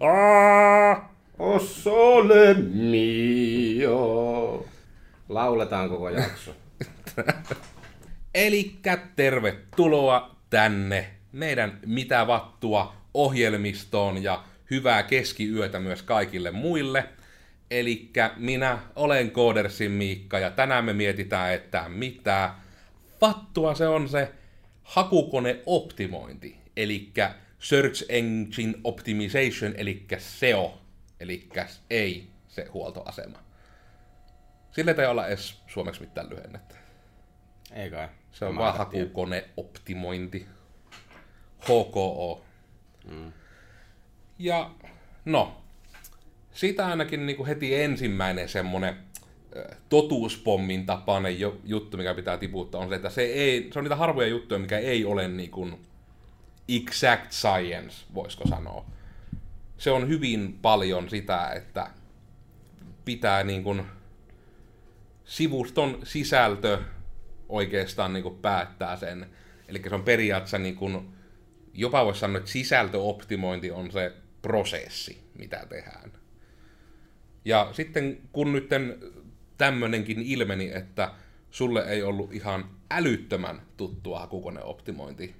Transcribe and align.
Ah, 0.00 1.02
o 1.38 1.58
sole 1.58 2.54
mio. 2.54 3.98
Lauletaan 5.28 5.88
koko 5.88 6.08
jakso. 6.08 6.56
Elikkä 8.34 8.98
tervetuloa 9.16 10.36
tänne 10.50 11.10
meidän 11.32 11.78
Mitä 11.86 12.26
Vattua 12.26 12.94
ohjelmistoon 13.14 14.22
ja 14.22 14.44
hyvää 14.70 15.02
keskiyötä 15.02 15.80
myös 15.80 16.02
kaikille 16.02 16.50
muille. 16.50 17.04
Elikkä 17.70 18.30
minä 18.36 18.78
olen 18.96 19.30
Koodersin 19.30 19.92
Miikka 19.92 20.38
ja 20.38 20.50
tänään 20.50 20.84
me 20.84 20.92
mietitään, 20.92 21.54
että 21.54 21.84
mitä 21.88 22.54
vattua 23.20 23.74
se 23.74 23.88
on 23.88 24.08
se 24.08 24.32
hakukoneoptimointi. 24.82 26.56
Elikkä 26.76 27.34
Search 27.60 28.04
Engine 28.08 28.74
Optimization, 28.84 29.74
eli 29.76 30.06
SEO, 30.18 30.80
eli 31.20 31.48
ei 31.90 32.28
se 32.48 32.66
huoltoasema. 32.72 33.38
Sille 34.72 34.94
ei 34.98 35.06
olla 35.06 35.26
edes 35.26 35.62
suomeksi 35.66 36.00
mitään 36.00 36.30
lyhennettä. 36.30 36.74
Ei 37.72 37.90
kai. 37.90 38.08
Se 38.32 38.44
on 38.44 38.56
vaan 38.56 38.78
hakukoneoptimointi. 38.78 40.46
HKO. 41.60 42.44
Mm. 43.10 43.32
Ja 44.38 44.70
no, 45.24 45.62
siitä 46.52 46.86
ainakin 46.86 47.26
niin 47.26 47.36
kuin 47.36 47.46
heti 47.46 47.82
ensimmäinen 47.82 48.48
semmonen 48.48 48.96
totuuspommin 49.88 50.86
tapainen 50.86 51.36
juttu, 51.64 51.96
mikä 51.96 52.14
pitää 52.14 52.38
tiputtaa, 52.38 52.80
on 52.80 52.88
se, 52.88 52.94
että 52.94 53.10
se, 53.10 53.22
ei, 53.22 53.68
se 53.72 53.78
on 53.78 53.84
niitä 53.84 53.96
harvoja 53.96 54.28
juttuja, 54.28 54.60
mikä 54.60 54.78
ei 54.78 55.04
ole 55.04 55.28
niin 55.28 55.50
kuin 55.50 55.89
exact 56.76 57.32
science, 57.32 58.06
voisiko 58.14 58.48
sanoa. 58.48 58.86
Se 59.78 59.90
on 59.90 60.08
hyvin 60.08 60.58
paljon 60.62 61.10
sitä, 61.10 61.50
että 61.50 61.90
pitää 63.04 63.44
niin 63.44 63.64
kuin 63.64 63.82
sivuston 65.24 65.98
sisältö 66.04 66.78
oikeastaan 67.48 68.12
niin 68.12 68.22
kuin 68.22 68.38
päättää 68.38 68.96
sen. 68.96 69.26
Eli 69.68 69.82
se 69.88 69.94
on 69.94 70.02
periaatteessa 70.02 70.58
niin 70.58 70.76
kuin, 70.76 71.14
jopa 71.74 72.04
voisi 72.04 72.20
sanoa, 72.20 72.38
että 72.38 72.50
sisältöoptimointi 72.50 73.70
on 73.70 73.92
se 73.92 74.12
prosessi, 74.42 75.24
mitä 75.38 75.66
tehdään. 75.68 76.12
Ja 77.44 77.68
sitten 77.72 78.18
kun 78.32 78.52
nyt 78.52 78.68
tämmöinenkin 79.58 80.22
ilmeni, 80.22 80.70
että 80.74 81.12
sulle 81.50 81.84
ei 81.84 82.02
ollut 82.02 82.32
ihan 82.32 82.70
älyttömän 82.90 83.62
tuttua 83.76 84.20
hakukoneoptimointi, 84.20 85.39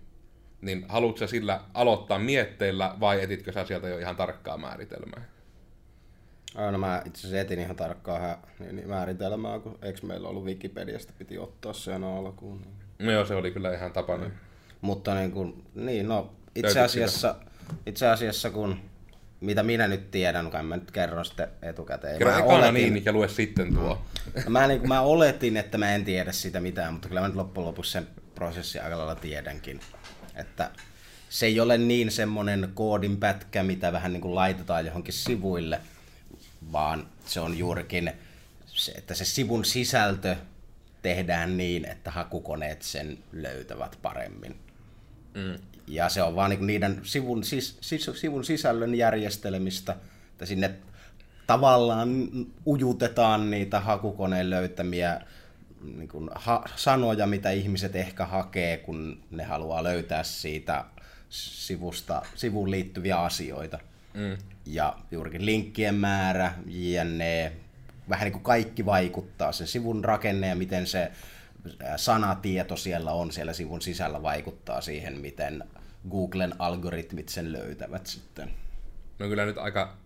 niin 0.61 0.84
haluatko 0.89 1.27
sillä 1.27 1.61
aloittaa 1.75 2.19
mietteillä 2.19 2.94
vai 3.00 3.22
etitkö 3.22 3.53
sä 3.53 3.64
sieltä 3.64 3.89
jo 3.89 3.98
ihan 3.98 4.16
tarkkaa 4.16 4.58
määritelmää? 4.58 5.25
No 6.70 6.78
mä 6.78 7.02
itse 7.06 7.20
asiassa 7.20 7.41
etin 7.41 7.58
ihan 7.58 7.77
tarkkaa 7.77 8.47
niin, 8.58 8.77
niin 8.77 8.89
määritelmää, 8.89 9.58
kun 9.58 9.78
eikö 9.83 10.06
meillä 10.06 10.28
ollut 10.28 10.44
Wikipediasta, 10.44 11.12
piti 11.19 11.39
ottaa 11.39 11.72
se 11.72 11.92
aina 11.92 12.17
alkuun. 12.17 12.61
Niin. 12.61 13.06
No 13.06 13.12
joo, 13.12 13.25
se 13.25 13.34
oli 13.34 13.50
kyllä 13.50 13.75
ihan 13.75 13.92
tapainen. 13.92 14.33
Mutta 14.80 15.14
niin, 15.14 15.33
kuin, 15.33 15.64
niin 15.75 16.08
no, 16.08 16.33
itse 16.55 16.80
asiassa, 16.80 17.34
itse 17.86 18.08
asiassa 18.08 18.50
kun, 18.50 18.77
mitä 19.41 19.62
minä 19.62 19.89
nyt 19.89 20.11
tiedän, 20.11 20.50
kun 20.50 20.64
mä 20.64 20.77
nyt 20.77 20.91
kerro 20.91 21.24
sitten 21.24 21.48
etukäteen. 21.62 22.19
Kerro 22.19 22.33
Mä 22.33 22.39
ekana 22.39 22.72
niin 22.72 23.05
ja 23.05 23.12
lue 23.12 23.28
sitten 23.28 23.74
tuo. 23.74 23.98
No, 24.45 24.50
mä, 24.50 24.67
niin, 24.67 24.89
mä 24.89 25.00
oletin, 25.00 25.56
että 25.56 25.78
mä 25.78 25.95
en 25.95 26.05
tiedä 26.05 26.33
sitä 26.33 26.61
mitään, 26.61 26.92
mutta 26.92 27.08
kyllä 27.08 27.20
mä 27.20 27.27
nyt 27.27 27.36
loppujen 27.36 27.67
lopuksi 27.67 27.92
sen 27.92 28.08
prosessin 28.34 28.83
aika 28.83 28.98
lailla 28.98 29.14
tiedänkin. 29.14 29.80
Että 30.41 30.70
se 31.28 31.46
ei 31.46 31.60
ole 31.60 31.78
niin 31.78 32.10
semmoinen 32.10 32.70
koodin 32.74 33.16
pätkä, 33.16 33.62
mitä 33.62 33.92
vähän 33.92 34.12
niin 34.12 34.20
kuin 34.20 34.34
laitetaan 34.34 34.86
johonkin 34.86 35.14
sivuille, 35.14 35.80
vaan 36.72 37.06
se 37.27 37.41
on 37.41 37.58
juurikin 37.58 38.12
se, 38.66 38.92
että 38.92 39.14
se 39.14 39.24
sivun 39.24 39.64
sisältö 39.64 40.36
tehdään 41.02 41.56
niin, 41.56 41.84
että 41.84 42.11
hakukoneet 42.11 42.83
sen 42.83 43.18
löytävät 43.33 43.98
paremmin. 44.02 44.56
Mm. 45.34 45.58
Ja 45.86 46.08
se 46.08 46.23
on 46.23 46.36
vaan 46.36 46.51
niin 46.51 46.67
niiden 46.67 47.01
sivun, 47.02 47.45
sis, 47.45 47.78
sis, 47.80 48.11
sivun 48.14 48.45
sisällön 48.45 48.95
järjestelemistä, 48.95 49.96
että 50.33 50.46
sinne 50.46 50.74
tavallaan 51.46 52.28
ujutetaan 52.67 53.51
niitä 53.51 53.80
hakukoneen 53.80 54.51
löytämiä 54.51 55.20
niin 55.83 56.08
kuin 56.08 56.30
ha, 56.35 56.64
sanoja, 56.77 57.27
mitä 57.27 57.51
ihmiset 57.51 57.96
ehkä 57.96 58.27
hakee, 58.27 58.77
kun 58.77 59.23
ne 59.30 59.45
haluaa 59.45 59.83
löytää 59.83 60.23
siitä 60.23 60.85
sivusta, 61.29 62.23
sivuun 62.35 62.70
liittyviä 62.70 63.17
asioita. 63.17 63.79
Mm. 64.14 64.36
Ja 64.67 64.96
juurikin 65.11 65.46
linkkien 65.46 65.95
määrä, 65.95 66.52
jne. 66.67 67.52
Vähän 68.08 68.24
niin 68.24 68.33
kuin 68.33 68.42
kaikki 68.42 68.86
vaikuttaa. 68.86 69.52
Se 69.52 69.67
sivun 69.67 70.05
rakenne 70.05 70.48
ja 70.48 70.55
miten 70.55 70.86
se 70.86 71.13
sanatieto 71.96 72.77
siellä 72.77 73.13
on 73.13 73.33
siellä 73.33 73.52
sivun 73.52 73.83
sisällä 73.83 74.23
vaikuttaa 74.23 74.80
siihen, 74.80 75.20
miten 75.20 75.64
Googlen 76.11 76.55
algoritmit 76.58 77.29
sen 77.29 77.52
löytävät 77.52 78.07
sitten. 78.07 78.51
No 79.19 79.29
kyllä 79.29 79.45
nyt 79.45 79.58
aika... 79.58 79.96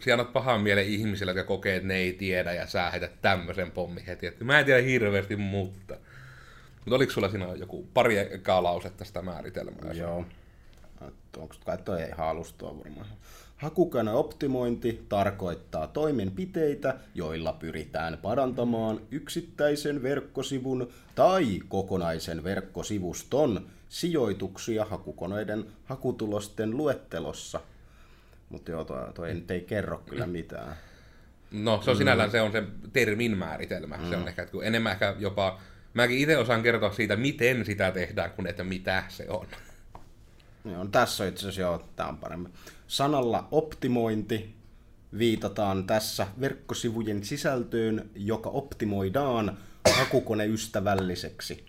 Siellä 0.00 0.20
annat 0.20 0.32
pahan 0.32 0.60
mielen 0.60 0.86
ihmisille, 0.86 1.30
jotka 1.32 1.44
kokee, 1.44 1.76
että 1.76 1.88
ne 1.88 1.96
ei 1.96 2.12
tiedä, 2.12 2.52
ja 2.52 2.66
sä 2.66 2.90
heität 2.90 3.22
tämmöisen 3.22 3.70
pommi 3.70 4.06
heti. 4.06 4.26
Että 4.26 4.44
mä 4.44 4.58
en 4.58 4.64
tiedä 4.64 4.82
hirveästi, 4.82 5.36
mutta... 5.36 5.96
Mutta 6.76 6.96
oliko 6.96 7.12
sulla 7.12 7.28
siinä 7.28 7.46
joku 7.54 7.88
pari 7.94 8.18
ekaa 8.18 8.62
lausetta 8.62 9.04
sitä 9.04 9.22
määritelmää? 9.22 9.92
Joo. 9.92 10.24
Onko 11.36 11.54
kai 11.64 11.78
toi 11.78 12.02
ei 12.02 12.10
halustua 12.10 12.78
varmaan. 12.78 13.06
Hakukone 13.56 14.12
optimointi 14.12 15.06
tarkoittaa 15.08 15.86
toimenpiteitä, 15.86 16.94
joilla 17.14 17.52
pyritään 17.52 18.18
parantamaan 18.18 19.00
yksittäisen 19.10 20.02
verkkosivun 20.02 20.88
tai 21.14 21.60
kokonaisen 21.68 22.44
verkkosivuston 22.44 23.66
sijoituksia 23.88 24.84
hakukoneiden 24.84 25.66
hakutulosten 25.84 26.76
luettelossa. 26.76 27.60
Mutta 28.48 28.70
joo, 28.70 28.84
toi, 28.84 29.12
toi 29.12 29.34
nyt 29.34 29.50
ei 29.50 29.60
kerro 29.60 29.98
kyllä 29.98 30.26
mitään. 30.26 30.76
No, 31.50 31.82
se 31.82 31.90
on 31.90 31.96
sinällään 31.96 32.30
se 32.30 32.40
on 32.40 32.52
se 32.52 32.62
termin 32.92 33.38
määritelmä. 33.38 33.96
Mm. 33.96 34.10
Se 34.10 34.16
on 34.16 34.28
ehkä 34.28 34.42
että 34.42 34.52
kun 34.52 34.64
enemmän 34.64 34.92
ehkä 34.92 35.16
jopa... 35.18 35.60
Mäkin 35.94 36.18
itse 36.18 36.38
osaan 36.38 36.62
kertoa 36.62 36.92
siitä, 36.92 37.16
miten 37.16 37.64
sitä 37.64 37.92
tehdään, 37.92 38.30
kun 38.30 38.46
että 38.46 38.64
mitä 38.64 39.04
se 39.08 39.26
on. 39.28 39.46
Joo, 40.64 40.84
no 40.84 40.90
tässä 40.90 41.24
on 41.24 41.28
itse 41.28 41.40
asiassa 41.40 41.60
joo, 41.60 41.84
tämä 41.96 42.08
on 42.08 42.18
paremmin. 42.18 42.52
Sanalla 42.86 43.48
optimointi 43.50 44.54
viitataan 45.18 45.86
tässä 45.86 46.26
verkkosivujen 46.40 47.24
sisältöön, 47.24 48.10
joka 48.14 48.50
optimoidaan 48.50 49.58
hakukoneystävälliseksi. 49.98 51.66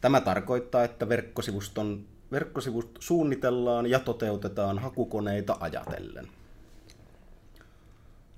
Tämä 0.00 0.20
tarkoittaa, 0.20 0.84
että 0.84 1.08
verkkosivuston, 1.08 2.04
verkkosivut 2.32 2.98
suunnitellaan 3.00 3.86
ja 3.86 3.98
toteutetaan 3.98 4.78
hakukoneita 4.78 5.56
ajatellen. 5.60 6.28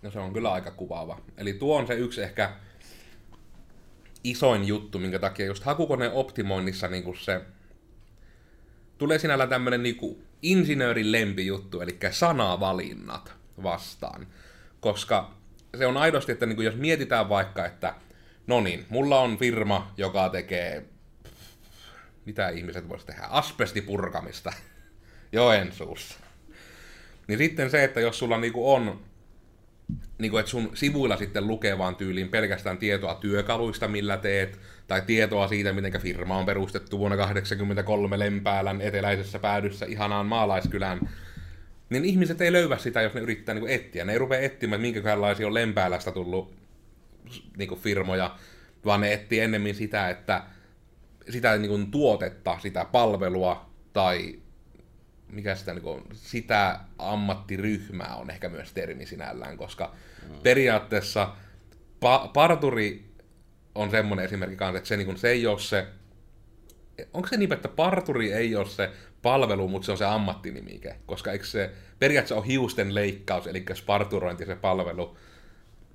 No 0.02 0.10
se 0.10 0.18
on 0.18 0.32
kyllä 0.32 0.52
aika 0.52 0.70
kuvaava. 0.70 1.20
Eli 1.36 1.52
tuo 1.52 1.78
on 1.78 1.86
se 1.86 1.94
yksi 1.94 2.22
ehkä 2.22 2.52
isoin 4.24 4.64
juttu, 4.64 4.98
minkä 4.98 5.18
takia 5.18 5.46
just 5.46 5.64
hakukoneen 5.64 6.12
optimoinnissa 6.12 6.88
niin 6.88 7.16
se 7.20 7.40
tulee 8.98 9.18
sinällä 9.18 9.46
tämmöinen 9.46 9.82
niin 9.82 10.24
insinöörin 10.42 11.12
lempijuttu, 11.12 11.80
eli 11.80 11.98
sanavalinnat 12.10 13.34
vastaan. 13.62 14.26
Koska 14.80 15.34
se 15.78 15.86
on 15.86 15.96
aidosti, 15.96 16.32
että 16.32 16.46
niin 16.46 16.62
jos 16.62 16.76
mietitään 16.76 17.28
vaikka, 17.28 17.66
että 17.66 17.94
no 18.46 18.60
niin, 18.60 18.86
mulla 18.88 19.20
on 19.20 19.38
firma, 19.38 19.92
joka 19.96 20.28
tekee, 20.28 20.84
mitä 22.24 22.48
ihmiset 22.48 22.88
voisi 22.88 23.06
tehdä, 23.06 23.22
asbestipurkamista 23.22 24.52
Joensuussa. 25.32 26.18
Niin 27.28 27.38
sitten 27.38 27.70
se, 27.70 27.84
että 27.84 28.00
jos 28.00 28.18
sulla 28.18 28.38
niinku 28.38 28.72
on, 28.72 29.00
niinku 30.18 30.36
että 30.36 30.50
sun 30.50 30.70
sivuilla 30.74 31.16
sitten 31.16 31.46
lukee 31.46 31.78
vaan 31.78 31.96
tyyliin 31.96 32.28
pelkästään 32.28 32.78
tietoa 32.78 33.14
työkaluista, 33.14 33.88
millä 33.88 34.16
teet, 34.16 34.58
tai 34.86 35.02
tietoa 35.02 35.48
siitä, 35.48 35.72
miten 35.72 36.00
firma 36.00 36.38
on 36.38 36.46
perustettu 36.46 36.98
vuonna 36.98 37.16
1983 37.16 38.18
Lempäälän 38.18 38.80
eteläisessä 38.80 39.38
päädyssä 39.38 39.86
ihanaan 39.86 40.26
maalaiskylään, 40.26 41.00
niin 41.90 42.04
ihmiset 42.04 42.40
ei 42.40 42.52
löyvä 42.52 42.78
sitä, 42.78 43.02
jos 43.02 43.14
ne 43.14 43.20
yrittää 43.20 43.54
niinku 43.54 43.68
etsiä. 43.70 44.04
Ne 44.04 44.12
ei 44.12 44.18
rupea 44.18 44.40
etsimään, 44.40 44.84
että 44.84 45.00
minkälaisia 45.00 45.46
on 45.46 45.54
Lempäälästä 45.54 46.12
tullut 46.12 46.54
niinku 47.56 47.76
firmoja, 47.76 48.36
vaan 48.84 49.00
ne 49.00 49.12
etsii 49.12 49.40
ennemmin 49.40 49.74
sitä, 49.74 50.10
että 50.10 50.42
sitä 51.32 51.58
niinku 51.58 51.78
tuotetta, 51.90 52.58
sitä 52.62 52.84
palvelua 52.84 53.70
tai 53.92 54.42
mikä 55.32 55.54
sitä, 55.54 55.74
niin 55.74 55.82
kuin, 55.82 56.02
sitä 56.12 56.80
ammattiryhmää 56.98 58.16
on 58.16 58.30
ehkä 58.30 58.48
myös 58.48 58.72
termi 58.72 59.06
sinällään, 59.06 59.56
koska 59.56 59.94
mm. 60.28 60.34
periaatteessa 60.42 61.36
pa- 62.04 62.28
parturi 62.32 63.04
on 63.74 63.90
semmoinen 63.90 64.24
esimerkki 64.24 64.56
kanssa, 64.56 64.78
että 64.78 64.88
se, 64.88 64.96
niin 64.96 65.06
kuin, 65.06 65.16
se 65.16 65.30
ei 65.30 65.46
ole 65.46 65.58
se, 65.58 65.86
onko 67.12 67.28
se 67.28 67.36
niin, 67.36 67.52
että 67.52 67.68
parturi 67.68 68.32
ei 68.32 68.56
ole 68.56 68.66
se 68.66 68.90
palvelu, 69.22 69.68
mutta 69.68 69.86
se 69.86 69.92
on 69.92 69.98
se 69.98 70.04
ammattinimike. 70.04 70.96
Koska 71.06 71.32
eikö 71.32 71.44
se 71.44 71.70
periaatteessa 71.98 72.36
on 72.36 72.44
hiusten 72.44 72.94
leikkaus, 72.94 73.46
eli 73.46 73.64
sparturointi 73.74 74.46
se 74.46 74.56
palvelu. 74.56 75.16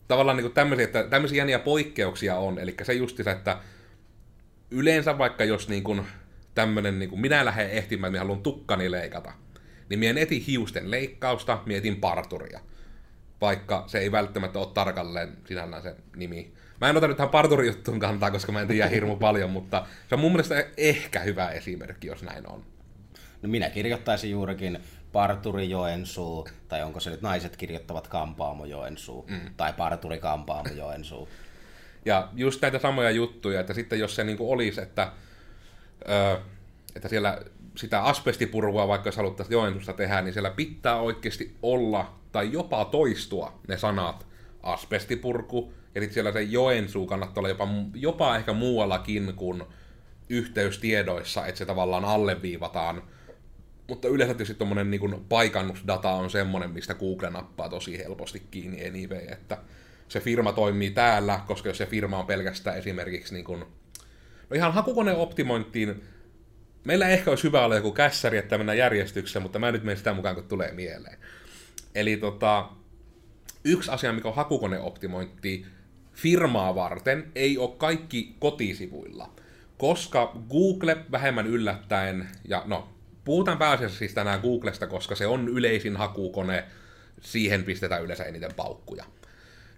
Tavallaan 0.08 0.38
niin 0.38 0.52
tämmöisiä, 0.52 0.86
että 0.86 1.04
tämmöisiä 1.04 1.38
jäniä 1.38 1.60
poikkeuksia 1.60 2.38
on, 2.38 2.60
eli 2.60 2.76
se 2.84 2.94
justiinsa, 2.94 3.32
että 3.32 3.58
yleensä 4.72 5.18
vaikka 5.18 5.44
jos 5.44 5.70
niin 5.70 5.84
kuin 5.84 6.02
tämmönen, 6.56 7.00
niin 7.00 7.10
kuin 7.10 7.22
minä 7.22 7.46
lähden 7.46 7.70
ehtimään, 7.70 8.16
että 8.16 8.20
haluan 8.20 8.44
tukkani 8.44 8.92
leikata, 8.92 9.34
niin 9.90 10.00
minä 10.00 10.22
etin 10.22 10.42
hiusten 10.42 10.92
leikkausta, 10.92 11.62
mietin 11.66 11.96
parturia. 11.96 12.60
Vaikka 13.42 13.84
se 13.88 14.00
ei 14.00 14.12
välttämättä 14.12 14.60
ole 14.60 14.68
tarkalleen 14.74 15.38
sinällään 15.46 15.84
se 15.84 15.96
nimi. 16.16 16.54
Mä 16.82 16.90
en 16.90 16.98
ota 16.98 17.08
nyt 17.08 17.18
tähän 17.18 17.30
parturijuttuun 17.30 18.00
kantaa, 18.00 18.32
koska 18.32 18.52
mä 18.52 18.62
en 18.62 18.68
tiedä 18.68 18.88
hirmu 18.88 19.16
paljon, 19.16 19.50
mutta 19.50 19.86
se 20.10 20.16
on 20.16 20.22
mun 20.22 20.32
mielestä 20.32 20.66
ehkä 20.78 21.20
hyvä 21.20 21.50
esimerkki, 21.50 22.08
jos 22.08 22.24
näin 22.24 22.52
on. 22.52 22.66
No 23.42 23.50
minä 23.50 23.70
kirjoittaisin 23.70 24.32
juurikin 24.32 24.80
Parturi 25.12 25.70
Joensuu, 25.70 26.48
tai 26.68 26.84
onko 26.84 27.00
se 27.00 27.10
nyt 27.10 27.22
naiset 27.22 27.58
kirjoittavat 27.58 28.08
Kampaamo 28.08 28.66
Joensuu, 28.66 29.26
mm. 29.30 29.40
tai 29.58 29.74
Parturi 29.74 30.20
Kampaamo 30.20 30.70
Joensuu. 30.76 31.30
Ja 32.08 32.30
just 32.36 32.62
näitä 32.62 32.80
samoja 32.80 33.12
juttuja, 33.12 33.60
että 33.60 33.74
sitten 33.74 34.00
jos 34.00 34.16
se 34.16 34.24
niin 34.24 34.38
kuin 34.38 34.50
olisi, 34.50 34.82
että, 34.82 35.12
että 36.96 37.08
siellä 37.08 37.42
sitä 37.76 38.04
asbestipurua, 38.04 38.88
vaikka 38.88 39.08
jos 39.08 39.18
haluttaisiin 39.18 39.54
Joensuusta 39.54 39.94
tehdä, 39.94 40.22
niin 40.22 40.34
siellä 40.34 40.50
pitää 40.50 41.00
oikeasti 41.00 41.56
olla 41.62 42.14
tai 42.32 42.52
jopa 42.52 42.86
toistua 42.86 43.60
ne 43.68 43.78
sanat 43.78 44.28
asbestipurku, 44.64 45.74
ja 45.96 46.02
sitten 46.02 46.14
siellä 46.14 46.32
se 46.32 46.42
Joensuu 46.42 47.08
kannattaa 47.08 47.42
olla 47.42 47.50
jopa, 47.50 47.68
jopa 47.96 48.36
ehkä 48.36 48.54
muuallakin 48.54 49.34
kuin 49.36 49.64
yhteystiedoissa, 50.30 51.46
että 51.46 51.60
se 51.60 51.66
tavallaan 51.66 52.06
alleviivataan. 52.06 53.04
Mutta 53.88 54.08
yleensä 54.08 54.34
tietysti 54.34 54.56
tuommoinen 54.56 54.92
niin 54.92 55.26
paikannusdata 55.30 56.10
on 56.10 56.30
semmoinen, 56.30 56.72
mistä 56.72 56.94
Google 56.94 57.30
nappaa 57.30 57.70
tosi 57.70 57.98
helposti 57.98 58.48
kiinni 58.52 58.88
anyway, 58.88 59.26
että 59.32 59.58
se 60.08 60.20
firma 60.20 60.54
toimii 60.54 60.92
täällä, 60.92 61.40
koska 61.48 61.70
jos 61.70 61.78
se 61.78 61.86
firma 61.86 62.20
on 62.20 62.26
pelkästään 62.26 62.78
esimerkiksi 62.78 63.34
niin 63.34 63.46
kuin, 63.46 63.60
no 64.50 64.56
ihan 64.56 64.74
hakukoneen 64.74 65.18
optimointiin, 65.18 66.04
meillä 66.84 67.10
ehkä 67.10 67.30
olisi 67.30 67.44
hyvä 67.44 67.66
olla 67.66 67.76
joku 67.76 67.92
kässäri, 67.92 68.38
että 68.38 68.58
mennään 68.58 68.78
järjestyksessä, 68.78 69.40
mutta 69.40 69.60
mä 69.60 69.72
nyt 69.72 69.84
menen 69.84 69.98
sitä 69.98 70.14
mukaan, 70.14 70.36
kun 70.36 70.44
tulee 70.44 70.72
mieleen. 70.72 71.18
Eli 71.96 72.18
tota, 72.18 72.70
yksi 73.64 73.92
asia, 73.92 74.14
mikä 74.14 74.28
on 74.28 74.36
hakukoneoptimointi 74.36 75.66
firmaa 76.14 76.76
varten, 76.76 77.32
ei 77.36 77.58
ole 77.58 77.76
kaikki 77.78 78.36
kotisivuilla. 78.40 79.30
Koska 79.78 80.32
Google 80.50 80.98
vähemmän 81.12 81.48
yllättäen, 81.48 82.28
ja 82.48 82.64
no, 82.66 82.90
puhutaan 83.26 83.58
pääasiassa 83.58 83.98
siis 83.98 84.14
tänään 84.14 84.42
Googlesta, 84.42 84.88
koska 84.88 85.16
se 85.16 85.28
on 85.28 85.48
yleisin 85.48 85.98
hakukone, 85.98 86.64
siihen 87.22 87.64
pistetään 87.64 88.04
yleensä 88.04 88.24
eniten 88.24 88.54
paukkuja. 88.56 89.06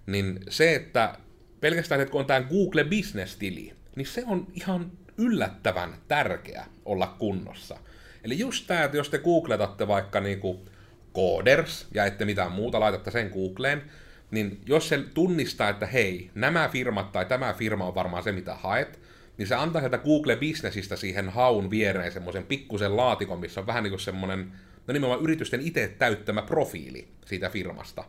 Niin 0.05 0.39
se, 0.49 0.75
että 0.75 1.15
pelkästään, 1.61 2.01
että 2.01 2.11
kun 2.11 2.21
on 2.21 2.27
tämä 2.27 2.41
Google 2.41 2.83
Business-tili, 2.83 3.73
niin 3.95 4.07
se 4.07 4.23
on 4.27 4.47
ihan 4.53 4.91
yllättävän 5.17 5.93
tärkeä 6.07 6.65
olla 6.85 7.15
kunnossa. 7.19 7.77
Eli 8.23 8.39
just 8.39 8.67
tämä, 8.67 8.83
että 8.83 8.97
jos 8.97 9.09
te 9.09 9.17
googletatte 9.17 9.87
vaikka 9.87 10.19
niinku 10.19 10.65
Coders 11.15 11.87
ja 11.93 12.05
ette 12.05 12.25
mitään 12.25 12.51
muuta 12.51 12.79
laitatte 12.79 13.11
sen 13.11 13.29
Googleen, 13.33 13.81
niin 14.31 14.61
jos 14.65 14.89
se 14.89 14.97
tunnistaa, 15.13 15.69
että 15.69 15.85
hei, 15.85 16.29
nämä 16.35 16.69
firmat 16.69 17.11
tai 17.11 17.25
tämä 17.25 17.53
firma 17.53 17.85
on 17.85 17.95
varmaan 17.95 18.23
se, 18.23 18.31
mitä 18.31 18.55
haet, 18.55 18.99
niin 19.37 19.47
se 19.47 19.55
antaa 19.55 19.81
sieltä 19.81 19.97
Google 19.97 20.35
Businessista 20.35 20.97
siihen 20.97 21.29
haun 21.29 21.69
viereen 21.69 22.11
semmoisen 22.11 22.43
pikkusen 22.43 22.97
laatikon, 22.97 23.39
missä 23.39 23.59
on 23.59 23.67
vähän 23.67 23.83
niin 23.83 23.91
kuin 23.91 23.99
semmoinen, 23.99 24.51
no 24.87 24.93
nimenomaan 24.93 25.23
yritysten 25.23 25.61
itse 25.61 25.95
täyttämä 25.97 26.41
profiili 26.41 27.07
siitä 27.25 27.49
firmasta. 27.49 28.03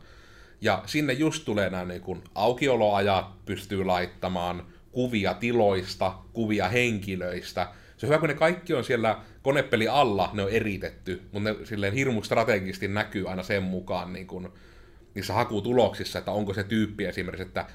Ja 0.60 0.82
sinne 0.86 1.12
just 1.12 1.44
tulee 1.44 1.70
nämä 1.70 1.84
niin 1.84 2.00
kuin 2.00 2.22
aukioloajat, 2.34 3.44
pystyy 3.44 3.84
laittamaan 3.84 4.66
kuvia 4.92 5.34
tiloista, 5.34 6.14
kuvia 6.32 6.68
henkilöistä. 6.68 7.68
Se 7.96 8.06
on 8.06 8.08
hyvä, 8.08 8.18
kun 8.18 8.28
ne 8.28 8.34
kaikki 8.34 8.74
on 8.74 8.84
siellä 8.84 9.18
konepeli 9.42 9.88
alla, 9.88 10.30
ne 10.32 10.42
on 10.42 10.50
eritetty, 10.50 11.22
mutta 11.32 11.52
ne 11.52 11.66
silleen 11.66 11.92
hirmu 11.92 12.22
strategisesti 12.22 12.88
näkyy 12.88 13.30
aina 13.30 13.42
sen 13.42 13.62
mukaan 13.62 14.12
niin 14.12 14.26
kuin, 14.26 14.48
niissä 15.14 15.32
hakutuloksissa, 15.32 16.18
että 16.18 16.30
onko 16.30 16.54
se 16.54 16.64
tyyppi 16.64 17.04
esimerkiksi, 17.04 17.46
että 17.46 17.66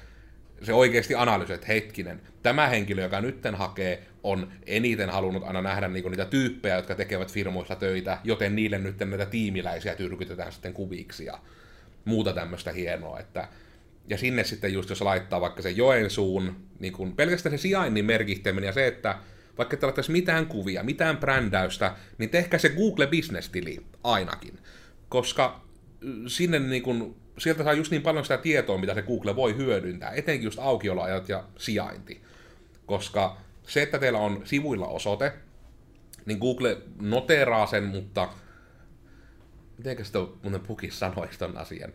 se 0.62 0.72
oikeasti 0.72 1.14
analysoi, 1.14 1.54
että 1.54 1.66
hetkinen, 1.66 2.20
tämä 2.42 2.68
henkilö, 2.68 3.02
joka 3.02 3.20
nytten 3.20 3.54
hakee, 3.54 4.02
on 4.22 4.52
eniten 4.66 5.10
halunnut 5.10 5.42
aina 5.44 5.62
nähdä 5.62 5.88
niinku 5.88 6.08
niitä 6.08 6.24
tyyppejä, 6.24 6.76
jotka 6.76 6.94
tekevät 6.94 7.32
firmoissa 7.32 7.76
töitä, 7.76 8.18
joten 8.24 8.56
niille 8.56 8.78
nyt 8.78 8.98
näitä 8.98 9.26
tiimiläisiä 9.26 9.94
tyrkytetään 9.94 10.52
sitten 10.52 10.72
kuviksi 10.72 11.24
ja 11.24 11.38
muuta 12.06 12.32
tämmöistä 12.32 12.72
hienoa, 12.72 13.20
että 13.20 13.48
ja 14.08 14.18
sinne 14.18 14.44
sitten 14.44 14.72
just 14.72 14.90
jos 14.90 15.00
laittaa 15.00 15.40
vaikka 15.40 15.62
se 15.62 15.70
Joensuun, 15.70 16.56
niin 16.78 16.92
kun 16.92 17.16
pelkästään 17.16 17.58
se 17.58 17.62
sijainnin 17.62 18.04
merkihteminen 18.04 18.66
ja 18.66 18.72
se, 18.72 18.86
että 18.86 19.18
vaikka 19.58 19.76
laittaisi 19.82 20.12
mitään 20.12 20.46
kuvia, 20.46 20.82
mitään 20.82 21.16
brändäystä, 21.16 21.96
niin 22.18 22.30
tehkää 22.30 22.58
se 22.58 22.68
Google 22.68 23.06
Business-tili 23.06 23.86
ainakin. 24.04 24.58
Koska 25.08 25.60
sinne 26.26 26.58
niin 26.58 26.82
kun, 26.82 27.16
sieltä 27.38 27.64
saa 27.64 27.72
just 27.72 27.90
niin 27.90 28.02
paljon 28.02 28.24
sitä 28.24 28.38
tietoa, 28.38 28.78
mitä 28.78 28.94
se 28.94 29.02
Google 29.02 29.36
voi 29.36 29.56
hyödyntää, 29.56 30.10
etenkin 30.10 30.44
just 30.44 30.58
aukioloajat 30.58 31.28
ja 31.28 31.44
sijainti. 31.58 32.22
Koska 32.86 33.36
se, 33.66 33.82
että 33.82 33.98
teillä 33.98 34.18
on 34.18 34.40
sivuilla 34.44 34.86
osoite, 34.86 35.32
niin 36.26 36.38
Google 36.38 36.78
noteraa 37.00 37.66
sen, 37.66 37.84
mutta 37.84 38.28
mitenkä 39.78 40.04
sitä 40.04 40.18
muuten 40.18 40.60
pukis 40.60 40.98
sanoisi 40.98 41.38
ton 41.38 41.58
asian. 41.58 41.92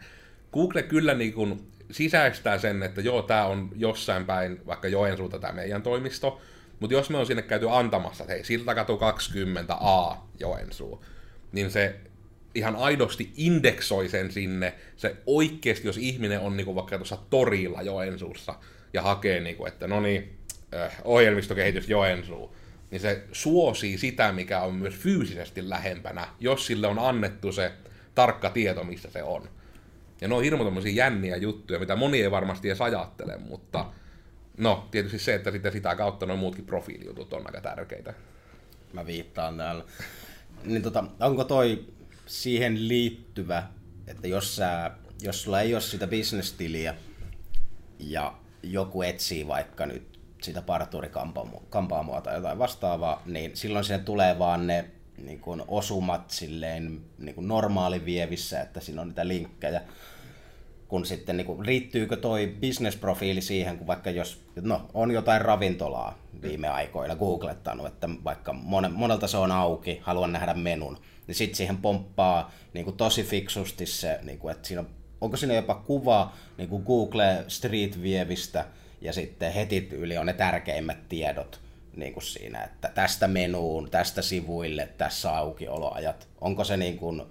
Google 0.53 0.83
kyllä 0.83 1.13
niin 1.13 1.33
kun 1.33 1.67
sisäistää 1.91 2.57
sen, 2.57 2.83
että 2.83 3.01
joo, 3.01 3.21
tämä 3.21 3.45
on 3.45 3.69
jossain 3.75 4.25
päin, 4.25 4.61
vaikka 4.65 4.87
Joensuuta 4.87 5.39
tämä 5.39 5.53
meidän 5.53 5.81
toimisto, 5.81 6.41
mutta 6.79 6.93
jos 6.93 7.09
me 7.09 7.17
on 7.17 7.25
sinne 7.25 7.41
käyty 7.41 7.69
antamassa, 7.69 8.23
että 8.23 8.33
hei, 8.33 8.43
Siltakatu 8.43 8.99
20A 8.99 10.17
Joensuu, 10.39 11.05
niin 11.51 11.71
se 11.71 11.95
ihan 12.55 12.75
aidosti 12.75 13.31
indeksoi 13.37 14.09
sen 14.09 14.31
sinne, 14.31 14.73
se 14.97 15.15
oikeasti, 15.25 15.87
jos 15.87 15.97
ihminen 15.97 16.39
on 16.39 16.57
niin 16.57 16.65
kuin 16.65 16.75
vaikka 16.75 16.97
tuossa 16.97 17.17
torilla 17.29 17.81
Joensuussa 17.81 18.55
ja 18.93 19.01
hakee, 19.01 19.39
niin 19.39 19.55
kuin, 19.55 19.67
että 19.67 19.87
no 19.87 19.99
niin, 19.99 20.37
ohjelmistokehitys 21.03 21.89
Joensuu, 21.89 22.55
niin 22.91 23.01
se 23.01 23.23
suosii 23.31 23.97
sitä, 23.97 24.31
mikä 24.31 24.61
on 24.61 24.75
myös 24.75 24.95
fyysisesti 24.95 25.69
lähempänä, 25.69 26.27
jos 26.39 26.65
sille 26.65 26.88
on 26.88 26.99
annettu 26.99 27.51
se 27.51 27.71
tarkka 28.15 28.49
tieto, 28.49 28.83
missä 28.83 29.09
se 29.11 29.23
on. 29.23 29.49
Ja 30.21 30.27
ne 30.27 30.35
on 30.35 30.43
hirmu 30.43 30.79
jänniä 30.93 31.38
juttuja, 31.38 31.79
mitä 31.79 31.95
moni 31.95 32.21
ei 32.21 32.31
varmasti 32.31 32.69
edes 32.69 32.81
ajattele, 32.81 33.38
mutta 33.38 33.86
no, 34.57 34.88
tietysti 34.91 35.19
se, 35.19 35.36
että 35.36 35.51
sitten 35.51 35.71
sitä 35.71 35.95
kautta 35.95 36.25
noin 36.25 36.39
muutkin 36.39 36.65
profiilijutut 36.65 37.33
on 37.33 37.43
aika 37.45 37.62
tärkeitä. 37.62 38.13
Mä 38.93 39.05
viittaan 39.05 39.57
täällä. 39.57 39.83
Niin 40.63 40.81
tota, 40.81 41.03
onko 41.19 41.43
toi 41.43 41.86
siihen 42.25 42.88
liittyvä, 42.88 43.63
että 44.07 44.27
jos, 44.27 44.55
sä, 44.55 44.91
jos 45.21 45.43
sulla 45.43 45.62
ei 45.62 45.74
ole 45.74 45.81
sitä 45.81 46.07
bisnestiliä 46.07 46.95
ja 48.00 48.33
joku 48.63 49.01
etsii 49.01 49.48
vaikka 49.48 49.86
nyt 49.86 50.11
sitä 50.43 50.62
parturikampaamoa 50.62 52.21
tai 52.21 52.36
jotain 52.36 52.60
vastaavaa, 52.60 53.21
niin 53.25 53.57
silloin 53.57 53.86
siihen 53.86 54.05
tulee 54.05 54.39
vaan 54.39 54.67
ne 54.67 54.86
niin 55.17 55.39
kuin 55.39 55.63
osumat 55.67 56.31
silleen 56.31 57.01
niin 57.17 57.36
kuin 57.36 57.48
normaali 57.48 58.05
vievissä, 58.05 58.62
että 58.62 58.79
siinä 58.79 59.01
on 59.01 59.07
niitä 59.07 59.27
linkkejä. 59.27 59.81
Kun 60.88 61.05
sitten 61.05 61.38
niin 61.38 61.45
kuin, 61.45 61.65
riittyykö 61.65 62.17
toi 62.17 62.55
bisnesprofiili 62.60 63.41
siihen, 63.41 63.77
kun 63.77 63.88
vaikka 63.88 64.10
jos 64.10 64.41
no, 64.62 64.89
on 64.93 65.12
jotain 65.12 65.41
ravintolaa 65.41 66.17
viime 66.41 66.67
aikoina 66.67 67.15
googlettanut, 67.15 67.88
että 67.88 68.10
vaikka 68.24 68.53
monelta 68.93 69.27
se 69.27 69.38
on 69.38 69.51
auki, 69.51 70.00
haluan 70.03 70.31
nähdä 70.31 70.53
menun, 70.53 70.98
niin 71.27 71.36
sitten 71.36 71.57
siihen 71.57 71.77
pomppaa 71.77 72.51
niin 72.74 72.86
kuin 72.86 72.98
tosi 72.98 73.24
fiksusti 73.24 73.86
se, 73.86 74.19
niin 74.24 74.39
kuin, 74.39 74.51
että 74.51 74.67
siinä 74.67 74.81
on, 74.81 74.88
onko 75.21 75.38
siinä 75.38 75.53
jopa 75.53 75.75
kuva 75.75 76.33
niin 76.57 76.69
kuin 76.69 76.83
Google 76.83 77.45
Street 77.48 78.01
Vievistä, 78.01 78.65
ja 79.01 79.13
sitten 79.13 79.53
heti 79.53 79.89
yli 79.91 80.17
on 80.17 80.25
ne 80.25 80.34
tärkeimmät 80.34 81.10
tiedot 81.10 81.62
niin 81.96 82.13
kuin 82.13 82.24
siinä, 82.24 82.63
että 82.63 82.91
tästä 82.96 83.27
menuun, 83.27 83.89
tästä 83.89 84.22
sivuille, 84.22 84.89
tässä 84.98 85.38
aukioloajat. 85.38 86.27
Onko 86.41 86.63
se 86.63 86.77
niin 86.77 86.98
kuin, 86.98 87.22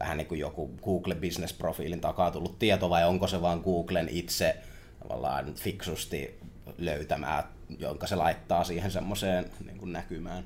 vähän 0.00 0.16
niin 0.16 0.26
kuin 0.26 0.40
joku 0.40 0.70
Google 0.84 1.14
Business-profiilin 1.14 2.00
takaa 2.00 2.30
tullut 2.30 2.58
tieto 2.58 2.90
vai 2.90 3.04
onko 3.04 3.26
se 3.26 3.42
vaan 3.42 3.60
Googlen 3.60 4.08
itse 4.08 4.56
tavallaan 5.02 5.54
fiksusti 5.54 6.38
löytämää, 6.78 7.48
jonka 7.78 8.06
se 8.06 8.16
laittaa 8.16 8.64
siihen 8.64 8.90
semmoiseen 8.90 9.50
niin 9.66 9.78
kuin 9.78 9.92
näkymään? 9.92 10.44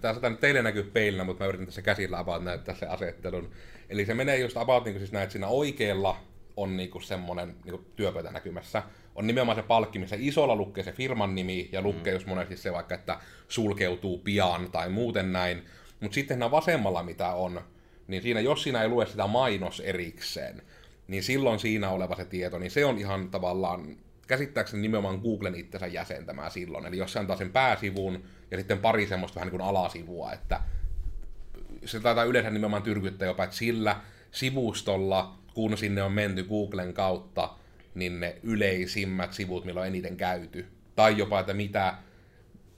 Tämä 0.00 0.14
saattaa 0.14 0.30
nyt 0.30 0.40
teille 0.40 0.62
näkyy 0.62 0.82
peilinä, 0.82 1.24
mutta 1.24 1.44
mä 1.44 1.48
yritän 1.48 1.66
tässä 1.66 1.82
käsillä 1.82 2.18
about 2.18 2.44
näyttää 2.44 2.74
se 2.74 2.86
asettelun. 2.86 3.50
Eli 3.88 4.06
se 4.06 4.14
menee 4.14 4.38
just 4.38 4.56
about 4.56 4.84
niin 4.84 4.94
kuin 4.94 5.00
siis 5.00 5.12
näin, 5.12 5.22
että 5.22 5.32
siinä 5.32 5.48
oikealla 5.48 6.16
on 6.56 6.76
niin 6.76 6.90
kuin 6.90 7.02
semmoinen 7.02 7.48
niin 7.64 7.70
kuin 7.70 7.86
työpöytä 7.96 8.32
näkymässä 8.32 8.82
on 9.14 9.26
nimenomaan 9.26 9.56
se 9.56 9.62
palkki, 9.62 9.98
missä 9.98 10.16
isolla 10.18 10.56
lukee 10.56 10.84
se 10.84 10.92
firman 10.92 11.34
nimi 11.34 11.68
ja 11.72 11.82
lukee 11.82 12.12
mm. 12.12 12.16
just 12.16 12.26
monesti 12.26 12.56
se 12.56 12.72
vaikka, 12.72 12.94
että 12.94 13.18
sulkeutuu 13.48 14.18
pian 14.18 14.70
tai 14.70 14.88
muuten 14.88 15.32
näin. 15.32 15.64
Mutta 16.00 16.14
sitten 16.14 16.34
siinä 16.34 16.50
vasemmalla, 16.50 17.02
mitä 17.02 17.32
on, 17.32 17.60
niin 18.06 18.22
siinä, 18.22 18.40
jos 18.40 18.62
siinä 18.62 18.82
ei 18.82 18.88
lue 18.88 19.06
sitä 19.06 19.26
mainos 19.26 19.80
erikseen, 19.80 20.62
niin 21.08 21.22
silloin 21.22 21.58
siinä 21.58 21.90
oleva 21.90 22.16
se 22.16 22.24
tieto, 22.24 22.58
niin 22.58 22.70
se 22.70 22.84
on 22.84 22.98
ihan 22.98 23.30
tavallaan 23.30 23.96
käsittääkseni 24.26 24.82
nimenomaan 24.82 25.20
Googlen 25.20 25.54
itsensä 25.54 25.86
jäsentämää 25.86 26.50
silloin. 26.50 26.86
Eli 26.86 26.98
jos 26.98 27.12
se 27.12 27.18
antaa 27.18 27.36
sen 27.36 27.52
pääsivun 27.52 28.24
ja 28.50 28.58
sitten 28.58 28.78
pari 28.78 29.06
semmoista 29.06 29.34
vähän 29.34 29.46
niin 29.46 29.58
kuin 29.58 29.68
alasivua, 29.68 30.32
että 30.32 30.60
se 31.84 32.00
taitaa 32.00 32.24
yleensä 32.24 32.50
nimenomaan 32.50 32.82
tyrkyttää 32.82 33.28
jopa, 33.28 33.44
että 33.44 33.56
sillä 33.56 34.00
sivustolla, 34.30 35.38
kun 35.54 35.78
sinne 35.78 36.02
on 36.02 36.12
menty 36.12 36.44
Googlen 36.44 36.94
kautta, 36.94 37.50
niin 37.94 38.20
ne 38.20 38.36
yleisimmät 38.42 39.32
sivut, 39.32 39.64
millä 39.64 39.80
on 39.80 39.86
eniten 39.86 40.16
käyty. 40.16 40.66
Tai 40.96 41.18
jopa, 41.18 41.40
että 41.40 41.54
mitä, 41.54 41.94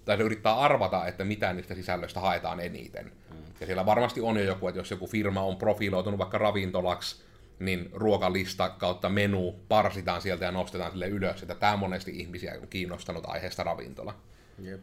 tai 0.04 0.16
se 0.16 0.22
yrittää 0.22 0.58
arvata, 0.58 1.06
että 1.06 1.24
mitä 1.24 1.52
niistä 1.52 1.74
sisällöistä 1.74 2.20
haetaan 2.20 2.60
eniten. 2.60 3.04
Mm. 3.04 3.36
Ja 3.60 3.66
siellä 3.66 3.86
varmasti 3.86 4.20
on 4.20 4.36
jo 4.36 4.44
joku, 4.44 4.68
että 4.68 4.80
jos 4.80 4.90
joku 4.90 5.06
firma 5.06 5.42
on 5.42 5.56
profiloitunut 5.56 6.18
vaikka 6.18 6.38
ravintolaksi, 6.38 7.22
niin 7.58 7.88
ruokalista 7.92 8.68
kautta 8.68 9.08
menu 9.08 9.60
parsitaan 9.68 10.22
sieltä 10.22 10.44
ja 10.44 10.50
nostetaan 10.50 10.90
sille 10.90 11.08
ylös, 11.08 11.42
että 11.42 11.54
tämä 11.54 11.76
monesti 11.76 12.18
ihmisiä 12.18 12.54
on 12.62 12.68
kiinnostanut 12.68 13.24
aiheesta 13.26 13.62
ravintola. 13.62 14.14
Jep. 14.58 14.80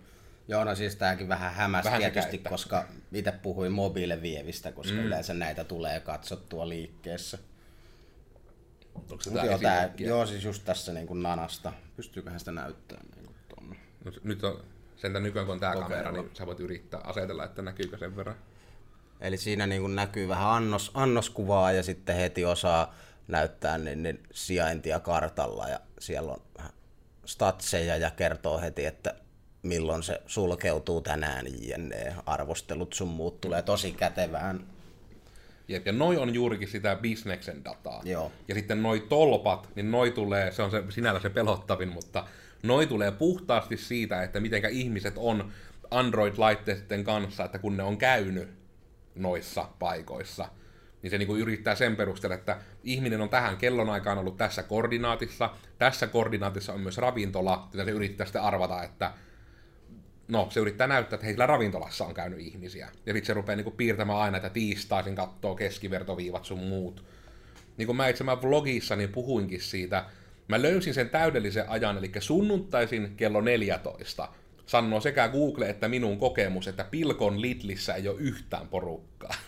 Joo, 0.47 0.63
no 0.63 0.75
siis 0.75 0.95
tämäkin 0.95 1.27
vähän 1.27 1.53
hämäs 1.53 1.85
vähän 1.85 2.01
tietysti, 2.01 2.37
koska 2.37 2.85
itse 3.13 3.31
puhuin 3.31 3.71
mobiilevievistä, 3.71 4.71
koska 4.71 4.97
mm. 4.97 5.03
yleensä 5.03 5.33
näitä 5.33 5.63
tulee 5.63 5.99
katsottua 5.99 6.69
liikkeessä. 6.69 7.37
Onko 9.11 9.23
se 9.23 9.29
joo, 9.29 9.57
tää, 9.57 9.93
joo, 9.97 10.25
siis 10.25 10.43
just 10.43 10.65
tässä 10.65 10.93
niin 10.93 11.07
kuin 11.07 11.23
nanasta. 11.23 11.73
Pystyyköhän 11.95 12.39
sitä 12.39 12.51
näyttämään 12.51 13.05
niin 13.15 13.25
kuin 13.25 13.35
tonne? 13.55 13.75
No, 14.05 14.11
nyt 14.23 14.43
on 14.43 14.63
sentään 14.95 15.23
nykyään 15.23 15.45
kun 15.45 15.53
on 15.53 15.59
tämä 15.59 15.75
kamera, 15.75 16.11
niin 16.11 16.29
sä 16.33 16.45
voit 16.45 16.59
yrittää 16.59 17.01
asetella, 17.03 17.45
että 17.45 17.61
näkyykö 17.61 17.97
sen 17.97 18.15
verran. 18.15 18.35
Eli 19.21 19.37
siinä 19.37 19.67
niin 19.67 19.81
kuin 19.81 19.95
näkyy 19.95 20.27
vähän 20.27 20.49
annos, 20.49 20.91
annoskuvaa 20.93 21.71
ja 21.71 21.83
sitten 21.83 22.15
heti 22.15 22.45
osaa 22.45 22.95
näyttää 23.27 23.77
niin, 23.77 24.03
niin 24.03 24.23
sijaintia 24.31 24.99
kartalla 24.99 25.67
ja 25.67 25.79
siellä 25.99 26.31
on 26.31 26.41
statseja 27.25 27.97
ja 27.97 28.11
kertoo 28.11 28.59
heti, 28.59 28.85
että 28.85 29.15
milloin 29.63 30.03
se 30.03 30.21
sulkeutuu 30.25 31.01
tänään, 31.01 31.45
jne. 31.61 32.15
Arvostelut 32.25 32.93
sun 32.93 33.07
muut 33.07 33.41
tulee 33.41 33.61
tosi 33.61 33.91
kätevään. 33.91 34.67
Jep, 35.69 35.85
ja 35.85 35.91
noi 35.91 36.17
on 36.17 36.33
juurikin 36.33 36.67
sitä 36.67 36.95
bisneksen 36.95 37.65
dataa. 37.65 38.01
Joo. 38.05 38.31
Ja 38.47 38.55
sitten 38.55 38.83
noi 38.83 38.99
tolpat, 38.99 39.69
niin 39.75 39.91
noi 39.91 40.11
tulee, 40.11 40.51
se 40.51 40.61
on 40.61 40.71
se, 40.71 40.83
sinällä 40.89 41.19
se 41.19 41.29
pelottavin, 41.29 41.89
mutta 41.89 42.25
noi 42.63 42.87
tulee 42.87 43.11
puhtaasti 43.11 43.77
siitä, 43.77 44.23
että 44.23 44.39
mitenkä 44.39 44.67
ihmiset 44.67 45.13
on 45.17 45.51
Android-laitteiden 45.91 47.03
kanssa, 47.03 47.45
että 47.45 47.59
kun 47.59 47.77
ne 47.77 47.83
on 47.83 47.97
käynyt 47.97 48.49
noissa 49.15 49.69
paikoissa, 49.79 50.49
niin 51.01 51.11
se 51.11 51.17
niin 51.17 51.27
kuin 51.27 51.41
yrittää 51.41 51.75
sen 51.75 51.95
perusteella, 51.95 52.35
että 52.35 52.57
ihminen 52.83 53.21
on 53.21 53.29
tähän 53.29 53.57
kellonaikaan 53.57 54.17
ollut 54.17 54.37
tässä 54.37 54.63
koordinaatissa, 54.63 55.49
tässä 55.77 56.07
koordinaatissa 56.07 56.73
on 56.73 56.81
myös 56.81 56.97
ravintola, 56.97 57.69
ja 57.73 57.85
se 57.85 57.91
yrittää 57.91 58.25
sitten 58.25 58.41
arvata, 58.41 58.83
että 58.83 59.11
no, 60.29 60.47
se 60.49 60.59
yrittää 60.59 60.87
näyttää, 60.87 61.15
että 61.15 61.25
heillä 61.25 61.45
ravintolassa 61.45 62.05
on 62.05 62.13
käynyt 62.13 62.39
ihmisiä. 62.39 62.89
Ja 63.05 63.13
sitten 63.13 63.25
se 63.25 63.33
rupeaa 63.33 63.55
niinku 63.55 63.71
piirtämään 63.71 64.19
aina, 64.19 64.37
että 64.37 64.49
tiistaisin 64.49 65.15
kattoo 65.15 65.55
keskivertoviivat 65.55 66.45
sun 66.45 66.59
muut. 66.59 67.03
Niin 67.77 67.85
kuin 67.85 67.95
mä 67.95 68.07
itse 68.07 68.23
mä 68.23 68.41
vlogissa 68.41 68.95
niin 68.95 69.09
puhuinkin 69.09 69.61
siitä, 69.61 70.05
mä 70.47 70.61
löysin 70.61 70.93
sen 70.93 71.09
täydellisen 71.09 71.69
ajan, 71.69 71.97
eli 71.97 72.11
sunnuntaisin 72.19 73.15
kello 73.17 73.41
14 73.41 74.29
sanoo 74.65 75.01
sekä 75.01 75.27
Google 75.27 75.69
että 75.69 75.87
minun 75.87 76.17
kokemus, 76.17 76.67
että 76.67 76.83
Pilkon 76.83 77.41
Lidlissä 77.41 77.93
ei 77.93 78.07
ole 78.07 78.19
yhtään 78.19 78.67
porukkaa. 78.67 79.33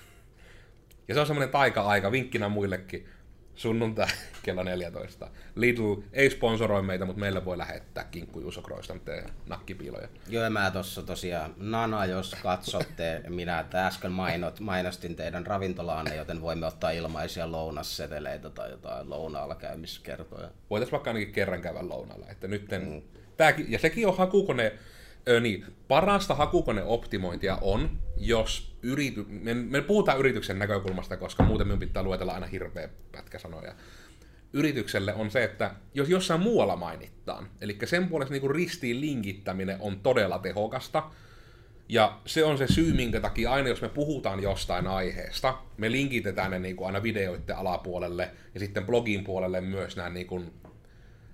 Ja 1.08 1.14
se 1.14 1.20
on 1.20 1.28
semmoinen 1.28 1.50
taika-aika, 1.50 2.12
vinkkinä 2.12 2.50
muillekin 2.50 3.06
sunnuntai 3.56 4.08
kello 4.44 4.64
14. 4.64 5.28
Lidl 5.56 5.96
ei 6.14 6.30
sponsoroi 6.30 6.82
meitä, 6.82 7.06
mutta 7.06 7.20
meillä 7.20 7.46
voi 7.46 7.58
lähettää 7.58 8.04
kinkkujuusokroista 8.04 8.96
nakkipiiloja. 9.48 10.08
Joo, 10.28 10.50
mä 10.50 10.72
tuossa 10.72 11.04
tosiaan, 11.04 11.54
Nana, 11.58 12.06
jos 12.06 12.36
katsotte, 12.44 13.22
minä 13.30 13.66
äsken 13.74 14.12
mainot, 14.12 14.60
mainostin 14.60 15.16
teidän 15.16 15.48
ravintolaanne, 15.48 16.16
joten 16.16 16.42
voimme 16.42 16.66
ottaa 16.66 16.92
ilmaisia 16.92 17.52
lounasseteleitä 17.52 18.50
tai 18.50 18.72
jotain 18.72 19.10
lounaalla 19.10 19.56
käymiskertoja. 19.56 20.50
Voitaisiin 20.70 20.92
vaikka 20.92 21.10
ainakin 21.10 21.34
kerran 21.34 21.62
käydä 21.62 21.90
lounaalla. 21.90 22.26
Että 22.30 22.48
nytten, 22.48 22.88
mm. 22.90 23.02
tääkin, 23.38 23.72
ja 23.72 23.80
sekin 23.80 24.08
on 24.08 24.18
hakukone, 24.18 24.74
Ö, 25.28 25.40
niin, 25.40 25.66
parasta 25.88 26.36
hakukoneoptimointia 26.36 27.58
on, 27.62 27.90
jos 28.18 28.71
yrity... 28.84 29.26
Me, 29.30 29.54
me 29.54 29.82
puhutaan 29.82 30.20
yrityksen 30.20 30.60
näkökulmasta, 30.60 31.18
koska 31.18 31.44
muuten 31.44 31.68
minun 31.68 31.80
pitää 31.80 32.04
luetella 32.04 32.34
aina 32.34 32.48
hirveä 32.48 32.90
pätkä 33.12 33.40
sanoja. 33.40 33.74
Yritykselle 34.54 35.14
on 35.14 35.32
se, 35.32 35.44
että 35.44 35.76
jos 35.94 36.10
jossain 36.10 36.42
muualla 36.42 36.76
mainitaan, 36.76 37.50
eli 37.62 37.78
sen 37.86 38.08
puolesta 38.08 38.34
niin 38.34 38.52
ristiin 38.52 39.02
linkittäminen 39.02 39.78
on 39.80 40.00
todella 40.00 40.40
tehokasta, 40.40 41.04
ja 41.90 42.20
se 42.26 42.44
on 42.44 42.58
se 42.58 42.68
syy, 42.68 42.94
minkä 42.94 43.20
takia 43.20 43.52
aina 43.52 43.70
jos 43.70 43.82
me 43.82 43.90
puhutaan 43.90 44.44
jostain 44.44 44.88
aiheesta, 44.88 45.58
me 45.78 45.92
linkitetään 45.92 46.52
ne 46.52 46.60
niin 46.60 46.76
kuin 46.76 46.88
aina 46.88 47.04
videoiden 47.04 47.58
alapuolelle 47.58 48.32
ja 48.54 48.60
sitten 48.60 48.86
blogin 48.86 49.24
puolelle 49.24 49.62
myös 49.62 49.96
nämä, 49.96 50.10
niin 50.10 50.28
kuin, 50.28 50.54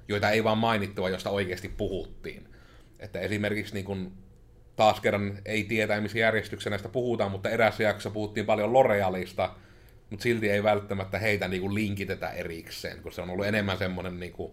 joita 0.08 0.30
ei 0.30 0.44
vaan 0.44 0.58
mainittua, 0.58 1.10
josta 1.10 1.30
oikeasti 1.30 1.70
puhuttiin. 1.70 2.48
Että 3.00 3.20
esimerkiksi 3.20 3.74
niin 3.74 3.86
kun, 3.86 4.12
taas 4.78 5.00
kerran 5.00 5.40
ei 5.46 5.64
tietää, 5.64 6.02
missä 6.02 6.20
järjestyksessä 6.20 6.70
näistä 6.70 6.90
puhutaan, 6.90 7.32
mutta 7.32 7.50
erässä 7.50 7.84
jaksossa 7.84 8.10
puhuttiin 8.10 8.46
paljon 8.46 8.70
L'Orealista, 8.70 9.50
mutta 10.10 10.24
silti 10.24 10.50
ei 10.50 10.64
välttämättä 10.64 11.20
heitä 11.20 11.48
niin 11.48 11.62
kuin 11.62 11.76
linkitetä 11.76 12.30
erikseen, 12.30 13.02
kun 13.02 13.12
se 13.12 13.22
on 13.22 13.30
ollut 13.30 13.46
enemmän 13.46 13.78
semmoinen, 13.78 14.20
niin 14.20 14.32
kuin, 14.32 14.52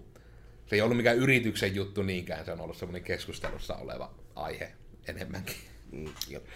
se 0.66 0.76
ei 0.76 0.82
ollut 0.82 0.96
mikään 0.96 1.16
yrityksen 1.16 1.74
juttu 1.74 2.02
niinkään, 2.02 2.44
se 2.44 2.52
on 2.52 2.60
ollut 2.60 2.76
semmoinen 2.76 3.02
keskustelussa 3.02 3.74
oleva 3.74 4.14
aihe 4.34 4.72
enemmänkin. 5.08 5.56
Mm, 5.92 6.08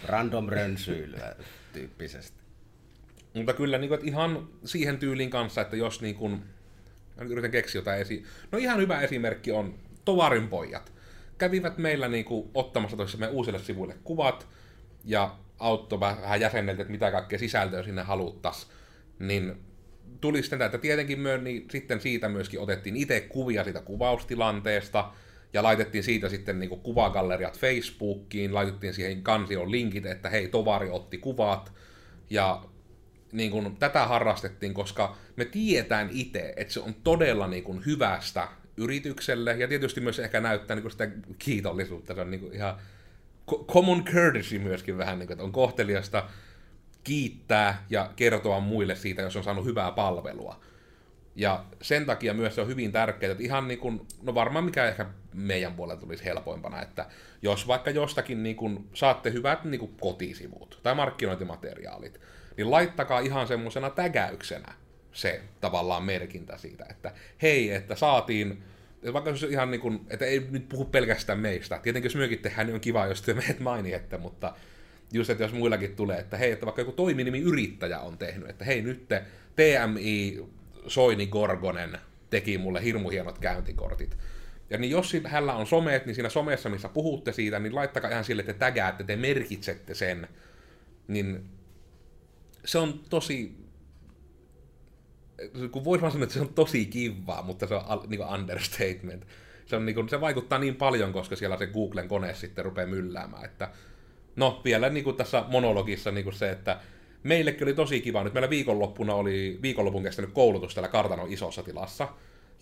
random 0.05 0.49
rönsyilyä 0.49 1.35
tyyppisesti. 1.73 2.39
Mutta 3.33 3.53
kyllä 3.53 3.77
niin 3.77 3.89
kuin, 3.89 4.07
ihan 4.07 4.49
siihen 4.65 4.97
tyylin 4.97 5.29
kanssa, 5.29 5.61
että 5.61 5.75
jos 5.75 6.01
niin 6.01 6.15
kuin, 6.15 6.43
yritän 7.29 7.51
keksiä 7.51 7.79
jotain 7.79 8.01
esi... 8.01 8.23
No 8.51 8.57
ihan 8.59 8.79
hyvä 8.79 9.01
esimerkki 9.01 9.51
on 9.51 9.79
Tovarin 10.05 10.47
pojat 10.47 10.98
kävivät 11.39 11.77
meillä 11.77 12.07
niin 12.07 12.25
kuin 12.25 12.49
ottamassa 12.53 13.17
meidän 13.17 13.35
uusille 13.35 13.59
sivuille 13.59 13.95
kuvat 14.03 14.47
ja 15.05 15.35
auttoi 15.59 15.99
vähän 15.99 16.41
jäsenneltä, 16.41 16.81
että 16.81 16.91
mitä 16.91 17.11
kaikkea 17.11 17.39
sisältöä 17.39 17.83
sinne 17.83 18.01
haluttaisiin. 18.01 18.71
Niin 19.19 19.55
tuli 20.21 20.41
sitten 20.41 20.61
että 20.61 20.77
tietenkin 20.77 21.19
myö, 21.19 21.37
niin 21.37 21.65
sitten 21.71 22.01
siitä 22.01 22.29
myöskin 22.29 22.59
otettiin 22.59 22.95
itse 22.95 23.21
kuvia 23.21 23.63
siitä 23.63 23.81
kuvaustilanteesta, 23.81 25.11
ja 25.53 25.63
laitettiin 25.63 26.03
siitä 26.03 26.29
sitten 26.29 26.59
niin 26.59 26.69
kuin 26.69 26.81
kuvagalleriat 26.81 27.59
Facebookiin, 27.59 28.53
laitettiin 28.53 28.93
siihen 28.93 29.23
kansion 29.23 29.71
linkit, 29.71 30.05
että 30.05 30.29
hei, 30.29 30.47
tovari 30.47 30.89
otti 30.89 31.17
kuvat, 31.17 31.73
ja 32.29 32.63
niin 33.31 33.51
kuin, 33.51 33.75
tätä 33.77 34.07
harrastettiin, 34.07 34.73
koska 34.73 35.17
me 35.35 35.45
tietään 35.45 36.09
itse, 36.11 36.53
että 36.55 36.73
se 36.73 36.79
on 36.79 36.93
todella 36.93 37.47
niin 37.47 37.63
kuin, 37.63 37.85
hyvästä 37.85 38.47
yritykselle, 38.79 39.53
ja 39.53 39.67
tietysti 39.67 40.01
myös 40.01 40.19
ehkä 40.19 40.39
näyttää 40.41 40.75
niin 40.75 40.81
kuin 40.81 40.91
sitä 40.91 41.09
kiitollisuutta, 41.39 42.15
se 42.15 42.21
on 42.21 42.31
niin 42.31 42.41
kuin 42.41 42.53
ihan 42.53 42.75
common 43.67 44.05
courtesy 44.05 44.59
myöskin 44.59 44.97
vähän, 44.97 45.19
niin 45.19 45.27
kuin, 45.27 45.33
että 45.33 45.43
on 45.43 45.51
kohteliasta 45.51 46.29
kiittää 47.03 47.85
ja 47.89 48.11
kertoa 48.15 48.59
muille 48.59 48.95
siitä, 48.95 49.21
jos 49.21 49.35
on 49.35 49.43
saanut 49.43 49.65
hyvää 49.65 49.91
palvelua. 49.91 50.59
Ja 51.35 51.65
sen 51.81 52.05
takia 52.05 52.33
myös 52.33 52.55
se 52.55 52.61
on 52.61 52.67
hyvin 52.67 52.91
tärkeää, 52.91 53.31
että 53.31 53.43
ihan 53.43 53.67
niin 53.67 53.79
kuin, 53.79 54.01
no 54.21 54.35
varmaan 54.35 54.65
mikä 54.65 54.87
ehkä 54.87 55.05
meidän 55.33 55.73
puolella 55.73 56.01
tulisi 56.01 56.25
helpoimpana, 56.25 56.81
että 56.81 57.05
jos 57.41 57.67
vaikka 57.67 57.89
jostakin 57.91 58.43
niin 58.43 58.55
kuin 58.55 58.89
saatte 58.93 59.31
hyvät 59.31 59.63
niin 59.63 59.79
kuin 59.79 59.95
kotisivut 60.01 60.79
tai 60.83 60.95
markkinointimateriaalit, 60.95 62.19
niin 62.57 62.71
laittakaa 62.71 63.19
ihan 63.19 63.47
semmoisena 63.47 63.89
tägäyksenä 63.89 64.73
se 65.21 65.41
tavallaan 65.61 66.03
merkintä 66.03 66.57
siitä, 66.57 66.85
että 66.89 67.11
hei, 67.41 67.71
että 67.71 67.95
saatiin, 67.95 68.63
vaikka 69.13 69.35
se 69.35 69.47
ihan 69.47 69.71
niin 69.71 69.81
kuin, 69.81 69.99
että 70.09 70.25
ei 70.25 70.47
nyt 70.51 70.69
puhu 70.69 70.85
pelkästään 70.85 71.39
meistä. 71.39 71.79
Tietenkin 71.83 72.09
jos 72.09 72.15
myökin 72.15 72.39
tehdään, 72.39 72.67
niin 72.67 72.75
on 72.75 72.81
kiva, 72.81 73.05
jos 73.05 73.21
te 73.21 73.33
meidät 73.33 73.59
mainiette, 73.59 74.17
mutta 74.17 74.53
just, 75.13 75.29
että 75.29 75.43
jos 75.43 75.53
muillakin 75.53 75.95
tulee, 75.95 76.19
että 76.19 76.37
hei, 76.37 76.51
että 76.51 76.65
vaikka 76.65 76.81
joku 76.81 76.91
toiminimi 76.91 77.39
yrittäjä 77.39 77.99
on 77.99 78.17
tehnyt, 78.17 78.49
että 78.49 78.65
hei, 78.65 78.81
nyt 78.81 79.07
te 79.07 79.23
TMI 79.55 80.45
Soini 80.87 81.27
Gorgonen 81.27 81.97
teki 82.29 82.57
mulle 82.57 82.83
hirmu 82.83 83.09
hienot 83.09 83.39
käyntikortit. 83.39 84.17
Ja 84.69 84.77
niin 84.77 84.91
jos 84.91 85.17
hänellä 85.25 85.53
on 85.53 85.67
someet, 85.67 86.05
niin 86.05 86.15
siinä 86.15 86.29
somessa, 86.29 86.69
missä 86.69 86.89
puhutte 86.89 87.33
siitä, 87.33 87.59
niin 87.59 87.75
laittakaa 87.75 88.11
ihan 88.11 88.23
sille, 88.23 88.39
että 88.39 88.53
te 88.53 88.59
tägäätte, 88.59 89.03
te 89.03 89.15
merkitsette 89.15 89.93
sen. 89.93 90.27
Niin 91.07 91.45
se 92.65 92.77
on 92.77 92.99
tosi 93.09 93.55
kun 95.71 95.83
voisi 95.83 96.01
sanoa, 96.11 96.23
että 96.23 96.33
se 96.33 96.41
on 96.41 96.53
tosi 96.53 96.85
kivaa, 96.85 97.41
mutta 97.41 97.67
se 97.67 97.75
on 97.75 97.83
niin 98.07 98.17
kuin 98.17 98.29
understatement. 98.33 99.27
Se, 99.65 99.75
on, 99.75 99.85
niin 99.85 99.95
kuin, 99.95 100.09
se 100.09 100.21
vaikuttaa 100.21 100.59
niin 100.59 100.75
paljon, 100.75 101.13
koska 101.13 101.35
siellä 101.35 101.57
se 101.57 101.67
Googlen 101.67 102.07
kone 102.07 102.33
sitten 102.33 102.65
rupeaa 102.65 102.87
mylläämään, 102.87 103.45
että 103.45 103.69
No, 104.39 104.61
vielä 104.65 104.89
niin 104.89 105.03
kuin 105.03 105.15
tässä 105.15 105.43
monologissa 105.47 106.11
niin 106.11 106.23
kuin 106.23 106.33
se, 106.33 106.51
että 106.51 106.79
meillekin 107.23 107.63
oli 107.63 107.73
tosi 107.73 108.01
kiva. 108.01 108.23
Nyt 108.23 108.33
meillä 108.33 108.49
viikonloppuna 108.49 109.13
oli 109.13 109.59
viikonlopun 109.61 110.03
kestänyt 110.03 110.31
koulutus 110.33 110.73
täällä 110.73 110.87
kartanon 110.87 111.31
isossa 111.31 111.63
tilassa. 111.63 112.07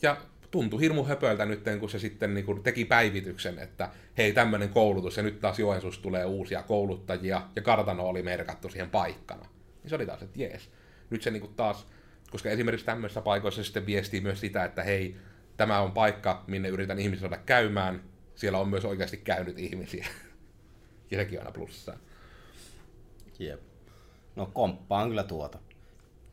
Ja 0.01 0.17
tuntui 0.51 0.81
hirmu 0.81 1.03
höpöltä 1.03 1.45
nyt, 1.45 1.63
kun 1.79 1.89
se 1.89 1.99
sitten 1.99 2.33
niin 2.33 2.45
kuin 2.45 2.63
teki 2.63 2.85
päivityksen, 2.85 3.59
että 3.59 3.89
hei, 4.17 4.33
tämmöinen 4.33 4.69
koulutus, 4.69 5.17
ja 5.17 5.23
nyt 5.23 5.39
taas 5.39 5.59
Joensuus 5.59 5.99
tulee 5.99 6.25
uusia 6.25 6.63
kouluttajia, 6.63 7.41
ja 7.55 7.61
kartano 7.61 8.07
oli 8.07 8.21
merkattu 8.21 8.69
siihen 8.69 8.89
paikkana. 8.89 9.45
Niin 9.83 9.89
se 9.89 9.95
oli 9.95 10.05
taas, 10.05 10.21
että 10.21 10.41
jees. 10.41 10.69
Nyt 11.09 11.21
se 11.21 11.31
niin 11.31 11.41
kuin 11.41 11.55
taas, 11.55 11.87
koska 12.31 12.49
esimerkiksi 12.49 12.85
tämmöisissä 12.85 13.21
paikoissa 13.21 13.63
sitten 13.63 13.85
viestii 13.85 14.21
myös 14.21 14.39
sitä, 14.39 14.65
että 14.65 14.83
hei, 14.83 15.17
tämä 15.57 15.79
on 15.79 15.91
paikka, 15.91 16.43
minne 16.47 16.69
yritän 16.69 16.99
ihmisiä 16.99 17.21
saada 17.21 17.37
käymään, 17.45 18.03
siellä 18.35 18.59
on 18.59 18.69
myös 18.69 18.85
oikeasti 18.85 19.17
käynyt 19.17 19.59
ihmisiä. 19.59 20.07
ja 21.11 21.17
sekin 21.17 21.39
on 21.39 21.45
aina 21.45 21.57
plussaa. 21.57 21.97
Jep. 23.39 23.61
No 24.35 24.45
komppaan 24.53 25.07
kyllä 25.07 25.23
tuota. 25.23 25.59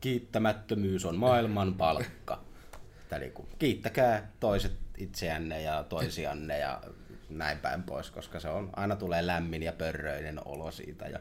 Kiittämättömyys 0.01 1.05
on 1.05 1.17
maailman 1.17 1.73
palkka. 1.73 2.43
Että 3.01 3.19
niin 3.19 3.31
kuin, 3.31 3.47
kiittäkää 3.59 4.31
toiset 4.39 4.77
itseänne 4.97 5.61
ja 5.61 5.83
toisianne 5.83 6.59
ja 6.59 6.81
näin 7.29 7.57
päin 7.57 7.83
pois, 7.83 8.11
koska 8.11 8.39
se 8.39 8.49
on, 8.49 8.69
aina 8.75 8.95
tulee 8.95 9.27
lämmin 9.27 9.63
ja 9.63 9.73
pörröinen 9.73 10.47
olo 10.47 10.71
siitä. 10.71 11.05
Ja, 11.05 11.19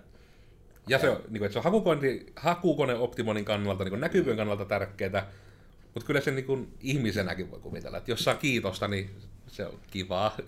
ja 0.86 0.98
se 0.98 1.10
on, 1.10 1.16
niin 1.16 1.38
kuin, 1.38 1.44
että 1.44 1.52
se 1.52 1.58
on 1.58 1.64
hakukone, 1.64 2.20
hakukone 2.36 2.94
optimoinnin 2.94 3.44
kannalta, 3.44 3.84
niin 3.84 4.00
näkyvyyden 4.00 4.36
kannalta 4.36 4.64
tärkeää, 4.64 5.26
mutta 5.94 6.06
kyllä 6.06 6.20
se 6.20 6.30
niin 6.30 6.44
kuin, 6.44 6.74
ihmisenäkin 6.80 7.50
voi 7.50 7.60
kuvitella, 7.60 7.98
että 7.98 8.10
jos 8.10 8.24
saa 8.24 8.34
kiitosta, 8.34 8.88
niin 8.88 9.10
se 9.46 9.66
on 9.66 9.78
kivaa. 9.90 10.36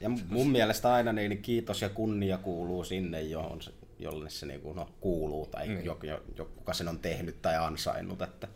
Ja 0.00 0.08
mun 0.08 0.50
mielestä 0.50 0.92
aina 0.92 1.12
niin 1.12 1.42
kiitos 1.42 1.82
ja 1.82 1.88
kunnia 1.88 2.38
kuuluu 2.38 2.84
sinne, 2.84 3.22
johon 3.22 3.62
se, 3.62 3.70
jolle 3.98 4.30
se 4.30 4.46
niin 4.46 4.60
kuin, 4.60 4.76
no, 4.76 4.88
kuuluu 5.00 5.46
tai 5.46 5.68
mm. 5.68 5.84
joku, 5.84 6.06
joku, 6.06 6.50
kuka 6.56 6.72
sen 6.72 6.88
on 6.88 6.98
tehnyt 6.98 7.42
tai 7.42 7.56
ansainnut. 7.56 8.22
Että 8.22 8.48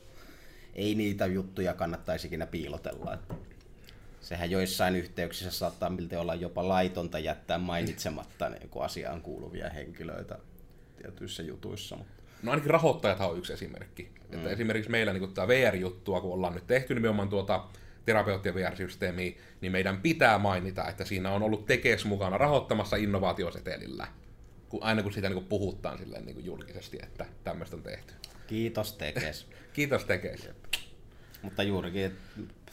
ei 0.74 0.94
niitä 0.94 1.26
juttuja 1.26 1.74
kannattaisi 1.74 2.26
ikinä 2.26 2.46
piilotella. 2.46 3.14
Että 3.14 3.34
sehän 4.20 4.50
joissain 4.50 4.96
yhteyksissä 4.96 5.50
saattaa 5.50 5.90
miltä 5.90 6.20
olla 6.20 6.34
jopa 6.34 6.68
laitonta 6.68 7.18
jättää 7.18 7.58
mainitsematta 7.58 8.48
niin 8.48 8.68
kuin 8.68 8.84
asiaan 8.84 9.20
kuuluvia 9.20 9.70
henkilöitä 9.70 10.38
tietyissä 11.02 11.42
jutuissa. 11.42 11.96
Mutta... 11.96 12.12
No 12.42 12.50
ainakin 12.50 12.70
rahoittajat 12.70 13.20
on 13.20 13.38
yksi 13.38 13.52
esimerkki. 13.52 14.08
Mm. 14.28 14.38
Että 14.38 14.50
esimerkiksi 14.50 14.90
meillä 14.90 15.12
niin 15.12 15.34
tämä 15.34 15.48
VR-juttua, 15.48 16.20
kun 16.20 16.32
ollaan 16.32 16.54
nyt 16.54 16.66
tehty 16.66 16.94
nimenomaan 16.94 17.28
tuota 17.28 17.64
terapeuttien 18.06 18.54
VR-systeemiä, 18.54 19.32
niin 19.60 19.72
meidän 19.72 20.00
pitää 20.00 20.38
mainita, 20.38 20.88
että 20.88 21.04
siinä 21.04 21.30
on 21.30 21.42
ollut 21.42 21.66
Tekes 21.66 22.04
mukana 22.04 22.38
rahoittamassa 22.38 22.96
innovaatiosetelillä. 22.96 24.06
Kun, 24.68 24.82
aina 24.82 25.02
kun 25.02 25.12
siitä 25.12 25.28
niin 25.28 25.34
kuin 25.34 25.46
puhutaan 25.46 25.98
silleen 25.98 26.24
niin 26.24 26.34
kuin 26.34 26.46
julkisesti, 26.46 26.98
että 27.02 27.26
tämmöistä 27.44 27.76
on 27.76 27.82
tehty. 27.82 28.14
Kiitos 28.46 28.92
Tekes. 28.92 29.46
Kiitos 29.72 30.04
Tekes. 30.04 30.48
Mutta 31.42 31.62
juurikin, 31.62 32.16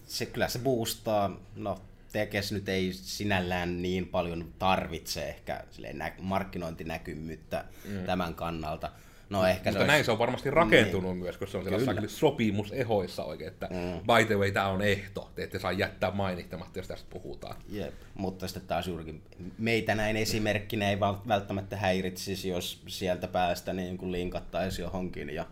se, 0.05 0.25
kyllä 0.25 0.47
se 0.47 0.59
boostaa, 0.59 1.39
no 1.55 1.81
Tekes 2.11 2.51
nyt 2.51 2.69
ei 2.69 2.93
sinällään 2.93 3.81
niin 3.81 4.07
paljon 4.07 4.53
tarvitse 4.59 5.29
ehkä 5.29 5.63
nä- 5.93 6.13
markkinointinäkymyyttä 6.21 7.65
mm. 7.85 8.03
tämän 8.05 8.35
kannalta. 8.35 8.91
No, 9.29 9.45
ehkä 9.45 9.57
Mutta 9.59 9.71
se 9.71 9.77
olisi... 9.77 9.87
näin 9.87 10.05
se 10.05 10.11
on 10.11 10.19
varmasti 10.19 10.51
rakentunut 10.51 11.11
niin. 11.11 11.23
myös, 11.23 11.37
koska 11.37 11.63
se 11.63 11.75
on 11.75 11.81
siellä 11.83 12.01
sopimusehoissa 12.07 13.23
oikein, 13.23 13.47
että 13.47 13.67
mm. 13.71 13.99
by 13.99 14.25
the 14.25 14.35
way, 14.35 14.51
tämä 14.51 14.67
on 14.67 14.81
ehto, 14.81 15.31
te 15.35 15.43
ette 15.43 15.59
saa 15.59 15.71
jättää 15.71 16.11
mainittamatta, 16.11 16.79
jos 16.79 16.87
tästä 16.87 17.07
puhutaan. 17.09 17.55
Jep, 17.69 17.93
mutta 18.13 18.47
sitten 18.47 18.67
taas 18.67 18.87
juurikin 18.87 19.21
meitä 19.57 19.95
näin 19.95 20.17
esimerkkinä 20.17 20.89
ei 20.89 20.99
välttämättä 20.99 21.77
häiritsisi, 21.77 22.49
jos 22.49 22.83
sieltä 22.87 23.27
päästä 23.27 23.73
niin 23.73 23.97
kuin 23.97 24.11
linkattaisi 24.11 24.81
johonkin 24.81 25.29
ja 25.29 25.45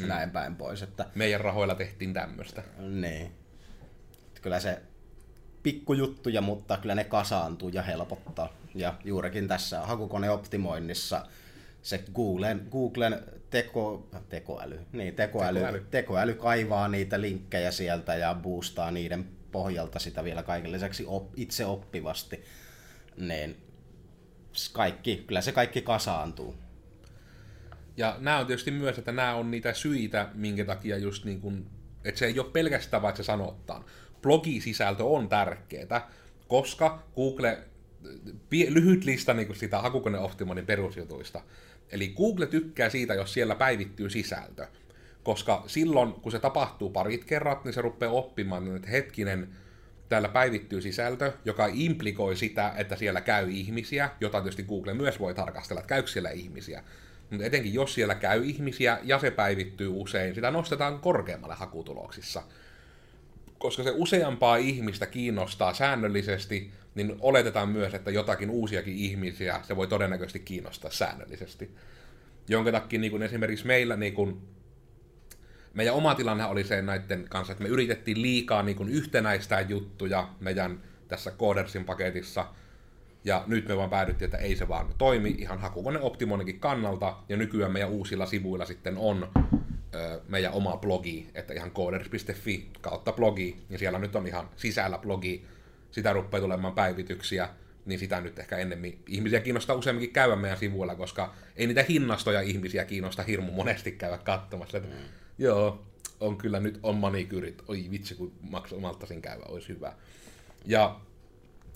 mm. 0.00 0.06
näin 0.06 0.30
päin 0.30 0.56
pois. 0.56 0.82
Että... 0.82 1.06
Meidän 1.14 1.40
rahoilla 1.40 1.74
tehtiin 1.74 2.12
tämmöistä. 2.14 2.62
Niin. 2.78 3.32
Kyllä 4.42 4.60
se 4.60 4.82
pikkujuttuja, 5.64 6.40
mutta 6.40 6.76
kyllä 6.76 6.94
ne 6.94 7.04
kasaantuu 7.04 7.68
ja 7.68 7.82
helpottaa. 7.82 8.52
Ja 8.74 8.94
juurikin 9.04 9.48
tässä 9.48 9.80
hakukoneoptimoinnissa 9.80 11.26
se 11.82 12.04
Googlen, 12.14 12.68
Googlen 12.70 13.20
teko, 13.50 14.08
tekoäly, 14.28 14.80
niin, 14.92 15.14
tekoäly, 15.14 15.58
tekoäly. 15.58 15.86
tekoäly 15.90 16.34
kaivaa 16.34 16.88
niitä 16.88 17.20
linkkejä 17.20 17.70
sieltä 17.70 18.14
ja 18.14 18.34
boostaa 18.34 18.90
niiden 18.90 19.28
pohjalta 19.52 19.98
sitä 19.98 20.24
vielä 20.24 20.42
kaiken 20.42 20.72
lisäksi 20.72 21.04
op, 21.06 21.32
itse 21.36 21.66
oppivasti. 21.66 22.44
Niin 23.16 23.56
kaikki, 24.72 25.24
kyllä 25.26 25.40
se 25.40 25.52
kaikki 25.52 25.82
kasaantuu. 25.82 26.54
Ja 27.96 28.16
nämä 28.18 28.38
on 28.38 28.46
tietysti 28.46 28.70
myös, 28.70 28.98
että 28.98 29.12
nämä 29.12 29.34
on 29.34 29.50
niitä 29.50 29.74
syitä, 29.74 30.28
minkä 30.34 30.64
takia 30.64 30.96
just 30.96 31.24
niin 31.24 31.40
kuin, 31.40 31.66
että 32.04 32.18
se 32.18 32.26
ei 32.26 32.38
ole 32.38 32.50
pelkästään 32.50 33.02
vaikka 33.02 33.22
se 33.22 33.26
sanottaan. 33.26 33.84
Blogisisältö 34.24 35.04
on 35.04 35.28
tärkeää, 35.28 36.10
koska 36.48 37.02
Google, 37.14 37.58
lyhyt 38.50 39.04
lista 39.04 39.34
niin 39.34 39.46
kuin 39.46 39.56
sitä 39.56 39.78
hakukoneoptimoinnin 39.78 40.66
perusjutuista. 40.66 41.40
Eli 41.92 42.08
Google 42.08 42.46
tykkää 42.46 42.90
siitä, 42.90 43.14
jos 43.14 43.32
siellä 43.32 43.54
päivittyy 43.54 44.10
sisältö. 44.10 44.66
Koska 45.22 45.64
silloin, 45.66 46.12
kun 46.12 46.32
se 46.32 46.38
tapahtuu 46.38 46.90
parit 46.90 47.24
kerrat, 47.24 47.64
niin 47.64 47.74
se 47.74 47.82
rupeaa 47.82 48.12
oppimaan, 48.12 48.76
että 48.76 48.88
hetkinen, 48.90 49.48
täällä 50.08 50.28
päivittyy 50.28 50.80
sisältö, 50.80 51.32
joka 51.44 51.68
implikoi 51.72 52.36
sitä, 52.36 52.72
että 52.76 52.96
siellä 52.96 53.20
käy 53.20 53.50
ihmisiä, 53.50 54.10
jota 54.20 54.40
tietysti 54.40 54.62
Google 54.62 54.94
myös 54.94 55.20
voi 55.20 55.34
tarkastella, 55.34 55.80
että 55.80 55.88
käykö 55.88 56.08
siellä 56.08 56.30
ihmisiä. 56.30 56.84
Mutta 57.30 57.46
etenkin 57.46 57.74
jos 57.74 57.94
siellä 57.94 58.14
käy 58.14 58.44
ihmisiä 58.44 58.98
ja 59.02 59.18
se 59.18 59.30
päivittyy 59.30 59.88
usein, 59.88 60.34
sitä 60.34 60.50
nostetaan 60.50 60.98
korkeammalle 60.98 61.54
hakutuloksissa. 61.54 62.42
Koska 63.64 63.82
se 63.82 63.92
useampaa 63.94 64.56
ihmistä 64.56 65.06
kiinnostaa 65.06 65.74
säännöllisesti, 65.74 66.70
niin 66.94 67.16
oletetaan 67.20 67.68
myös, 67.68 67.94
että 67.94 68.10
jotakin 68.10 68.50
uusiakin 68.50 68.94
ihmisiä 68.94 69.60
se 69.62 69.76
voi 69.76 69.86
todennäköisesti 69.86 70.40
kiinnostaa 70.40 70.90
säännöllisesti. 70.90 71.70
Jonka 72.48 72.72
takia 72.72 73.00
niin 73.00 73.22
esimerkiksi 73.22 73.66
meillä 73.66 73.96
niin 73.96 74.14
kun, 74.14 74.42
meidän 75.74 75.94
oma 75.94 76.14
tilanne 76.14 76.44
oli 76.44 76.64
se 76.64 76.82
näiden 76.82 77.26
kanssa, 77.28 77.52
että 77.52 77.62
me 77.62 77.68
yritettiin 77.70 78.22
liikaa 78.22 78.62
niin 78.62 78.76
kun 78.76 78.88
yhtenäistää 78.88 79.60
juttuja 79.60 80.28
meidän 80.40 80.80
tässä 81.08 81.30
Codersin 81.30 81.84
paketissa, 81.84 82.46
ja 83.24 83.44
nyt 83.46 83.68
me 83.68 83.76
vaan 83.76 83.90
päädyttiin, 83.90 84.26
että 84.26 84.38
ei 84.38 84.56
se 84.56 84.68
vaan 84.68 84.94
toimi. 84.98 85.34
Ihan 85.38 85.58
hakukone 85.58 85.98
optimoinninkin 85.98 86.60
kannalta, 86.60 87.16
ja 87.28 87.36
nykyään 87.36 87.72
meidän 87.72 87.90
uusilla 87.90 88.26
sivuilla 88.26 88.64
sitten 88.64 88.96
on 88.98 89.28
meidän 90.28 90.52
oma 90.52 90.76
blogi, 90.76 91.28
että 91.34 91.54
ihan 91.54 91.70
coders.fi 91.70 92.68
kautta 92.80 93.12
blogi, 93.12 93.56
ja 93.70 93.78
siellä 93.78 93.98
nyt 93.98 94.16
on 94.16 94.26
ihan 94.26 94.48
sisällä 94.56 94.98
blogi, 94.98 95.46
sitä 95.90 96.12
rupeaa 96.12 96.40
tulemaan 96.40 96.74
päivityksiä, 96.74 97.48
niin 97.86 97.98
sitä 97.98 98.20
nyt 98.20 98.38
ehkä 98.38 98.56
ennemmin 98.56 98.98
ihmisiä 99.08 99.40
kiinnostaa 99.40 99.76
useamminkin 99.76 100.12
käydä 100.12 100.36
meidän 100.36 100.58
sivuilla, 100.58 100.94
koska 100.94 101.34
ei 101.56 101.66
niitä 101.66 101.84
hinnastoja 101.88 102.40
ihmisiä 102.40 102.84
kiinnosta 102.84 103.22
hirmu 103.22 103.52
monesti 103.52 103.92
käydä 103.92 104.18
katsomassa. 104.18 104.78
Mm. 104.78 104.86
Joo, 105.38 105.84
on 106.20 106.36
kyllä 106.36 106.60
nyt 106.60 106.78
on 106.82 106.96
manikyrit, 106.96 107.62
oi 107.68 107.86
vitsi 107.90 108.14
kun 108.14 108.32
maksaa 108.50 108.78
malttasin 108.78 109.22
käydä, 109.22 109.44
olisi 109.48 109.68
hyvä. 109.68 109.92
Ja 110.66 111.00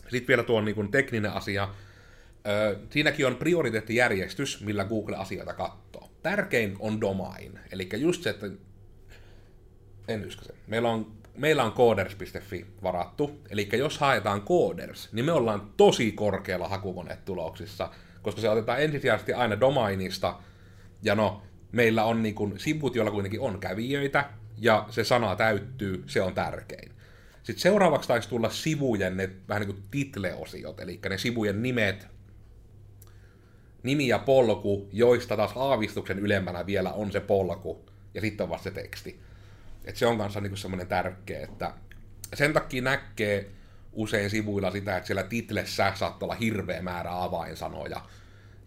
sitten 0.09 0.29
vielä 0.29 0.43
tuo 0.43 0.61
niin 0.61 0.91
tekninen 0.91 1.33
asia. 1.33 1.69
Ö, 2.47 2.79
siinäkin 2.91 3.27
on 3.27 3.37
prioriteettijärjestys, 3.37 4.65
millä 4.65 4.85
Google 4.85 5.17
asioita 5.17 5.55
katsoo. 5.55 6.08
Tärkein 6.29 6.77
on 6.79 7.01
domain, 7.01 7.59
eli 7.73 7.89
just 7.93 8.23
se, 8.23 8.31
että 8.31 8.47
en 10.09 10.31
se. 10.31 10.55
Meillä 10.67 10.91
on 10.91 11.13
meillä 11.37 11.65
on 11.65 11.73
coders.fi 11.73 12.67
varattu, 12.83 13.41
eli 13.51 13.69
jos 13.73 13.99
haetaan 13.99 14.43
coders, 14.43 15.13
niin 15.13 15.25
me 15.25 15.33
ollaan 15.33 15.71
tosi 15.77 16.13
korkealla 16.13 16.69
hakukonetuloksissa, 16.69 17.91
koska 18.23 18.41
se 18.41 18.49
otetaan 18.49 18.83
ensisijaisesti 18.83 19.33
aina 19.33 19.61
domainista, 19.61 20.39
ja 21.03 21.15
no, 21.15 21.43
meillä 21.73 22.05
on 22.05 22.23
niin 22.23 22.35
kuin 22.35 22.59
sivut, 22.59 22.95
joilla 22.95 23.11
kuitenkin 23.11 23.41
on 23.41 23.61
kävijöitä, 23.61 24.31
ja 24.59 24.87
se 24.91 25.05
sana 25.05 25.37
täyttyy, 25.37 26.05
se 26.07 26.23
on 26.23 26.35
tärkein. 26.35 26.93
Sitten 27.43 27.63
seuraavaksi 27.63 28.09
taisi 28.09 28.29
tulla 28.29 28.51
sivujen 28.51 29.17
ne 29.17 29.31
vähän 29.49 29.61
niin 29.61 29.75
kuin 29.75 29.85
titleosiot, 29.91 30.81
eli 30.81 31.01
ne 31.09 31.19
sivujen 31.19 31.63
nimet, 31.63 32.18
nimi 33.83 34.09
ja 34.09 34.19
polku, 34.19 34.89
joista 34.93 35.37
taas 35.37 35.53
aavistuksen 35.57 36.19
ylempänä 36.19 36.67
vielä 36.67 36.93
on 36.93 37.13
se 37.13 37.21
polku, 37.21 37.85
ja 38.15 38.21
sitten 38.21 38.45
on 38.45 38.51
vasta 38.51 38.65
se 38.65 38.71
teksti. 38.71 39.21
Et 39.85 39.97
se 39.97 40.07
on 40.07 40.19
kanssa 40.19 40.41
niinku 40.41 40.57
semmoinen 40.57 40.87
tärkeä, 40.87 41.45
että 41.45 41.73
sen 42.35 42.53
takia 42.53 42.83
näkee 42.83 43.51
usein 43.93 44.31
sivuilla 44.31 44.71
sitä, 44.71 44.97
että 44.97 45.07
siellä 45.07 45.23
titlessä 45.23 45.93
saattaa 45.95 46.27
olla 46.27 46.35
hirveä 46.35 46.83
määrä 46.83 47.23
avainsanoja. 47.23 48.01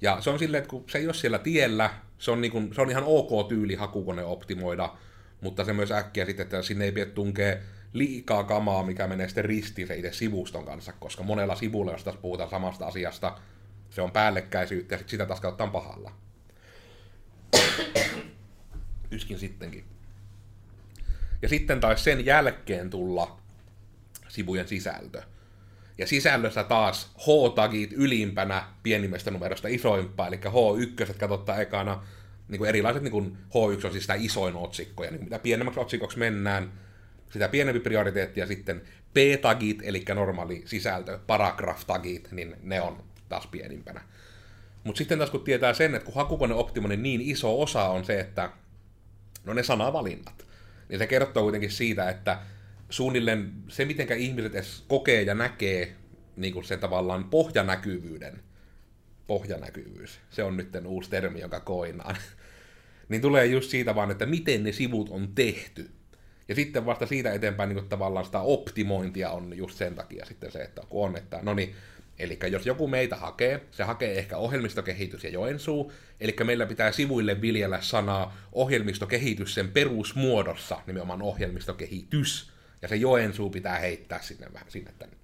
Ja 0.01 0.21
se 0.21 0.29
on 0.29 0.39
silleen, 0.39 0.61
että 0.61 0.69
kun 0.69 0.83
se 0.87 0.97
ei 0.97 1.05
ole 1.05 1.13
siellä 1.13 1.39
tiellä, 1.39 1.89
se 2.17 2.31
on, 2.31 2.41
niinku, 2.41 2.61
se 2.75 2.81
on 2.81 2.89
ihan 2.89 3.03
ok 3.05 3.49
tyyli 3.49 3.75
hakukone 3.75 4.23
optimoida, 4.23 4.93
mutta 5.41 5.63
se 5.63 5.73
myös 5.73 5.91
äkkiä 5.91 6.25
sitten, 6.25 6.43
että 6.43 6.61
sinne 6.61 6.85
ei 6.85 6.91
pidä 6.91 7.05
tunkea 7.05 7.57
liikaa 7.93 8.43
kamaa, 8.43 8.83
mikä 8.83 9.07
menee 9.07 9.27
sitten 9.27 9.45
ristiin 9.45 9.87
se 9.87 9.95
itse 9.95 10.13
sivuston 10.13 10.65
kanssa, 10.65 10.93
koska 10.99 11.23
monella 11.23 11.55
sivulla, 11.55 11.91
jos 11.91 12.03
tässä 12.03 12.21
puhutaan 12.21 12.49
samasta 12.49 12.87
asiasta, 12.87 13.37
se 13.91 14.01
on 14.01 14.11
päällekkäisyyttä 14.11 14.95
ja 14.95 14.99
sit 14.99 15.09
sitä 15.09 15.25
taas 15.25 15.41
kautta 15.41 15.63
on 15.63 15.71
pahalla. 15.71 16.11
Yskin 19.11 19.39
sittenkin. 19.39 19.85
Ja 21.41 21.49
sitten 21.49 21.79
taas 21.79 22.03
sen 22.03 22.25
jälkeen 22.25 22.89
tulla 22.89 23.39
sivujen 24.27 24.67
sisältö. 24.67 25.21
Ja 25.97 26.07
sisällössä 26.07 26.63
taas 26.63 27.11
H-tagit 27.17 27.93
ylimpänä 27.93 28.63
pienimmästä 28.83 29.31
numerosta 29.31 29.67
isoimpaa, 29.67 30.27
eli 30.27 30.35
H1 30.35 31.13
katsotaan 31.19 31.61
ekana, 31.61 32.03
niin 32.47 32.57
kuin 32.57 32.69
erilaiset 32.69 33.03
niin 33.03 33.11
kuin 33.11 33.37
H1 33.49 33.85
on 33.85 33.91
siis 33.91 34.03
sitä 34.03 34.13
isoin 34.13 34.55
otsikko, 34.55 35.03
ja 35.03 35.11
niin 35.11 35.23
mitä 35.23 35.39
pienemmäksi 35.39 35.79
otsikoksi 35.79 36.19
mennään, 36.19 36.71
sitä 37.29 37.49
pienempi 37.49 37.79
prioriteetti, 37.79 38.39
ja 38.39 38.47
sitten 38.47 38.81
P-tagit, 39.13 39.79
eli 39.83 40.03
normaali 40.15 40.61
sisältö, 40.65 41.19
paragraph-tagit, 41.27 42.31
niin 42.31 42.55
ne 42.63 42.81
on 42.81 43.03
taas 43.31 43.47
pienimpänä. 43.47 44.01
Mutta 44.83 44.97
sitten 44.97 45.17
taas 45.17 45.29
kun 45.29 45.43
tietää 45.43 45.73
sen, 45.73 45.95
että 45.95 46.05
kun 46.05 46.15
hakukone 46.15 46.53
optimoinnin 46.53 47.03
niin 47.03 47.21
iso 47.21 47.61
osa 47.61 47.83
on 47.83 48.05
se, 48.05 48.19
että 48.19 48.51
no 49.43 49.53
ne 49.53 49.63
sanavalinnat, 49.63 50.47
niin 50.89 50.99
se 50.99 51.07
kertoo 51.07 51.43
kuitenkin 51.43 51.71
siitä, 51.71 52.09
että 52.09 52.39
suunnilleen 52.89 53.51
se, 53.67 53.85
miten 53.85 54.17
ihmiset 54.17 54.55
edes 54.55 54.83
kokee 54.87 55.21
ja 55.21 55.33
näkee 55.33 55.95
niin 56.35 56.53
kuin 56.53 56.65
sen 56.65 56.79
tavallaan 56.79 57.23
pohjanäkyvyyden, 57.23 58.43
pohjanäkyvyys, 59.27 60.19
se 60.29 60.43
on 60.43 60.57
nyt 60.57 60.69
uusi 60.85 61.09
termi, 61.09 61.39
jonka 61.39 61.59
koinaan, 61.59 62.15
niin 63.09 63.21
tulee 63.21 63.45
just 63.45 63.69
siitä 63.69 63.95
vaan, 63.95 64.11
että 64.11 64.25
miten 64.25 64.63
ne 64.63 64.71
sivut 64.71 65.09
on 65.09 65.27
tehty. 65.35 65.89
Ja 66.47 66.55
sitten 66.55 66.85
vasta 66.85 67.05
siitä 67.05 67.33
eteenpäin 67.33 67.69
niin 67.69 67.77
kuin 67.77 67.89
tavallaan 67.89 68.25
sitä 68.25 68.39
optimointia 68.39 69.31
on 69.31 69.57
just 69.57 69.77
sen 69.77 69.95
takia 69.95 70.25
sitten 70.25 70.51
se, 70.51 70.59
että 70.59 70.81
kun 70.89 71.05
on, 71.05 71.17
että 71.17 71.39
no 71.41 71.53
niin, 71.53 71.75
Eli 72.21 72.39
jos 72.51 72.65
joku 72.65 72.87
meitä 72.87 73.15
hakee, 73.15 73.65
se 73.71 73.83
hakee 73.83 74.19
ehkä 74.19 74.37
ohjelmistokehitys 74.37 75.23
ja 75.23 75.29
Joensuu, 75.29 75.91
eli 76.19 76.35
meillä 76.43 76.65
pitää 76.65 76.91
sivuille 76.91 77.41
viljellä 77.41 77.81
sanaa 77.81 78.37
ohjelmistokehitys 78.51 79.53
sen 79.53 79.71
perusmuodossa, 79.71 80.81
nimenomaan 80.87 81.21
ohjelmistokehitys, 81.21 82.51
ja 82.81 82.87
se 82.87 82.95
Joensuu 82.95 83.49
pitää 83.49 83.79
heittää 83.79 84.21
sinne 84.21 84.47
vähän 84.53 84.71
sinne 84.71 84.93
tänne. 84.99 85.15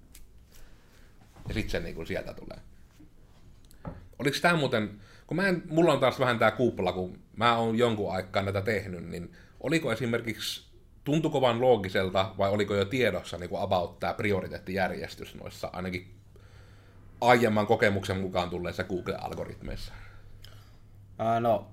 Ja 1.48 1.54
sitten 1.54 1.70
se 1.70 1.80
niin 1.80 1.94
kuin 1.94 2.06
sieltä 2.06 2.34
tulee. 2.34 2.58
Oliko 4.18 4.36
tämä 4.42 4.56
muuten, 4.56 5.00
kun 5.26 5.36
mä 5.36 5.48
en, 5.48 5.62
mulla 5.68 5.92
on 5.92 6.00
taas 6.00 6.20
vähän 6.20 6.38
tämä 6.38 6.50
kupla, 6.50 6.92
kun 6.92 7.18
mä 7.36 7.56
oon 7.56 7.78
jonkun 7.78 8.12
aikaa 8.12 8.42
näitä 8.42 8.62
tehnyt, 8.62 9.04
niin 9.04 9.32
oliko 9.60 9.92
esimerkiksi, 9.92 10.68
tuntuko 11.04 11.40
vaan 11.40 11.60
loogiselta 11.60 12.34
vai 12.38 12.50
oliko 12.50 12.74
jo 12.74 12.84
tiedossa 12.84 13.38
niin 13.38 13.50
kuin 13.50 13.62
about 13.62 13.98
tämä 13.98 14.14
prioriteettijärjestys 14.14 15.34
noissa 15.34 15.70
ainakin 15.72 16.17
aiemman 17.20 17.66
kokemuksen 17.66 18.20
mukaan 18.20 18.50
tulleissa 18.50 18.84
Google-algoritmeissa? 18.84 19.92
Ää, 21.18 21.40
no, 21.40 21.66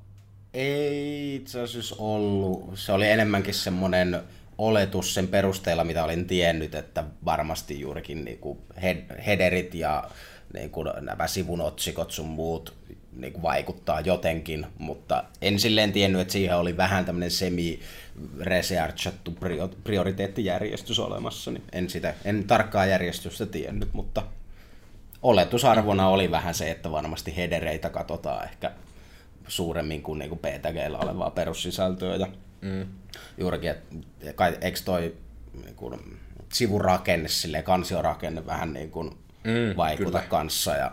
ei 0.53 1.35
itse 1.35 1.61
asiassa 1.61 1.95
ollut. 1.99 2.71
Se 2.79 2.91
oli 2.91 3.07
enemmänkin 3.09 3.53
semmoinen 3.53 4.21
oletus 4.57 5.13
sen 5.13 5.27
perusteella, 5.27 5.83
mitä 5.83 6.03
olin 6.03 6.27
tiennyt, 6.27 6.75
että 6.75 7.03
varmasti 7.25 7.79
juurikin 7.79 8.25
niin 8.25 8.37
kuin 8.37 8.59
headerit 9.25 9.75
ja 9.75 10.09
niin 10.53 10.69
kuin 10.69 10.87
nämä 11.01 11.27
sivun 11.27 11.61
otsikot 11.61 12.11
sun 12.11 12.27
muut 12.27 12.73
niin 13.17 13.33
kuin 13.33 13.41
vaikuttaa 13.41 14.01
jotenkin, 14.01 14.65
mutta 14.77 15.23
en 15.41 15.59
silleen 15.59 15.91
tiennyt, 15.91 16.21
että 16.21 16.31
siihen 16.31 16.57
oli 16.57 16.77
vähän 16.77 17.05
tämmöinen 17.05 17.31
semi 17.31 17.79
researchattu 18.39 19.37
prioriteettijärjestys 19.83 20.99
olemassa, 20.99 21.51
niin 21.51 21.63
en, 21.71 21.89
sitä, 21.89 22.13
en 22.25 22.43
tarkkaa 22.43 22.85
järjestystä 22.85 23.45
tiennyt, 23.45 23.93
mutta 23.93 24.23
oletusarvona 25.25 26.07
oli 26.07 26.31
vähän 26.31 26.53
se, 26.53 26.71
että 26.71 26.91
varmasti 26.91 27.35
hedereitä 27.35 27.89
katsotaan 27.89 28.43
ehkä 28.43 28.71
suuremmin 29.47 30.03
kuin, 30.03 30.19
niin 30.19 30.29
kuin 30.29 30.39
PTGllä 30.39 30.97
olevaa 30.97 31.29
perussisältöä. 31.29 32.15
Ja 32.15 32.27
mm. 32.61 32.85
Juurikin, 33.37 33.69
että 33.69 34.47
eikö 34.61 34.79
toi 34.85 35.15
niin 35.63 35.75
kuin, 35.75 36.19
sivurakenne, 36.53 37.27
sille 37.27 37.61
kansiorakenne 37.61 38.45
vähän 38.45 38.73
niin 38.73 38.91
kuin 38.91 39.09
mm, 39.43 39.77
vaikuta 39.77 40.09
kyllä. 40.09 40.29
kanssa. 40.29 40.75
Ja, 40.75 40.91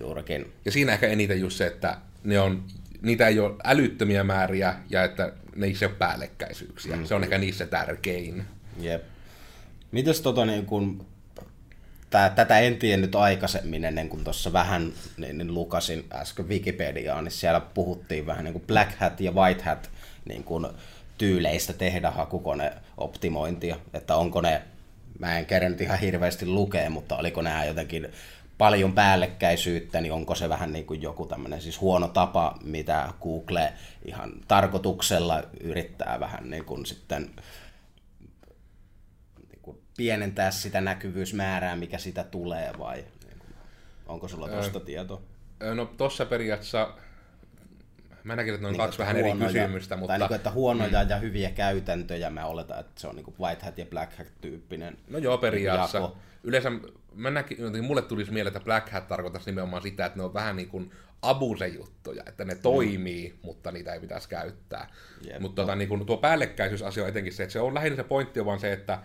juurikin. 0.00 0.52
ja 0.64 0.72
siinä 0.72 0.92
ehkä 0.92 1.06
eniten 1.06 1.40
just 1.40 1.56
se, 1.56 1.66
että 1.66 1.96
ne 2.24 2.40
on, 2.40 2.64
niitä 3.02 3.28
ei 3.28 3.40
ole 3.40 3.54
älyttömiä 3.64 4.24
määriä 4.24 4.74
ja 4.90 5.04
että 5.04 5.32
ne 5.56 5.66
ei 5.66 5.74
ole 5.82 5.90
päällekkäisyyksiä. 5.90 6.96
Mm. 6.96 7.04
Se 7.04 7.14
on 7.14 7.22
ehkä 7.22 7.38
niissä 7.38 7.66
tärkein. 7.66 8.44
Jep. 8.80 9.02
Mites 9.92 10.20
tota 10.20 10.46
niin 10.46 10.66
kun 10.66 11.06
tää, 12.12 12.30
tätä 12.30 12.58
en 12.58 12.76
tiennyt 12.76 13.14
aikaisemmin 13.14 13.84
ennen 13.84 14.08
kuin 14.08 14.24
tuossa 14.24 14.52
vähän 14.52 14.92
niin, 15.16 15.38
niin 15.38 15.54
lukasin 15.54 16.04
äsken 16.12 16.48
Wikipediaa, 16.48 17.22
niin 17.22 17.32
siellä 17.32 17.60
puhuttiin 17.60 18.26
vähän 18.26 18.44
niin 18.44 18.52
kuin 18.52 18.64
Black 18.66 18.98
Hat 19.00 19.20
ja 19.20 19.32
White 19.32 19.62
Hat 19.62 19.90
niin 20.24 20.44
kuin 20.44 20.66
tyyleistä 21.18 21.72
tehdä 21.72 22.10
hakukoneoptimointia, 22.10 23.76
että 23.94 24.16
onko 24.16 24.40
ne, 24.40 24.62
mä 25.18 25.38
en 25.38 25.46
kerännyt 25.46 25.80
ihan 25.80 25.98
hirveästi 25.98 26.46
lukea, 26.46 26.90
mutta 26.90 27.16
oliko 27.16 27.42
nämä 27.42 27.64
jotenkin 27.64 28.08
paljon 28.58 28.92
päällekkäisyyttä, 28.92 30.00
niin 30.00 30.12
onko 30.12 30.34
se 30.34 30.48
vähän 30.48 30.72
niin 30.72 30.86
kuin 30.86 31.02
joku 31.02 31.26
tämmöinen 31.26 31.60
siis 31.60 31.80
huono 31.80 32.08
tapa, 32.08 32.58
mitä 32.64 33.08
Google 33.22 33.72
ihan 34.04 34.32
tarkoituksella 34.48 35.42
yrittää 35.60 36.20
vähän 36.20 36.50
niin 36.50 36.64
kuin 36.64 36.86
sitten 36.86 37.30
pienentää 39.96 40.50
sitä 40.50 40.80
näkyvyysmäärää, 40.80 41.76
mikä 41.76 41.98
sitä 41.98 42.24
tulee, 42.24 42.72
vai 42.78 43.04
onko 44.06 44.28
sulla 44.28 44.48
tuosta 44.48 44.80
tieto? 44.80 45.22
No 45.74 45.86
tuossa 45.86 46.26
periaatteessa 46.26 46.94
Mä 48.24 48.36
näkin, 48.36 48.54
että 48.54 48.62
ne 48.62 48.68
on 48.68 48.72
niin, 48.72 48.80
kaksi 48.80 48.98
vähän 48.98 49.16
huonoja, 49.16 49.50
eri 49.50 49.58
kysymystä, 49.58 49.96
mutta... 49.96 50.12
Tai 50.12 50.18
niin 50.18 50.28
kuin, 50.28 50.36
että 50.36 50.50
huonoja 50.50 51.04
mm. 51.04 51.10
ja 51.10 51.16
hyviä 51.16 51.50
käytäntöjä, 51.50 52.30
mä 52.30 52.46
oletan, 52.46 52.80
että 52.80 53.00
se 53.00 53.08
on 53.08 53.16
niin 53.16 53.34
white 53.40 53.64
hat 53.64 53.78
ja 53.78 53.86
black 53.86 54.18
hat 54.18 54.26
tyyppinen 54.40 54.96
No 55.08 55.18
joo, 55.18 55.38
periaatteessa. 55.38 55.98
Jako. 55.98 56.16
Yleensä 56.44 56.72
mä 57.14 57.30
näkin, 57.30 57.58
mulle 57.82 58.02
tulisi 58.02 58.32
mieleen, 58.32 58.56
että 58.56 58.64
black 58.64 58.88
hat 58.88 59.08
tarkoittaisi 59.08 59.50
nimenomaan 59.50 59.82
sitä, 59.82 60.06
että 60.06 60.18
ne 60.18 60.24
on 60.24 60.34
vähän 60.34 60.56
niin 60.56 60.68
kuin 60.68 60.92
abuse-juttuja, 61.22 62.22
että 62.26 62.44
ne 62.44 62.54
mm. 62.54 62.60
toimii, 62.60 63.38
mutta 63.42 63.72
niitä 63.72 63.92
ei 63.92 64.00
pitäisi 64.00 64.28
käyttää. 64.28 64.88
Yep. 65.26 65.40
Mutta 65.40 65.62
tota, 65.62 65.76
niin 65.76 65.88
kuin 65.88 66.06
tuo 66.06 66.16
päällekkäisyysasia 66.16 67.02
on 67.02 67.08
etenkin 67.08 67.32
se, 67.32 67.42
että 67.42 67.52
se 67.52 67.60
on 67.60 67.74
lähinnä 67.74 67.96
se 67.96 68.04
pointti 68.04 68.40
on 68.40 68.46
vaan 68.46 68.60
se, 68.60 68.72
että 68.72 68.98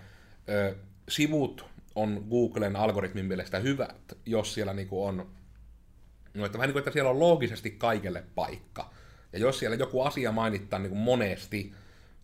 sivut 1.10 1.66
on 1.96 2.26
Googlen 2.30 2.76
algoritmin 2.76 3.26
mielestä 3.26 3.60
hyvät, 3.60 4.18
jos 4.26 4.54
siellä 4.54 4.74
niinku 4.74 5.06
on, 5.06 5.30
no, 6.34 6.46
että 6.46 6.58
vähän 6.58 6.68
niin 6.68 6.74
kuin, 6.74 6.82
että 6.82 6.92
siellä 6.92 7.10
on 7.10 7.20
loogisesti 7.20 7.72
kaikelle 7.72 8.24
paikka. 8.36 8.94
Ja 9.34 9.40
jos 9.40 9.60
siellä 9.60 9.76
joku 9.76 10.02
asia 10.02 10.32
mainittaa 10.32 10.80
niin 10.80 10.90
kuin 10.90 11.02
monesti, 11.02 11.74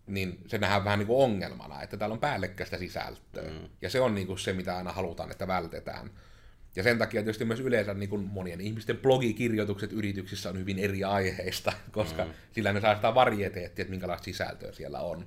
niin 0.06 0.38
se 0.46 0.58
nähdään 0.58 0.84
vähän 0.84 0.98
niin 0.98 1.06
kuin 1.06 1.24
ongelmana, 1.24 1.82
että 1.82 1.96
täällä 1.96 2.14
on 2.14 2.20
päällekkäistä 2.20 2.78
sisältöä. 2.78 3.50
Mm. 3.50 3.68
Ja 3.82 3.90
se 3.90 4.00
on 4.00 4.14
niin 4.14 4.26
kuin 4.26 4.38
se, 4.38 4.52
mitä 4.52 4.76
aina 4.76 4.92
halutaan, 4.92 5.30
että 5.30 5.46
vältetään. 5.46 6.10
Ja 6.76 6.82
sen 6.82 6.98
takia 6.98 7.22
tietysti 7.22 7.44
myös 7.44 7.60
yleensä 7.60 7.94
niin 7.94 8.08
kuin 8.08 8.22
monien 8.22 8.60
ihmisten 8.60 8.98
blogikirjoitukset 8.98 9.92
yrityksissä 9.92 10.48
on 10.48 10.58
hyvin 10.58 10.78
eri 10.78 11.04
aiheista, 11.04 11.72
koska 11.92 12.24
mm. 12.24 12.30
sillä 12.52 12.72
ne 12.72 12.80
saa 12.80 12.94
sitä 12.94 13.14
varieteettia, 13.14 13.82
että 13.82 13.90
minkälaista 13.90 14.24
sisältöä 14.24 14.72
siellä 14.72 15.00
on. 15.00 15.18
Mm. 15.18 15.24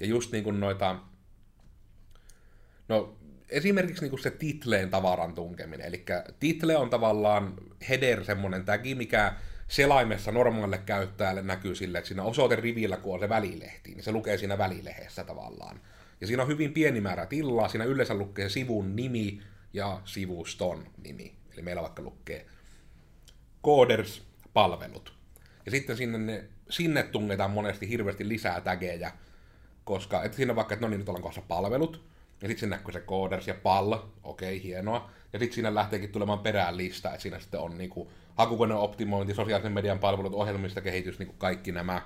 Ja 0.00 0.06
just 0.06 0.32
niin 0.32 0.44
kuin 0.44 0.60
noita 0.60 0.96
No 2.90 3.14
esimerkiksi 3.48 4.02
niin 4.02 4.10
kuin 4.10 4.22
se 4.22 4.30
titleen 4.30 4.90
tavaran 4.90 5.34
tunkeminen. 5.34 5.86
Eli 5.86 6.04
title 6.40 6.76
on 6.76 6.90
tavallaan 6.90 7.54
header, 7.88 8.24
semmoinen 8.24 8.64
tagi, 8.64 8.94
mikä 8.94 9.32
selaimessa 9.68 10.32
normaalille 10.32 10.78
käyttäjälle 10.78 11.42
näkyy 11.42 11.74
sille, 11.74 11.98
että 11.98 12.08
siinä 12.08 12.22
osoiterivillä, 12.22 12.96
kun 12.96 13.14
on 13.14 13.20
se 13.20 13.28
välilehti, 13.28 13.90
niin 13.90 14.02
se 14.02 14.12
lukee 14.12 14.38
siinä 14.38 14.58
välilehdessä 14.58 15.24
tavallaan. 15.24 15.80
Ja 16.20 16.26
siinä 16.26 16.42
on 16.42 16.48
hyvin 16.48 16.72
pieni 16.72 17.00
määrä 17.00 17.26
tilaa, 17.26 17.68
siinä 17.68 17.84
yleensä 17.84 18.14
lukee 18.14 18.48
sivun 18.48 18.96
nimi 18.96 19.40
ja 19.72 20.00
sivuston 20.04 20.86
nimi. 21.04 21.34
Eli 21.52 21.62
meillä 21.62 21.82
vaikka 21.82 22.02
lukee 22.02 22.46
Coders-palvelut. 23.64 25.14
Ja 25.66 25.70
sitten 25.70 25.96
sinne, 25.96 26.18
ne, 26.18 26.44
sinne 26.70 27.02
tungetaan 27.02 27.50
monesti 27.50 27.88
hirveästi 27.88 28.28
lisää 28.28 28.60
tägejä, 28.60 29.12
koska 29.84 30.22
että 30.24 30.36
siinä 30.36 30.56
vaikka, 30.56 30.74
että 30.74 30.86
no 30.86 30.90
niin, 30.90 30.98
nyt 30.98 31.08
ollaan 31.08 31.22
kohdassa 31.22 31.42
palvelut, 31.48 32.09
ja 32.42 32.48
sitten 32.48 32.58
siinä 32.58 32.76
näkyy 32.76 32.92
se 32.92 33.00
kooders 33.00 33.48
ja 33.48 33.54
pall, 33.54 33.92
okei, 33.92 34.56
okay, 34.56 34.62
hienoa. 34.62 35.10
Ja 35.32 35.38
sitten 35.38 35.54
siinä 35.54 35.74
lähteekin 35.74 36.12
tulemaan 36.12 36.38
perään 36.38 36.76
lista, 36.76 37.08
että 37.08 37.22
siinä 37.22 37.38
sitten 37.40 37.60
on 37.60 37.78
niinku 37.78 38.12
hakukoneoptimointi, 38.34 39.34
sosiaalisen 39.34 39.72
median 39.72 39.98
palvelut, 39.98 40.34
ohjelmista 40.34 40.80
kehitys, 40.80 41.18
niinku 41.18 41.34
kaikki 41.38 41.72
nämä. 41.72 42.02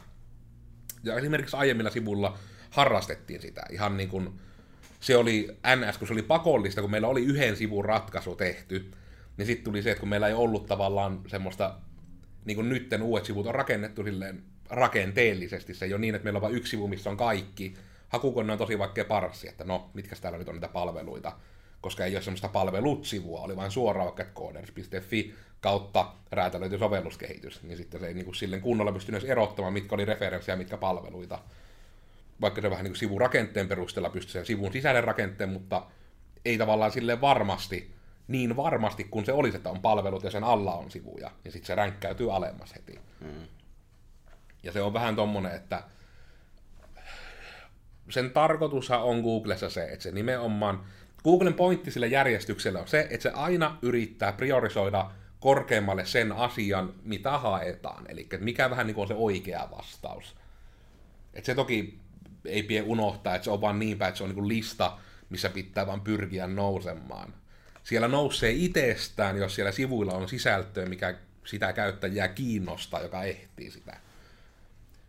Ja 1.05 1.17
esimerkiksi 1.17 1.57
aiemmilla 1.57 1.91
sivuilla 1.91 2.39
harrastettiin 2.71 3.43
sitä 3.43 3.63
ihan 3.71 3.97
niin 3.97 4.09
kuin, 4.09 4.41
se 5.01 5.17
oli 5.17 5.59
NS, 5.77 5.99
kun 5.99 6.09
se 6.09 6.13
oli 6.13 6.23
pakollista, 6.23 6.81
kun 6.81 6.91
meillä 6.91 7.09
oli 7.09 7.25
yhden 7.25 7.57
sivun 7.57 7.85
ratkaisu 7.85 8.37
tehty, 8.37 8.91
niin 9.37 9.47
sitten 9.47 9.65
tuli 9.65 9.83
se, 9.83 9.91
että 9.91 10.01
kun 10.01 10.09
meillä 10.09 10.29
ei 10.29 10.35
ollut 10.35 10.67
tavallaan 10.67 11.21
semmoista, 11.27 11.75
niin 12.45 12.57
kuin 12.57 12.69
nytten 12.69 13.03
uudet 13.03 13.25
sivut 13.25 13.47
on 13.47 13.55
rakennettu 13.55 14.05
silleen 14.05 14.43
rakenteellisesti, 14.71 15.75
se 15.75 15.85
ei 15.85 15.93
ole 15.93 16.01
niin, 16.01 16.15
että 16.15 16.25
meillä 16.25 16.37
on 16.37 16.43
vain 16.43 16.55
yksi 16.55 16.71
sivu, 16.71 16.89
missä 16.89 17.11
on 17.11 17.17
kaikki, 17.17 17.75
hakukone 18.15 18.53
on 18.53 18.59
tosi 18.59 18.79
vaikea 18.79 19.05
parssi, 19.05 19.49
että 19.49 19.65
no, 19.65 19.91
mitkä 19.95 20.17
täällä 20.21 20.39
nyt 20.39 20.49
on 20.49 20.55
niitä 20.55 20.69
palveluita. 20.69 21.33
koska 21.81 22.05
ei 22.05 22.17
ole 22.17 22.23
semmoista 22.23 22.49
palvelut-sivua, 22.49 23.41
oli 23.41 23.57
vain 23.57 23.71
suoraan 23.71 24.07
vaikka 24.07 24.25
coders.fi 24.25 25.35
kautta 25.61 26.13
räätälöity 26.31 26.79
sovelluskehitys, 26.79 27.63
niin 27.63 27.77
sitten 27.77 28.01
se 28.01 28.07
ei 28.07 28.15
niin 28.15 28.25
kuin 28.25 28.35
silleen 28.35 28.63
kunnolla 28.63 28.93
pystynyt 28.93 29.25
erottamaan, 29.25 29.73
mitkä 29.73 29.95
oli 29.95 30.05
referenssiä, 30.05 30.57
mitkä 30.57 30.77
palveluita. 30.77 31.39
Vaikka 32.41 32.61
se 32.61 32.71
vähän 32.71 32.85
niin 32.85 32.93
kuin 32.93 32.99
sivurakenteen 32.99 33.69
perusteella 33.69 34.11
pystyi 34.11 34.33
sen 34.33 34.47
sivun 34.47 34.73
sisäinen 34.73 35.05
rakenteen, 35.05 35.51
mutta 35.51 35.87
ei 36.45 36.59
tavallaan 36.59 36.93
sille 36.93 37.21
varmasti, 37.21 37.95
niin 38.29 38.57
varmasti 38.57 39.05
kun 39.05 39.25
se 39.25 39.33
olisi, 39.33 39.57
että 39.57 39.71
on 39.71 39.83
palvelut 39.83 40.25
ja 40.25 40.31
sen 40.31 40.45
alla 40.45 40.75
on 40.75 40.91
sivuja, 40.91 41.31
niin 41.45 41.53
sitten 41.53 41.67
se 41.67 41.75
ränkkäytyy 41.75 42.37
alemmas 42.37 42.75
heti. 42.75 42.99
Mm. 43.21 43.47
Ja 44.63 44.73
se 44.73 44.83
on 44.83 44.93
vähän 44.93 45.17
tommonen, 45.17 45.55
että 45.55 45.83
sen 48.11 48.31
tarkoitushan 48.31 49.03
on 49.03 49.21
Googlessa 49.21 49.71
se, 49.71 49.85
että 49.85 50.03
se 50.03 50.11
nimenomaan, 50.11 50.85
Googlen 51.25 51.55
pointti 51.55 51.91
sille 51.91 52.07
järjestykselle 52.07 52.81
on 52.81 52.89
se, 52.89 53.07
että 53.11 53.23
se 53.23 53.31
aina 53.31 53.79
yrittää 53.83 54.33
priorisoida 54.33 55.11
korkeammalle 55.41 56.07
sen 56.07 56.33
asian, 56.33 56.95
mitä 57.03 57.39
haetaan. 57.39 58.05
Eli 58.09 58.29
mikä 58.39 58.71
vähän 58.71 58.87
niin 58.87 58.95
kuin 58.95 59.03
on 59.03 59.09
se 59.09 59.15
oikea 59.15 59.69
vastaus. 59.71 60.37
Et 61.35 61.45
se 61.45 61.55
toki 61.55 61.99
ei 62.45 62.63
pidä 62.63 62.83
unohtaa, 62.83 63.35
että 63.35 63.45
se 63.45 63.51
on 63.51 63.61
vaan 63.61 63.79
niin 63.79 63.99
päin, 63.99 64.09
että 64.09 64.19
se 64.19 64.25
on 64.25 64.29
niin 64.29 64.35
kuin 64.35 64.49
lista, 64.49 64.99
missä 65.31 65.49
pitää 65.49 65.87
vaan 65.87 66.01
pyrkiä 66.01 66.47
nousemaan. 66.47 67.35
Siellä 67.83 68.09
nousee 68.09 68.51
itsestään, 68.51 69.37
jos 69.37 69.55
siellä 69.55 69.73
sivuilla 69.73 70.13
on 70.13 70.29
sisältöä, 70.29 70.87
mikä 70.87 71.15
sitä 71.45 71.73
käyttäjää 71.73 72.29
kiinnostaa, 72.29 73.03
joka 73.03 73.25
ehtii 73.25 73.71
sitä. 73.71 73.97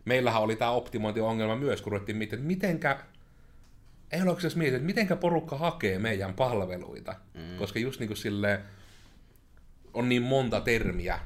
Meillähän 0.06 0.42
oli 0.42 0.56
tämä 0.56 0.70
optimointiongelma 0.70 1.56
myös, 1.56 1.82
kun 1.82 1.92
ruvettiin 1.92 2.16
miettiä, 2.16 2.36
että 2.36 2.46
mitenkä, 2.46 2.98
ei 4.12 4.22
ole 4.22 4.36
miettiä, 4.56 4.76
että 4.76 4.86
mitenkä 4.86 5.16
porukka 5.16 5.58
hakee 5.58 5.98
meidän 5.98 6.34
palveluita. 6.34 7.14
Mm. 7.34 7.56
Koska 7.58 7.78
just 7.78 8.00
niin 8.00 8.08
kuin 8.08 8.16
silleen, 8.16 8.58
on 9.94 10.08
niin 10.08 10.22
monta 10.22 10.60
termiä. 10.60 11.18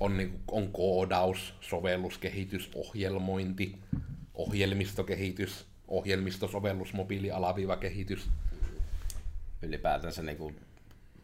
On, 0.00 0.16
niin 0.16 0.30
kuin, 0.30 0.64
on 0.64 0.72
koodaus, 0.72 1.54
sovelluskehitys, 1.60 2.70
ohjelmointi, 2.74 3.78
ohjelmistokehitys, 4.34 5.66
ohjelmistosovellus, 5.88 6.92
mobiilialaviiva 6.92 7.76
kehitys. 7.76 8.28
Ylipäätänsä 9.62 10.22
niin 10.22 10.36
kuin, 10.36 10.56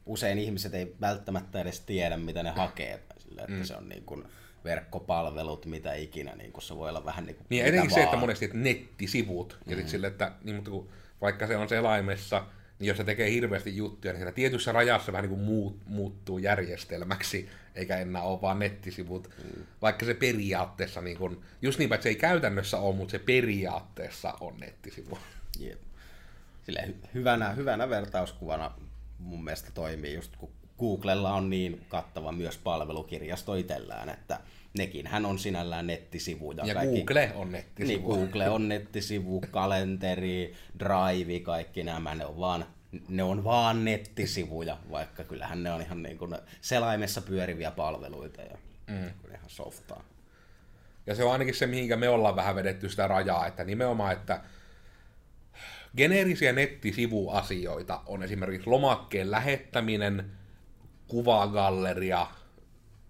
usein 0.06 0.38
ihmiset 0.38 0.74
ei 0.74 0.94
välttämättä 1.00 1.60
edes 1.60 1.80
tiedä, 1.80 2.16
mitä 2.16 2.42
ne 2.42 2.50
hakee. 2.50 3.00
Sillä, 3.18 3.42
että 3.42 3.54
mm. 3.54 3.64
se 3.64 3.76
on 3.76 3.88
niin 3.88 4.04
kuin, 4.04 4.24
verkkopalvelut, 4.64 5.66
mitä 5.66 5.94
ikinä, 5.94 6.34
niin 6.34 6.52
kun 6.52 6.62
se 6.62 6.76
voi 6.76 6.88
olla 6.88 7.04
vähän 7.04 7.26
niin 7.26 7.36
kuin 7.36 7.46
Niin 7.50 7.64
etenkin 7.64 7.90
se, 7.90 8.02
että 8.02 8.16
monesti 8.16 8.44
että 8.44 8.56
nettisivut, 8.56 9.52
mm. 9.52 9.70
ja 9.70 9.76
sitten 9.76 9.90
sille, 9.90 10.06
että 10.06 10.32
niin, 10.42 10.56
mutta 10.56 10.70
kun, 10.70 10.88
vaikka 11.20 11.46
se 11.46 11.56
on 11.56 11.68
selaimessa, 11.68 12.46
niin 12.78 12.88
jos 12.88 12.96
se 12.96 13.04
tekee 13.04 13.30
hirveästi 13.30 13.76
juttuja, 13.76 14.12
niin 14.12 14.20
siinä 14.20 14.32
tietyssä 14.32 14.72
rajassa 14.72 15.12
vähän 15.12 15.22
niin 15.22 15.36
kuin 15.36 15.46
muut, 15.46 15.76
muuttuu 15.86 16.38
järjestelmäksi, 16.38 17.48
eikä 17.74 17.98
enää 17.98 18.22
ole 18.22 18.40
vaan 18.40 18.58
nettisivut. 18.58 19.30
Mm. 19.44 19.64
Vaikka 19.82 20.06
se 20.06 20.14
periaatteessa, 20.14 21.00
niin 21.00 21.16
kuin, 21.16 21.40
just 21.62 21.78
niin, 21.78 21.92
että 21.92 22.02
se 22.02 22.08
ei 22.08 22.16
käytännössä 22.16 22.78
ole, 22.78 22.94
mutta 22.94 23.12
se 23.12 23.18
periaatteessa 23.18 24.34
on 24.40 24.60
nettisivu. 24.60 25.18
Yep. 25.62 25.80
Sille 26.62 26.88
hyvänä, 27.14 27.50
hyvänä 27.50 27.88
vertauskuvana 27.88 28.72
mun 29.18 29.44
mielestä 29.44 29.70
toimii 29.74 30.14
just 30.14 30.36
kun 30.36 30.50
Googlella 30.84 31.34
on 31.34 31.50
niin 31.50 31.84
kattava 31.88 32.32
myös 32.32 32.58
palvelukirjasto 32.58 33.54
itsellään, 33.54 34.08
että 34.08 34.40
nekin 34.78 35.06
hän 35.06 35.26
on 35.26 35.38
sinällään 35.38 35.86
nettisivuja. 35.86 36.66
Ja 36.66 36.74
kaikki, 36.74 36.96
Google 36.96 37.32
on 37.34 37.52
nettisivu. 37.52 37.88
Niin, 37.88 38.02
Google 38.02 38.48
on 38.48 38.68
nettisivu, 38.68 39.40
kalenteri, 39.50 40.54
drive, 40.78 41.40
kaikki 41.40 41.82
nämä, 41.82 42.14
ne 42.14 42.26
on 42.26 42.40
vaan 42.40 42.66
ne 43.08 43.22
on 43.22 43.44
vaan 43.44 43.84
nettisivuja, 43.84 44.76
vaikka 44.90 45.24
kyllähän 45.24 45.62
ne 45.62 45.72
on 45.72 45.82
ihan 45.82 46.02
niin 46.02 46.18
kuin 46.18 46.36
selaimessa 46.60 47.20
pyöriviä 47.20 47.70
palveluita 47.70 48.42
ja 48.42 48.58
mm. 48.86 49.10
ihan 49.28 49.48
softaa. 49.50 50.04
Ja 51.06 51.14
se 51.14 51.24
on 51.24 51.32
ainakin 51.32 51.54
se, 51.54 51.66
mihinkä 51.66 51.96
me 51.96 52.08
ollaan 52.08 52.36
vähän 52.36 52.54
vedetty 52.54 52.88
sitä 52.88 53.06
rajaa, 53.06 53.46
että 53.46 53.64
nimenomaan, 53.64 54.12
että 54.12 54.40
geneerisiä 55.96 56.52
nettisivuasioita 56.52 58.00
on 58.06 58.22
esimerkiksi 58.22 58.70
lomakkeen 58.70 59.30
lähettäminen, 59.30 60.30
kuvagalleria, 61.14 62.26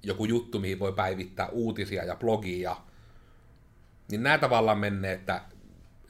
joku 0.03 0.25
juttu, 0.25 0.59
mihin 0.59 0.79
voi 0.79 0.93
päivittää 0.93 1.49
uutisia 1.49 2.05
ja 2.05 2.17
blogia, 2.17 2.77
niin 4.11 4.23
nämä 4.23 4.39
tavallaan 4.39 4.79
menee, 4.79 5.13
että 5.13 5.41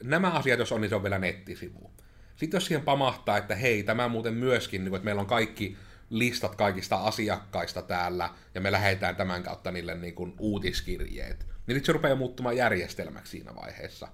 nämä 0.03 0.31
asiat, 0.31 0.59
jos 0.59 0.71
on, 0.71 0.81
niin 0.81 0.89
se 0.89 0.95
on 0.95 1.03
vielä 1.03 1.19
nettisivu. 1.19 1.91
Sitten 2.35 2.57
jos 2.57 2.65
siihen 2.65 2.85
pamahtaa, 2.85 3.37
että 3.37 3.55
hei, 3.55 3.83
tämä 3.83 4.07
muuten 4.07 4.33
myöskin, 4.33 4.83
niin 4.83 4.95
että 4.95 5.05
meillä 5.05 5.21
on 5.21 5.27
kaikki 5.27 5.77
listat 6.09 6.55
kaikista 6.55 6.95
asiakkaista 6.95 7.81
täällä, 7.81 8.29
ja 8.55 8.61
me 8.61 8.71
lähetään 8.71 9.15
tämän 9.15 9.43
kautta 9.43 9.71
niille 9.71 9.95
niin 9.95 10.15
kuin 10.15 10.33
uutiskirjeet, 10.39 11.39
niin 11.39 11.75
sitten 11.75 11.85
se 11.85 11.91
rupeaa 11.91 12.15
muuttumaan 12.15 12.57
järjestelmäksi 12.57 13.31
siinä 13.31 13.55
vaiheessa. 13.55 14.07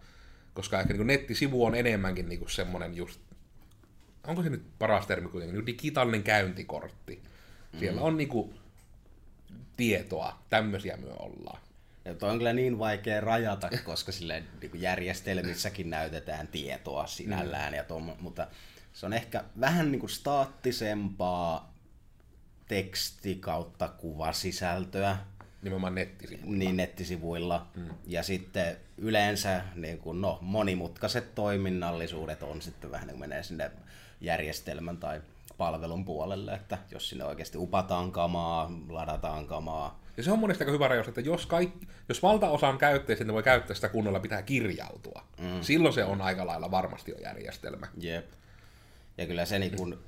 Koska 0.54 0.80
ehkä 0.80 0.94
niin 0.94 1.08
nettisivu 1.08 1.66
on 1.66 1.76
enemmänkin 1.76 2.30
niin 2.30 2.50
semmoinen 2.50 2.96
just, 2.96 3.22
onko 4.28 4.44
se 4.44 4.50
nyt 4.50 4.64
paras 4.80 5.08
termi 5.08 5.30
kuitenkin, 5.30 5.56
niin 5.56 5.66
digitaalinen 5.66 6.24
käyntikortti. 6.24 7.31
Siellä 7.80 8.00
mm. 8.00 8.06
on 8.06 8.18
niin 8.18 8.30
kuin 8.30 8.54
tietoa, 9.78 10.40
tämmöisiä 10.50 10.98
myö 10.98 11.14
ollaan. 11.14 11.60
Ja 12.06 12.14
toi 12.14 12.30
on 12.30 12.38
kyllä 12.38 12.54
niin 12.54 12.80
vaikea 12.80 13.22
rajata, 13.22 13.70
koska 13.84 14.12
sille 14.12 14.44
niin 14.62 14.82
järjestelmissäkin 14.82 15.90
näytetään 15.90 16.48
tietoa 16.48 17.08
sinällään, 17.08 17.74
mm. 17.74 17.78
ja 17.78 17.84
tom, 17.84 18.12
mutta 18.20 18.48
se 18.94 19.06
on 19.06 19.14
ehkä 19.14 19.44
vähän 19.60 19.92
niin 19.92 20.00
kuin 20.00 20.10
staattisempaa 20.10 21.74
teksti 22.68 23.36
kautta 23.36 23.88
kuvasisältöä. 23.88 25.18
Nimenomaan 25.62 25.96
nettisivuilla. 25.96 26.58
Niin, 26.58 26.78
nettisivuilla. 26.78 27.68
Mm. 27.76 27.90
Ja 28.08 28.24
sitten 28.24 28.78
yleensä 28.98 29.62
niin 29.76 29.98
kuin, 29.98 30.22
no, 30.22 30.38
monimutkaiset 30.42 31.36
toiminnallisuudet 31.36 32.44
on 32.44 32.62
sitten 32.62 32.92
vähän 32.92 33.08
niin 33.08 33.18
kuin 33.18 33.30
menee 33.30 33.44
sinne 33.44 33.72
järjestelmän 34.22 34.98
tai 34.98 35.22
palvelun 35.62 36.06
puolelle, 36.06 36.54
että 36.54 36.78
jos 36.92 37.10
sinne 37.10 37.26
oikeasti 37.26 37.58
upataan 37.58 38.12
kamaa, 38.12 38.72
ladataan 38.90 39.48
kamaa. 39.48 40.00
Ja 40.18 40.24
se 40.24 40.32
on 40.32 40.40
monesti 40.40 40.64
aika 40.64 40.72
hyvä 40.72 40.88
rajoitus, 40.88 41.10
että 41.10 41.22
jos, 41.22 41.46
kaikki, 41.46 41.88
jos 42.10 42.24
valtaosan 42.24 42.78
käyttäjistä 42.78 43.26
ne 43.26 43.34
voi 43.34 43.44
käyttää 43.44 43.76
sitä 43.76 43.90
kunnolla, 43.90 44.20
pitää 44.20 44.42
kirjautua. 44.42 45.24
Mm. 45.38 45.62
Silloin 45.62 45.94
se 45.94 46.04
on 46.04 46.22
aika 46.22 46.48
lailla 46.48 46.72
varmasti 46.72 47.12
jo 47.12 47.18
järjestelmä. 47.18 47.88
Jep. 47.98 48.26
Ja 49.18 49.26
kyllä 49.26 49.46
se 49.46 49.60
niin 49.60 49.76
kun, 49.76 50.00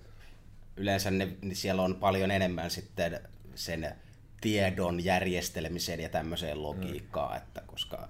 yleensä 0.77 1.11
ne, 1.11 1.27
niin 1.41 1.55
siellä 1.55 1.81
on 1.81 1.95
paljon 1.95 2.31
enemmän 2.31 2.71
sitten 2.71 3.19
sen 3.55 3.95
tiedon 4.41 5.03
järjestelemiseen 5.03 5.99
ja 5.99 6.09
tämmöiseen 6.09 6.63
logiikkaan, 6.63 7.31
mm. 7.31 7.37
että 7.37 7.61
koska 7.65 8.07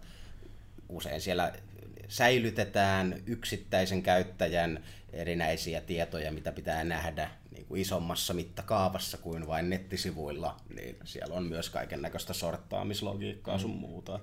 usein 0.90 1.22
siellä 1.22 1.54
säilytetään 2.14 3.16
yksittäisen 3.26 4.04
käyttäjän 4.04 4.84
erinäisiä 5.14 5.82
tietoja, 5.82 6.32
mitä 6.32 6.52
pitää 6.52 6.84
nähdä 6.84 7.30
niin 7.52 7.66
kuin 7.66 7.82
isommassa 7.82 8.34
mittakaavassa 8.34 9.18
kuin 9.18 9.48
vain 9.48 9.70
nettisivuilla, 9.70 10.58
niin 10.76 10.98
siellä 11.04 11.36
on 11.36 11.44
myös 11.44 11.70
kaiken 11.70 12.02
näköistä 12.02 12.34
sorttaamislogiikkaa 12.34 13.58
mm. 13.58 13.62
sun 13.62 13.76
muuta. 13.76 14.20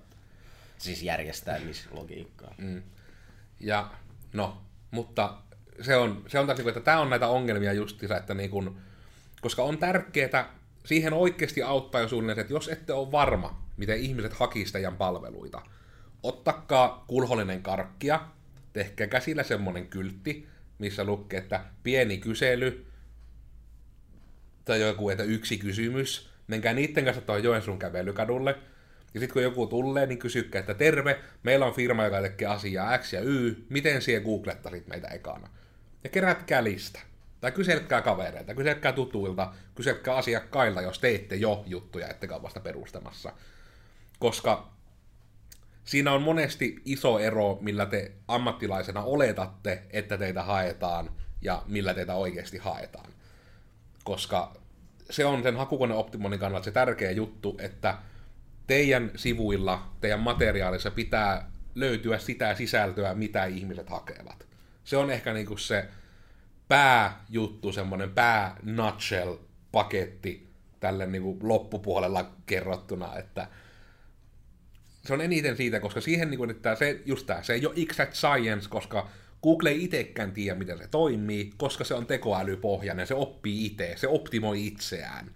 Siis 0.78 1.02
järjestämislogiikkaa. 1.02 2.54
Mm. 2.58 2.82
Ja 3.60 3.90
no, 4.32 4.62
mutta 4.90 5.38
se 5.80 5.96
on, 5.96 6.24
se 6.28 6.38
on 6.38 6.46
taas, 6.46 6.58
niinku, 6.58 6.68
että 6.68 6.80
tämä 6.80 7.00
on 7.00 7.10
näitä 7.10 7.28
ongelmia 7.28 7.72
justiinsa, 7.72 8.16
että 8.16 8.34
niin 8.34 8.50
kun, 8.50 8.80
koska 9.40 9.62
on 9.62 9.78
tärkeää, 9.78 10.54
siihen 10.84 11.12
oikeasti 11.12 11.62
auttaa 11.62 12.00
jo 12.00 12.08
suunnilleen, 12.08 12.40
että 12.40 12.52
jos 12.52 12.68
ette 12.68 12.92
ole 12.92 13.12
varma, 13.12 13.62
miten 13.76 13.98
ihmiset 13.98 14.32
teidän 14.72 14.96
palveluita, 14.96 15.62
ottakaa 16.22 17.04
kulhollinen 17.06 17.62
karkkia, 17.62 18.20
tehkää 18.72 19.06
käsillä 19.06 19.42
semmonen 19.42 19.88
kyltti, 19.88 20.48
missä 20.78 21.04
lukee, 21.04 21.38
että 21.38 21.64
pieni 21.82 22.18
kysely, 22.18 22.86
tai 24.64 24.80
joku, 24.80 25.10
että 25.10 25.22
yksi 25.24 25.58
kysymys, 25.58 26.30
menkää 26.46 26.72
niiden 26.72 27.04
kanssa 27.04 27.22
tuohon 27.22 27.44
Joensuun 27.44 27.78
kävelykadulle, 27.78 28.58
ja 29.14 29.20
sitten 29.20 29.32
kun 29.32 29.42
joku 29.42 29.66
tulee, 29.66 30.06
niin 30.06 30.18
kysykää, 30.18 30.60
että 30.60 30.74
terve, 30.74 31.20
meillä 31.42 31.66
on 31.66 31.74
firma, 31.74 32.04
joka 32.04 32.22
tekee 32.22 32.48
asiaa 32.48 32.98
X 32.98 33.12
ja 33.12 33.20
Y, 33.20 33.54
miten 33.68 34.02
siihen 34.02 34.22
googlettasit 34.22 34.86
meitä 34.86 35.08
ekana? 35.08 35.48
Ja 36.04 36.10
kerätkää 36.10 36.64
lista. 36.64 37.00
Tai 37.40 37.52
kyselkää 37.52 38.02
kavereita, 38.02 38.54
kyselkää 38.54 38.92
tutuilta, 38.92 39.54
kyselkää 39.74 40.16
asiakkailta, 40.16 40.82
jos 40.82 40.98
teette 40.98 41.36
jo 41.36 41.64
juttuja, 41.66 42.08
ettekä 42.08 42.42
vasta 42.42 42.60
perustamassa. 42.60 43.32
Koska 44.18 44.72
siinä 45.84 46.12
on 46.12 46.22
monesti 46.22 46.82
iso 46.84 47.18
ero, 47.18 47.58
millä 47.60 47.86
te 47.86 48.12
ammattilaisena 48.28 49.02
oletatte, 49.02 49.82
että 49.90 50.18
teitä 50.18 50.42
haetaan, 50.42 51.10
ja 51.42 51.62
millä 51.66 51.94
teitä 51.94 52.14
oikeasti 52.14 52.58
haetaan. 52.58 53.12
Koska 54.04 54.52
se 55.10 55.24
on 55.24 55.42
sen 55.42 55.56
hakukoneoptimoinnin 55.56 56.40
kannalta 56.40 56.64
se 56.64 56.70
tärkeä 56.70 57.10
juttu, 57.10 57.56
että 57.60 57.98
teidän 58.66 59.10
sivuilla, 59.16 59.92
teidän 60.00 60.20
materiaalissa 60.20 60.90
pitää 60.90 61.50
löytyä 61.74 62.18
sitä 62.18 62.54
sisältöä, 62.54 63.14
mitä 63.14 63.44
ihmiset 63.44 63.90
hakevat. 63.90 64.46
Se 64.84 64.96
on 64.96 65.10
ehkä 65.10 65.32
niinku 65.32 65.56
se 65.56 65.88
pääjuttu, 66.68 67.72
semmoinen 67.72 68.10
pää 68.10 68.56
nutshell 68.62 69.36
paketti 69.72 70.48
tälle 70.80 71.06
niin 71.06 71.22
kuin 71.22 71.38
loppupuolella 71.42 72.30
kerrottuna, 72.46 73.16
että 73.16 73.48
se 75.10 75.14
on 75.14 75.20
eniten 75.20 75.56
siitä, 75.56 75.80
koska 75.80 76.00
siihen 76.00 76.30
niin 76.30 76.38
kuin, 76.38 76.50
että 76.50 76.74
se, 76.74 77.02
just 77.06 77.26
tämä, 77.26 77.42
se 77.42 77.52
ei 77.52 77.66
ole 77.66 77.74
exact 77.76 78.14
science, 78.14 78.68
koska 78.68 79.08
Google 79.42 79.70
ei 79.70 79.84
itsekään 79.84 80.32
tiedä, 80.32 80.58
miten 80.58 80.78
se 80.78 80.88
toimii, 80.88 81.52
koska 81.56 81.84
se 81.84 81.94
on 81.94 82.06
tekoälypohjainen, 82.06 83.06
se 83.06 83.14
oppii 83.14 83.66
itse, 83.66 83.92
se 83.96 84.08
optimoi 84.08 84.66
itseään. 84.66 85.30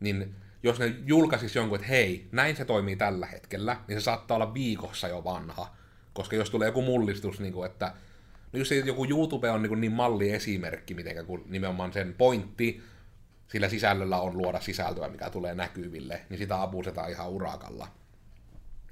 Niin 0.00 0.34
jos 0.62 0.78
ne 0.78 0.94
julkaisisi 1.06 1.58
jonkun, 1.58 1.76
että 1.76 1.88
hei, 1.88 2.28
näin 2.32 2.56
se 2.56 2.64
toimii 2.64 2.96
tällä 2.96 3.26
hetkellä, 3.26 3.76
niin 3.88 4.00
se 4.00 4.04
saattaa 4.04 4.34
olla 4.34 4.54
viikossa 4.54 5.08
jo 5.08 5.24
vanha. 5.24 5.76
Koska 6.12 6.36
jos 6.36 6.50
tulee 6.50 6.68
joku 6.68 6.82
mullistus, 6.82 7.40
niin 7.40 7.52
kuin, 7.52 7.70
että 7.70 7.92
no 8.52 8.58
just 8.58 8.72
joku 8.84 9.04
YouTube 9.04 9.50
on 9.50 9.62
niin, 9.62 9.80
niin 9.80 9.92
malli 9.92 10.30
esimerkki, 10.30 10.94
miten 10.94 11.26
kun 11.26 11.44
nimenomaan 11.46 11.92
sen 11.92 12.14
pointti 12.18 12.82
sillä 13.48 13.68
sisällöllä 13.68 14.20
on 14.20 14.38
luoda 14.38 14.60
sisältöä, 14.60 15.08
mikä 15.08 15.30
tulee 15.30 15.54
näkyville, 15.54 16.20
niin 16.28 16.38
sitä 16.38 16.62
abusetaan 16.62 17.10
ihan 17.10 17.28
urakalla. 17.28 17.99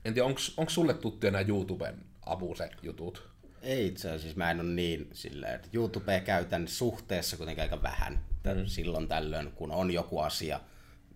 En 0.05 0.15
tiedä, 0.15 0.27
onko 0.57 0.71
sulle 0.71 0.95
tuttuja 0.95 1.33
nämä 1.33 1.45
YouTuben 1.49 1.95
abuse-jutut? 2.27 3.29
Ei 3.63 3.87
itse 3.87 4.11
asiassa, 4.11 4.39
mä 4.39 4.51
en 4.51 4.61
ole 4.61 4.69
niin 4.69 5.09
silleen, 5.13 5.55
että 5.55 5.69
YouTubea 5.73 6.21
käytän 6.21 6.69
suhteessa 6.69 7.37
kuitenkin 7.37 7.63
aika 7.63 7.83
vähän. 7.83 8.25
Mm. 8.45 8.67
Silloin 8.67 9.09
tällöin, 9.09 9.53
kun 9.53 9.73
on 9.73 9.91
joku 9.91 10.19
asia, 10.19 10.61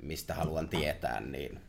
mistä 0.03 0.35
haluan 0.35 0.69
tietää, 0.69 1.21
niin 1.21 1.61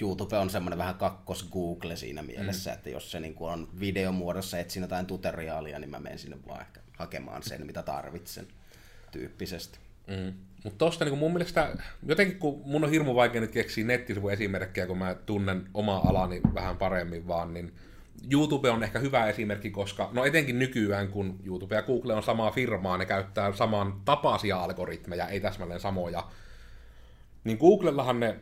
YouTube 0.00 0.38
on 0.38 0.50
semmoinen 0.50 0.78
vähän 0.78 0.94
kakkos 0.94 1.48
Google 1.52 1.96
siinä 1.96 2.22
mielessä, 2.22 2.70
mm. 2.70 2.74
että 2.74 2.90
jos 2.90 3.10
se 3.10 3.20
niin 3.20 3.34
kuin 3.34 3.52
on 3.52 3.68
videomuodossa 3.80 4.58
etsin 4.58 4.80
jotain 4.80 5.06
tutoriaalia, 5.06 5.78
niin 5.78 5.90
mä 5.90 6.00
menen 6.00 6.18
sinne 6.18 6.36
vaan 6.48 6.60
ehkä 6.60 6.80
hakemaan 6.98 7.42
sen, 7.42 7.66
mitä 7.66 7.82
tarvitsen 7.82 8.48
tyyppisesti. 9.10 9.78
Mm. 10.06 10.32
Mutta 10.66 10.84
tosta 10.84 11.04
niin 11.04 11.18
mun 11.18 11.32
mielestä, 11.32 11.76
jotenkin 12.06 12.38
kun 12.38 12.62
mun 12.64 12.84
on 12.84 12.90
hirmu 12.90 13.14
vaikea 13.14 13.40
nyt 13.40 13.50
keksiä 13.50 13.84
nettisivujen 13.84 14.34
esimerkkejä, 14.34 14.86
kun 14.86 14.98
mä 14.98 15.14
tunnen 15.14 15.68
omaa 15.74 16.08
alani 16.08 16.40
vähän 16.54 16.76
paremmin 16.76 17.28
vaan, 17.28 17.54
niin 17.54 17.72
YouTube 18.32 18.70
on 18.70 18.82
ehkä 18.82 18.98
hyvä 18.98 19.26
esimerkki, 19.26 19.70
koska 19.70 20.10
no 20.12 20.24
etenkin 20.24 20.58
nykyään, 20.58 21.08
kun 21.08 21.38
YouTube 21.44 21.74
ja 21.74 21.82
Google 21.82 22.14
on 22.14 22.22
samaa 22.22 22.50
firmaa, 22.50 22.98
ne 22.98 23.06
käyttää 23.06 23.52
saman 23.52 24.00
tapaisia 24.04 24.62
algoritmeja, 24.62 25.28
ei 25.28 25.40
täsmälleen 25.40 25.80
samoja, 25.80 26.28
niin 27.44 27.58
Googlellahan 27.58 28.20
ne 28.20 28.36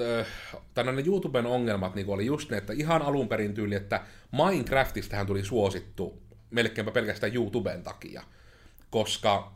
äh, 0.00 0.26
tai 0.74 0.84
ne 0.84 1.02
YouTuben 1.06 1.46
ongelmat 1.46 1.94
niin 1.94 2.08
oli 2.08 2.26
just 2.26 2.50
ne, 2.50 2.56
että 2.56 2.72
ihan 2.72 3.02
alun 3.02 3.28
perin 3.28 3.54
tyyli, 3.54 3.74
että 3.74 4.00
Minecraftistähän 4.32 5.26
tuli 5.26 5.44
suosittu 5.44 6.22
melkeinpä 6.50 6.90
pelkästään 6.90 7.34
YouTuben 7.34 7.82
takia, 7.82 8.22
koska 8.90 9.55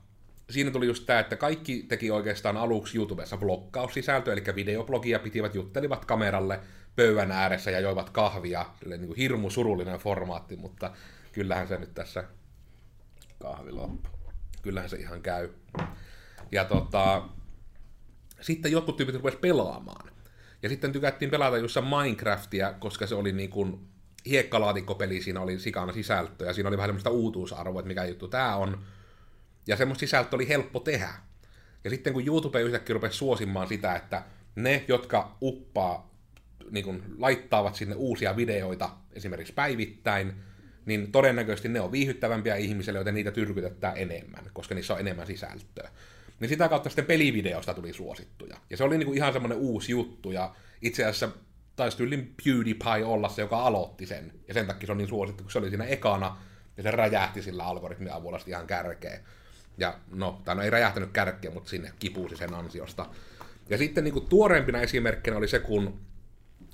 siinä 0.50 0.70
tuli 0.70 0.86
just 0.86 1.06
tämä, 1.06 1.20
että 1.20 1.36
kaikki 1.36 1.82
teki 1.88 2.10
oikeastaan 2.10 2.56
aluksi 2.56 2.98
YouTubessa 2.98 3.36
blokkaussisältöä, 3.36 4.32
eli 4.32 4.44
videoblogia 4.54 5.18
pitivät, 5.18 5.54
juttelivat 5.54 6.04
kameralle 6.04 6.60
pöydän 6.96 7.32
ääressä 7.32 7.70
ja 7.70 7.80
joivat 7.80 8.10
kahvia. 8.10 8.66
Niin 8.86 9.06
kuin 9.06 9.16
hirmu 9.16 9.50
surullinen 9.50 9.98
formaatti, 9.98 10.56
mutta 10.56 10.92
kyllähän 11.32 11.68
se 11.68 11.78
nyt 11.78 11.94
tässä 11.94 12.24
kahvi 13.38 13.72
loppu. 13.72 14.08
Kyllähän 14.62 14.90
se 14.90 14.96
ihan 14.96 15.22
käy. 15.22 15.48
Ja 16.52 16.64
tota, 16.64 17.22
sitten 18.40 18.72
jotkut 18.72 18.96
tyypit 18.96 19.14
rupesivat 19.14 19.40
pelaamaan. 19.40 20.10
Ja 20.62 20.68
sitten 20.68 20.92
tykättiin 20.92 21.30
pelata 21.30 21.58
jossain 21.58 21.86
Minecraftia, 21.86 22.72
koska 22.72 23.06
se 23.06 23.14
oli 23.14 23.32
niin 23.32 23.50
kuin 23.50 23.80
hiekkalaatikkopeli, 24.26 25.22
siinä 25.22 25.40
oli 25.40 25.58
sikana 25.58 25.92
sisältöä, 25.92 26.46
ja 26.46 26.52
siinä 26.52 26.68
oli 26.68 26.76
vähän 26.76 26.88
semmoista 26.88 27.10
uutuusarvoa, 27.10 27.80
että 27.80 27.88
mikä 27.88 28.04
juttu 28.04 28.28
tämä 28.28 28.56
on 28.56 28.84
ja 29.70 29.76
semmoista 29.76 30.00
sisältöä 30.00 30.36
oli 30.36 30.48
helppo 30.48 30.80
tehdä. 30.80 31.14
Ja 31.84 31.90
sitten 31.90 32.12
kun 32.12 32.26
YouTube 32.26 32.60
yhtäkkiä 32.60 32.94
rupesi 32.94 33.16
suosimaan 33.16 33.68
sitä, 33.68 33.96
että 33.96 34.22
ne, 34.54 34.84
jotka 34.88 35.36
uppaa, 35.42 36.14
niin 36.70 36.84
kun 36.84 37.02
laittavat 37.18 37.74
sinne 37.74 37.94
uusia 37.94 38.36
videoita 38.36 38.90
esimerkiksi 39.12 39.52
päivittäin, 39.52 40.34
niin 40.86 41.12
todennäköisesti 41.12 41.68
ne 41.68 41.80
on 41.80 41.92
viihyttävämpiä 41.92 42.56
ihmisille, 42.56 42.98
joten 42.98 43.14
niitä 43.14 43.30
tyrkytetään 43.30 43.96
enemmän, 43.96 44.44
koska 44.52 44.74
niissä 44.74 44.94
on 44.94 45.00
enemmän 45.00 45.26
sisältöä. 45.26 45.90
Niin 46.40 46.48
sitä 46.48 46.68
kautta 46.68 46.88
sitten 46.88 47.04
pelivideosta 47.04 47.74
tuli 47.74 47.92
suosittuja. 47.92 48.56
Ja 48.70 48.76
se 48.76 48.84
oli 48.84 48.98
niin 48.98 49.06
kuin 49.06 49.16
ihan 49.16 49.32
semmoinen 49.32 49.58
uusi 49.58 49.92
juttu, 49.92 50.30
ja 50.30 50.54
itse 50.82 51.04
asiassa 51.04 51.28
taisi 51.76 51.96
tyylin 51.96 52.34
PewDiePie 52.44 53.04
olla 53.04 53.28
se, 53.28 53.42
joka 53.42 53.62
aloitti 53.62 54.06
sen. 54.06 54.32
Ja 54.48 54.54
sen 54.54 54.66
takia 54.66 54.86
se 54.86 54.92
on 54.92 54.98
niin 54.98 55.08
suosittu, 55.08 55.42
kun 55.42 55.52
se 55.52 55.58
oli 55.58 55.68
siinä 55.68 55.84
ekana, 55.84 56.36
ja 56.76 56.82
se 56.82 56.90
räjähti 56.90 57.42
sillä 57.42 57.64
algoritmin 57.64 58.12
avulla 58.12 58.40
ihan 58.46 58.66
kärkeen. 58.66 59.20
Ja 59.80 59.98
no, 60.10 60.40
tai 60.44 60.54
no 60.54 60.62
ei 60.62 60.70
räjähtänyt 60.70 61.10
kärkkiä, 61.12 61.50
mutta 61.50 61.70
sinne 61.70 61.92
kipuusi 61.98 62.36
sen 62.36 62.54
ansiosta. 62.54 63.06
Ja 63.70 63.78
sitten 63.78 64.04
niin 64.04 64.14
kuin 64.14 64.26
tuoreempina 64.26 64.80
esimerkkinä 64.80 65.36
oli 65.36 65.48
se, 65.48 65.58
kun 65.58 66.00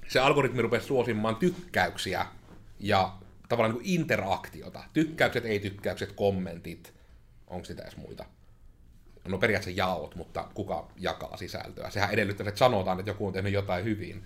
se 0.08 0.20
algoritmi 0.20 0.62
rupesi 0.62 0.86
suosimaan 0.86 1.36
tykkäyksiä 1.36 2.26
ja 2.80 3.12
tavallaan 3.48 3.74
niin 3.74 3.82
kuin 3.82 4.00
interaktiota. 4.00 4.84
Tykkäykset, 4.92 5.44
ei-tykkäykset, 5.44 6.12
kommentit. 6.12 6.94
Onko 7.46 7.64
sitä 7.64 7.82
edes 7.82 7.96
muita? 7.96 8.24
No 9.28 9.38
periaatteessa 9.38 9.80
jaot, 9.80 10.14
mutta 10.14 10.48
kuka 10.54 10.88
jakaa 10.96 11.36
sisältöä? 11.36 11.90
Sehän 11.90 12.10
edellyttää, 12.10 12.48
että 12.48 12.58
sanotaan, 12.58 12.98
että 12.98 13.10
joku 13.10 13.26
on 13.26 13.32
tehnyt 13.32 13.52
jotain 13.52 13.84
hyvin. 13.84 14.24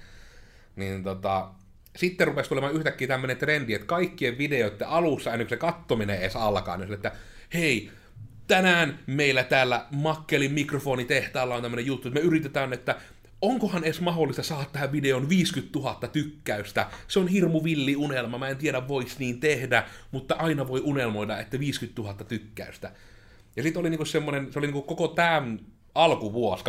Niin 0.76 1.04
tota, 1.04 1.50
sitten 1.96 2.26
rupesi 2.26 2.48
tulemaan 2.48 2.74
yhtäkkiä 2.74 3.08
tämmöinen 3.08 3.36
trendi, 3.36 3.74
että 3.74 3.86
kaikkien 3.86 4.38
videoiden 4.38 4.88
alussa, 4.88 5.32
ennen 5.32 5.46
kuin 5.46 5.56
se 5.56 5.60
kattominen 5.60 6.18
edes 6.18 6.36
alkaa, 6.36 6.76
niin 6.76 6.92
että 6.92 7.12
hei, 7.54 7.90
tänään 8.50 8.98
meillä 9.06 9.44
täällä 9.44 9.86
Makkelin 9.90 10.52
mikrofonitehtaalla 10.52 11.54
on 11.54 11.62
tämmöinen 11.62 11.86
juttu, 11.86 12.08
että 12.08 12.20
me 12.20 12.26
yritetään, 12.26 12.72
että 12.72 12.96
onkohan 13.42 13.84
edes 13.84 14.00
mahdollista 14.00 14.42
saada 14.42 14.64
tähän 14.72 14.92
videon 14.92 15.28
50 15.28 15.78
000 15.78 16.08
tykkäystä. 16.12 16.86
Se 17.08 17.18
on 17.18 17.28
hirmu 17.28 17.64
villi 17.64 17.96
unelma, 17.96 18.38
mä 18.38 18.48
en 18.48 18.56
tiedä 18.56 18.88
voisi 18.88 19.16
niin 19.18 19.40
tehdä, 19.40 19.84
mutta 20.10 20.34
aina 20.34 20.68
voi 20.68 20.80
unelmoida, 20.84 21.38
että 21.38 21.58
50 21.58 22.02
000 22.02 22.14
tykkäystä. 22.14 22.92
Ja 23.56 23.62
sitten 23.62 23.80
oli 23.80 23.90
niinku 23.90 24.04
semmoinen, 24.04 24.52
se 24.52 24.58
oli 24.58 24.66
niinku 24.66 24.82
koko 24.82 25.08
tämän 25.08 25.60
alkuvuosi 25.94 26.64
2017-2016 26.64 26.66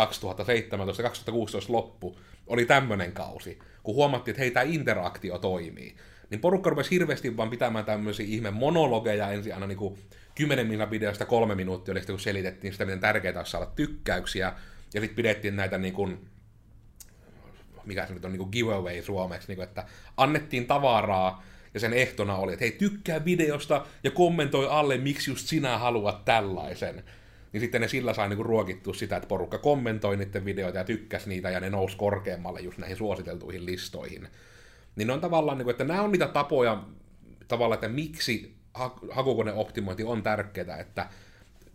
loppu, 1.67 2.19
oli 2.47 2.65
tämmöinen 2.65 3.11
kausi, 3.11 3.59
kun 3.83 3.95
huomattiin, 3.95 4.33
että 4.33 4.41
hei, 4.41 4.51
tämä 4.51 4.63
interaktio 4.63 5.37
toimii. 5.37 5.95
Niin 6.29 6.41
porukka 6.41 6.69
rupesi 6.69 6.91
hirveästi 6.91 7.37
vaan 7.37 7.49
pitämään 7.49 7.85
tämmöisiä 7.85 8.25
ihme 8.29 8.51
monologeja 8.51 9.31
ensin 9.31 9.53
aina 9.53 9.67
niinku 9.67 9.97
10 10.35 10.67
minuutin 10.67 10.91
videosta 10.91 11.25
kolme 11.25 11.55
minuuttia 11.55 11.91
oli 11.91 11.99
sitten, 11.99 12.13
kun 12.13 12.19
selitettiin 12.19 12.73
sitä, 12.73 12.85
miten 12.85 12.99
tärkeää 12.99 13.37
olisi 13.37 13.51
saada 13.51 13.65
tykkäyksiä, 13.65 14.53
ja 14.93 15.01
sitten 15.01 15.15
pidettiin 15.15 15.55
näitä 15.55 15.77
niin 15.77 15.93
kuin, 15.93 16.27
mikä 17.85 18.07
se 18.07 18.13
nyt 18.13 18.25
on, 18.25 18.31
niin 18.31 18.39
kuin 18.39 18.51
giveaway 18.51 19.01
suomeksi, 19.01 19.47
niin 19.47 19.55
kuin, 19.55 19.67
että 19.67 19.85
annettiin 20.17 20.67
tavaraa, 20.67 21.43
ja 21.73 21.79
sen 21.79 21.93
ehtona 21.93 22.35
oli, 22.35 22.53
että 22.53 22.65
hei, 22.65 22.71
tykkää 22.71 23.25
videosta 23.25 23.85
ja 24.03 24.11
kommentoi 24.11 24.67
alle, 24.69 24.97
miksi 24.97 25.31
just 25.31 25.47
sinä 25.47 25.77
haluat 25.77 26.25
tällaisen. 26.25 27.03
Niin 27.53 27.61
sitten 27.61 27.81
ne 27.81 27.87
sillä 27.87 28.13
sai 28.13 28.29
niinku 28.29 28.43
ruokittua 28.43 28.93
sitä, 28.93 29.15
että 29.15 29.27
porukka 29.27 29.57
kommentoi 29.57 30.17
niiden 30.17 30.45
videoita 30.45 30.77
ja 30.77 30.83
tykkäsi 30.83 31.29
niitä, 31.29 31.49
ja 31.49 31.59
ne 31.59 31.69
nousi 31.69 31.97
korkeammalle 31.97 32.61
just 32.61 32.77
näihin 32.77 32.97
suositeltuihin 32.97 33.65
listoihin. 33.65 34.27
Niin 34.95 35.07
ne 35.07 35.13
on 35.13 35.21
tavallaan, 35.21 35.57
niinku, 35.57 35.69
että 35.69 35.83
nämä 35.83 36.01
on 36.01 36.11
niitä 36.11 36.27
tapoja, 36.27 36.83
tavallaan, 37.47 37.75
että 37.75 37.87
miksi 37.87 38.55
hakukoneoptimointi 39.11 40.03
on 40.03 40.23
tärkeää, 40.23 40.77
että 40.77 41.07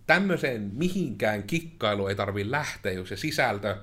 tämmöiseen 0.07 0.71
mihinkään 0.75 1.43
kikkailu 1.43 2.07
ei 2.07 2.15
tarvi 2.15 2.51
lähteä, 2.51 2.93
jos 2.93 3.09
se 3.09 3.17
sisältö 3.17 3.77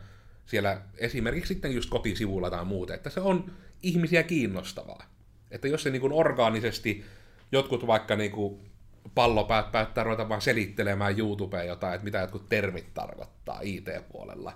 siellä 0.45 0.81
esimerkiksi 0.97 1.53
sitten 1.53 1.73
just 1.73 1.89
kotisivulla 1.89 2.49
tai 2.49 2.65
muuta, 2.65 2.93
että 2.93 3.09
se 3.09 3.19
on 3.19 3.51
ihmisiä 3.83 4.23
kiinnostavaa. 4.23 5.05
Että 5.51 5.67
jos 5.67 5.83
se 5.83 5.89
niin 5.89 6.01
kuin 6.01 6.13
orgaanisesti 6.13 7.05
jotkut 7.51 7.87
vaikka 7.87 8.15
niin 8.15 8.31
kuin 8.31 8.59
pallopäät 9.15 9.71
päättää 9.71 10.03
ruveta 10.03 10.29
vaan 10.29 10.41
selittelemään 10.41 11.19
YouTubeen 11.19 11.67
jotain, 11.67 11.93
että 11.93 12.03
mitä 12.03 12.17
jotkut 12.17 12.49
termit 12.49 12.93
tarkoittaa 12.93 13.59
IT-puolella. 13.61 14.53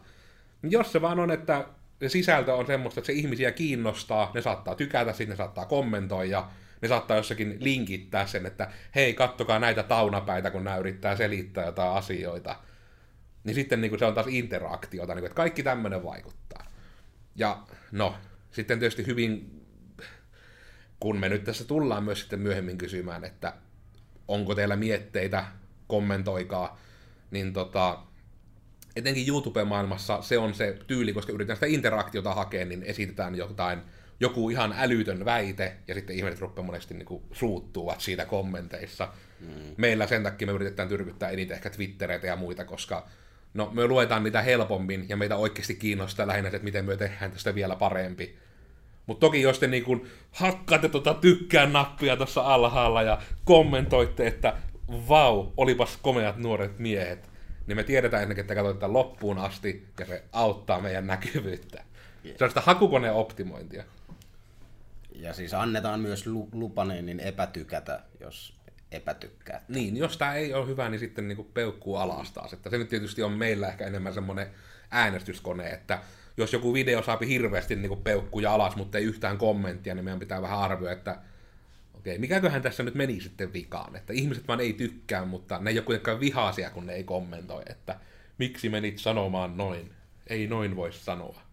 Niin 0.62 0.72
jos 0.72 0.92
se 0.92 1.02
vaan 1.02 1.20
on, 1.20 1.32
että 1.32 1.66
se 2.00 2.10
sisältö 2.10 2.54
on 2.54 2.68
semmoista, 2.68 3.00
että 3.00 3.06
se 3.06 3.14
ihmisiä 3.14 3.52
kiinnostaa, 3.52 4.32
ne 4.34 4.42
saattaa 4.42 4.76
tykätä 4.76 5.14
siitä, 5.14 5.34
ne 5.34 5.38
saattaa 5.38 5.66
kommentoida, 5.66 6.48
ne 6.82 6.88
saattaa 6.88 7.18
jossakin 7.18 7.58
linkittää 7.60 8.28
sen, 8.28 8.46
että 8.46 8.72
hei, 8.96 9.14
kattokaa 9.14 9.60
näitä 9.60 9.84
taunapäitä, 9.84 10.52
kun 10.52 10.64
nämä 10.64 10.78
yrittää 10.78 11.16
selittää 11.16 11.66
jotain 11.66 11.92
asioita. 11.92 12.56
Niin 13.44 13.56
sitten 13.56 13.82
niin 13.82 13.90
kuin 13.90 14.00
se 14.00 14.06
on 14.06 14.14
taas 14.14 14.28
interaktiota, 14.30 15.16
niin 15.16 15.22
kuin, 15.22 15.28
että 15.28 15.36
kaikki 15.36 15.64
tämmöinen 15.64 16.04
vaikuttaa. 16.04 16.66
Ja 17.36 17.64
no, 17.92 18.16
sitten 18.52 18.80
tietysti 18.80 19.06
hyvin, 19.06 19.62
kun 21.00 21.18
me 21.18 21.30
nyt 21.30 21.44
tässä 21.44 21.64
tullaan 21.64 22.04
myös 22.04 22.20
sitten 22.20 22.40
myöhemmin 22.40 22.78
kysymään, 22.78 23.24
että 23.24 23.54
onko 24.28 24.56
teillä 24.56 24.76
mietteitä, 24.76 25.46
kommentoikaa, 25.88 26.80
niin 27.32 27.54
tota, 27.54 28.00
etenkin 28.96 29.28
YouTube-maailmassa 29.28 30.22
se 30.22 30.38
on 30.38 30.54
se 30.54 30.78
tyyli, 30.88 31.14
koska 31.14 31.32
yritetään 31.32 31.58
sitä 31.58 31.66
interaktiota 31.66 32.34
hakea, 32.34 32.66
niin 32.66 32.84
esitetään 32.84 33.36
jotain 33.36 33.82
joku 34.20 34.50
ihan 34.50 34.76
älytön 34.78 35.26
väite, 35.26 35.74
ja 35.88 35.94
sitten 35.94 36.16
ihmiset 36.16 36.40
rupeaa 36.40 36.66
monesti 36.66 36.94
niin 36.94 37.06
kuin 37.06 37.24
suuttuvat 37.32 38.02
siitä 38.02 38.26
kommenteissa. 38.26 39.08
Mm. 39.40 39.48
Meillä 39.78 40.08
sen 40.08 40.24
takia 40.24 40.48
me 40.48 40.54
yritetään 40.54 40.90
tyrkyttää 40.90 41.30
eniten 41.30 41.56
ehkä 41.56 41.70
Twittereitä 41.70 42.28
ja 42.28 42.36
muita, 42.36 42.66
koska 42.66 43.08
no, 43.54 43.70
me 43.74 43.88
luetaan 43.88 44.24
niitä 44.24 44.42
helpommin, 44.42 45.06
ja 45.10 45.18
meitä 45.18 45.36
oikeasti 45.36 45.76
kiinnostaa 45.76 46.28
lähinnä 46.28 46.50
se, 46.50 46.56
että 46.56 46.66
miten 46.66 46.86
me 46.86 46.98
tehdään 46.98 47.32
tästä 47.32 47.56
vielä 47.56 47.76
parempi. 47.76 48.38
Mutta 49.06 49.20
toki 49.20 49.42
jos 49.42 49.60
te 49.60 49.68
niin 49.68 50.08
hakkaatte 50.32 50.90
tuota 50.90 51.14
tykkään 51.14 51.74
nappia 51.74 52.18
tuossa 52.18 52.42
alhaalla 52.42 53.02
ja 53.02 53.22
kommentoitte, 53.46 54.28
että 54.28 54.54
vau, 54.88 55.52
olipas 55.58 55.98
komeat 56.02 56.38
nuoret 56.38 56.80
miehet, 56.80 57.30
niin 57.68 57.76
me 57.76 57.84
tiedetään 57.84 58.24
ennen, 58.24 58.40
että 58.40 58.56
katsotaan 58.56 58.94
loppuun 58.94 59.38
asti, 59.38 59.88
ja 60.00 60.06
se 60.06 60.24
auttaa 60.32 60.82
meidän 60.82 61.08
näkyvyyttä. 61.08 61.84
Se 62.38 62.44
on 62.44 62.50
sitä 62.50 62.62
hakukoneen 62.62 63.14
optimointia. 63.14 63.84
Ja 65.22 65.34
siis 65.34 65.54
annetaan 65.54 66.00
myös 66.00 66.26
lupaneen 66.52 67.06
niin 67.06 67.20
epätykätä, 67.20 68.04
jos 68.20 68.54
epätykkää. 68.92 69.62
Niin, 69.68 69.98
jos 69.98 70.18
tämä 70.18 70.34
ei 70.34 70.54
ole 70.54 70.68
hyvä, 70.68 70.90
niin 70.90 71.00
sitten 71.00 71.28
niin 71.28 71.52
peukkuu 71.54 71.96
alas 71.96 72.32
taas. 72.32 72.54
Että 72.54 72.70
se 72.70 72.78
nyt 72.78 72.90
tietysti 72.90 73.24
on 73.24 73.32
meillä 73.32 73.68
ehkä 73.68 73.88
enemmän 73.88 74.14
semmoinen 74.14 74.48
äänestyskone, 74.92 75.70
että 75.70 76.00
jos 76.38 76.54
joku 76.54 76.74
video 76.74 77.04
saapi 77.04 77.28
hirveästi 77.28 77.76
niin 77.76 78.02
peukkuja 78.04 78.54
alas, 78.54 78.76
mutta 78.76 78.98
ei 78.98 79.04
yhtään 79.04 79.38
kommenttia, 79.38 79.96
niin 79.96 80.06
meidän 80.06 80.20
pitää 80.20 80.42
vähän 80.42 80.60
arvioida, 80.60 80.98
että 80.98 81.18
okei, 81.94 82.18
mikäköhän 82.18 82.62
tässä 82.62 82.84
nyt 82.84 82.96
meni 82.96 83.22
sitten 83.22 83.54
vikaan, 83.54 83.96
että 83.96 84.14
ihmiset 84.14 84.48
vaan 84.48 84.60
ei 84.60 84.74
tykkää, 84.74 85.26
mutta 85.26 85.60
ne 85.60 85.70
ei 85.70 85.78
ole 85.78 85.86
kuitenkaan 85.86 86.20
vihaisia, 86.20 86.70
kun 86.70 86.88
ne 86.88 86.94
ei 86.94 87.04
kommentoi, 87.04 87.64
että 87.70 88.00
miksi 88.38 88.70
menit 88.70 88.98
sanomaan 88.98 89.58
noin, 89.58 89.94
ei 90.28 90.48
noin 90.48 90.76
voi 90.76 90.94
sanoa. 90.94 91.47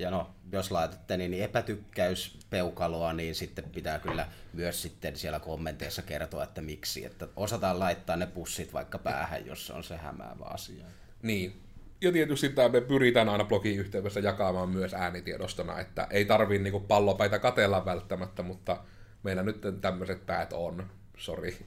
Ja 0.00 0.10
no, 0.10 0.30
jos 0.52 0.70
laitatte 0.70 1.16
niin 1.16 1.42
epätykkäyspeukaloa, 1.42 3.12
niin 3.12 3.34
sitten 3.34 3.64
pitää 3.64 3.98
kyllä 3.98 4.28
myös 4.52 4.82
sitten 4.82 5.16
siellä 5.16 5.40
kommenteissa 5.40 6.02
kertoa, 6.02 6.44
että 6.44 6.60
miksi. 6.60 7.04
Että 7.04 7.28
osataan 7.36 7.78
laittaa 7.78 8.16
ne 8.16 8.26
pussit 8.26 8.72
vaikka 8.72 8.98
päähän, 8.98 9.46
jos 9.46 9.70
on 9.70 9.84
se 9.84 9.96
hämäävä 9.96 10.44
asia. 10.44 10.84
Niin. 11.22 11.60
Ja 12.00 12.12
tietysti 12.12 12.48
tämä 12.48 12.68
me 12.68 12.80
pyritään 12.80 13.28
aina 13.28 13.44
blogin 13.44 13.78
yhteydessä 13.78 14.20
jakamaan 14.20 14.68
myös 14.68 14.94
äänitiedostona, 14.94 15.80
että 15.80 16.06
ei 16.10 16.24
tarvii 16.24 16.58
niinku 16.58 16.80
pallopäitä 16.80 17.38
katella 17.38 17.84
välttämättä, 17.84 18.42
mutta 18.42 18.82
meillä 19.22 19.42
nyt 19.42 19.60
tämmöiset 19.80 20.26
päät 20.26 20.52
on. 20.52 20.90
Sori. 21.16 21.56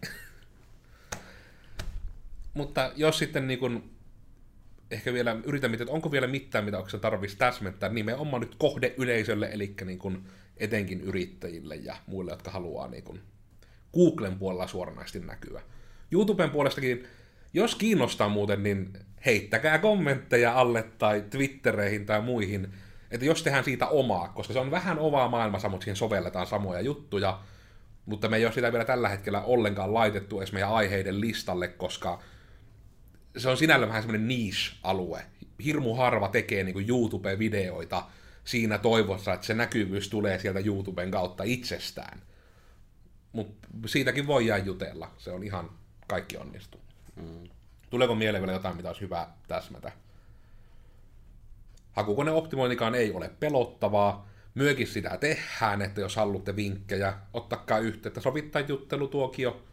mutta 2.54 2.92
jos 2.96 3.18
sitten 3.18 3.48
niin 3.48 3.93
ehkä 4.94 5.14
vielä 5.14 5.36
yritän 5.44 5.72
miettiä, 5.72 5.84
että 5.84 5.96
onko 5.96 6.12
vielä 6.12 6.28
mitään, 6.28 6.66
mitä 6.66 6.78
onko 6.78 6.98
tarvitsisi 6.98 7.38
täsmentää 7.38 7.90
nimenomaan 7.90 8.42
nyt 8.42 8.56
kohdeyleisölle, 8.56 9.50
eli 9.54 9.76
niin 9.86 10.00
kun 10.00 10.24
etenkin 10.58 11.02
yrittäjille 11.02 11.76
ja 11.76 11.96
muille, 12.08 12.32
jotka 12.32 12.52
haluaa 12.52 12.88
niin 12.88 13.04
kun 13.04 13.20
Googlen 13.94 14.40
puolella 14.40 14.68
suoranaisesti 14.68 15.20
näkyä. 15.20 15.62
YouTuben 16.12 16.50
puolestakin, 16.50 17.08
jos 17.54 17.76
kiinnostaa 17.76 18.30
muuten, 18.30 18.64
niin 18.64 18.94
heittäkää 19.26 19.78
kommentteja 19.78 20.60
alle 20.60 20.84
tai 20.98 21.24
Twittereihin 21.30 22.06
tai 22.06 22.22
muihin, 22.22 22.74
että 23.12 23.26
jos 23.26 23.44
tehdään 23.44 23.64
siitä 23.64 23.88
omaa, 23.88 24.28
koska 24.28 24.54
se 24.54 24.60
on 24.60 24.72
vähän 24.72 25.00
ovaa 25.00 25.30
maailmassa, 25.30 25.70
mutta 25.70 25.84
siihen 25.84 25.96
sovelletaan 25.96 26.48
samoja 26.48 26.82
juttuja, 26.82 27.40
mutta 28.06 28.30
me 28.30 28.38
ei 28.38 28.46
ole 28.46 28.54
sitä 28.54 28.72
vielä 28.72 28.86
tällä 28.86 29.10
hetkellä 29.10 29.42
ollenkaan 29.42 29.94
laitettu 29.94 30.40
edes 30.40 30.54
meidän 30.54 30.74
aiheiden 30.74 31.22
listalle, 31.22 31.68
koska 31.68 32.20
se 33.38 33.50
on 33.50 33.58
sinällään 33.58 33.90
vähän 33.90 34.04
semmoinen 34.04 34.28
niche-alue. 34.28 35.26
Hirmu 35.64 35.96
harva 35.96 36.28
tekee 36.28 36.64
niin 36.64 36.90
YouTube-videoita 36.90 38.04
siinä 38.44 38.78
toivossa, 38.78 39.34
että 39.34 39.48
se 39.48 39.54
näkyvyys 39.54 40.10
tulee 40.10 40.40
sieltä 40.40 40.60
YouTuben 40.60 41.12
kautta 41.12 41.44
itsestään. 41.44 42.22
Mutta 43.32 43.68
siitäkin 43.86 44.28
voidaan 44.28 44.66
jutella. 44.66 45.12
Se 45.18 45.32
on 45.32 45.44
ihan 45.44 45.70
kaikki 46.08 46.38
onnistuu. 46.38 46.82
Mm. 47.16 47.50
Tuleeko 47.90 48.16
mieleen 48.16 48.42
vielä 48.42 48.54
jotain, 48.54 48.76
mitä 48.76 48.90
olisi 48.90 49.02
hyvä 49.02 49.28
täsmätä? 49.48 49.92
Hakukoneoptimointikaan 51.92 52.96
ei 52.96 53.12
ole 53.12 53.32
pelottavaa. 53.40 54.28
Myökin 54.56 54.88
sitä 54.88 55.18
tehdään, 55.18 55.82
että 55.82 56.02
jos 56.02 56.16
haluatte 56.16 56.56
vinkkejä, 56.56 57.14
ottakaa 57.34 57.80
yhteyttä, 57.80 58.22
sovittaa 58.22 58.62
juttelutuokio, 58.62 59.64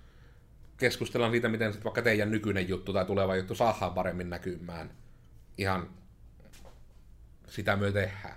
keskustellaan 0.81 1.33
siitä, 1.33 1.49
miten 1.49 1.72
sitten 1.72 1.85
vaikka 1.85 2.03
teidän 2.03 2.31
nykyinen 2.31 2.68
juttu 2.68 2.93
tai 2.93 3.05
tuleva 3.05 3.37
juttu 3.37 3.55
saadaan 3.55 3.95
paremmin 3.95 4.31
näkymään. 4.31 4.91
Ihan 5.59 5.91
sitä 7.49 7.76
myö 7.76 7.93
tehdään 7.93 8.37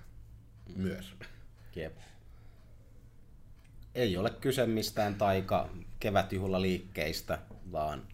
myös. 0.76 1.14
Jep. 1.76 1.98
Ei 3.96 4.18
ole 4.18 4.30
kyse 4.30 4.66
mistään 4.66 5.16
taika 5.16 5.70
kevätjuhla 6.00 6.62
liikkeistä, 6.62 7.40
vaan 7.72 8.08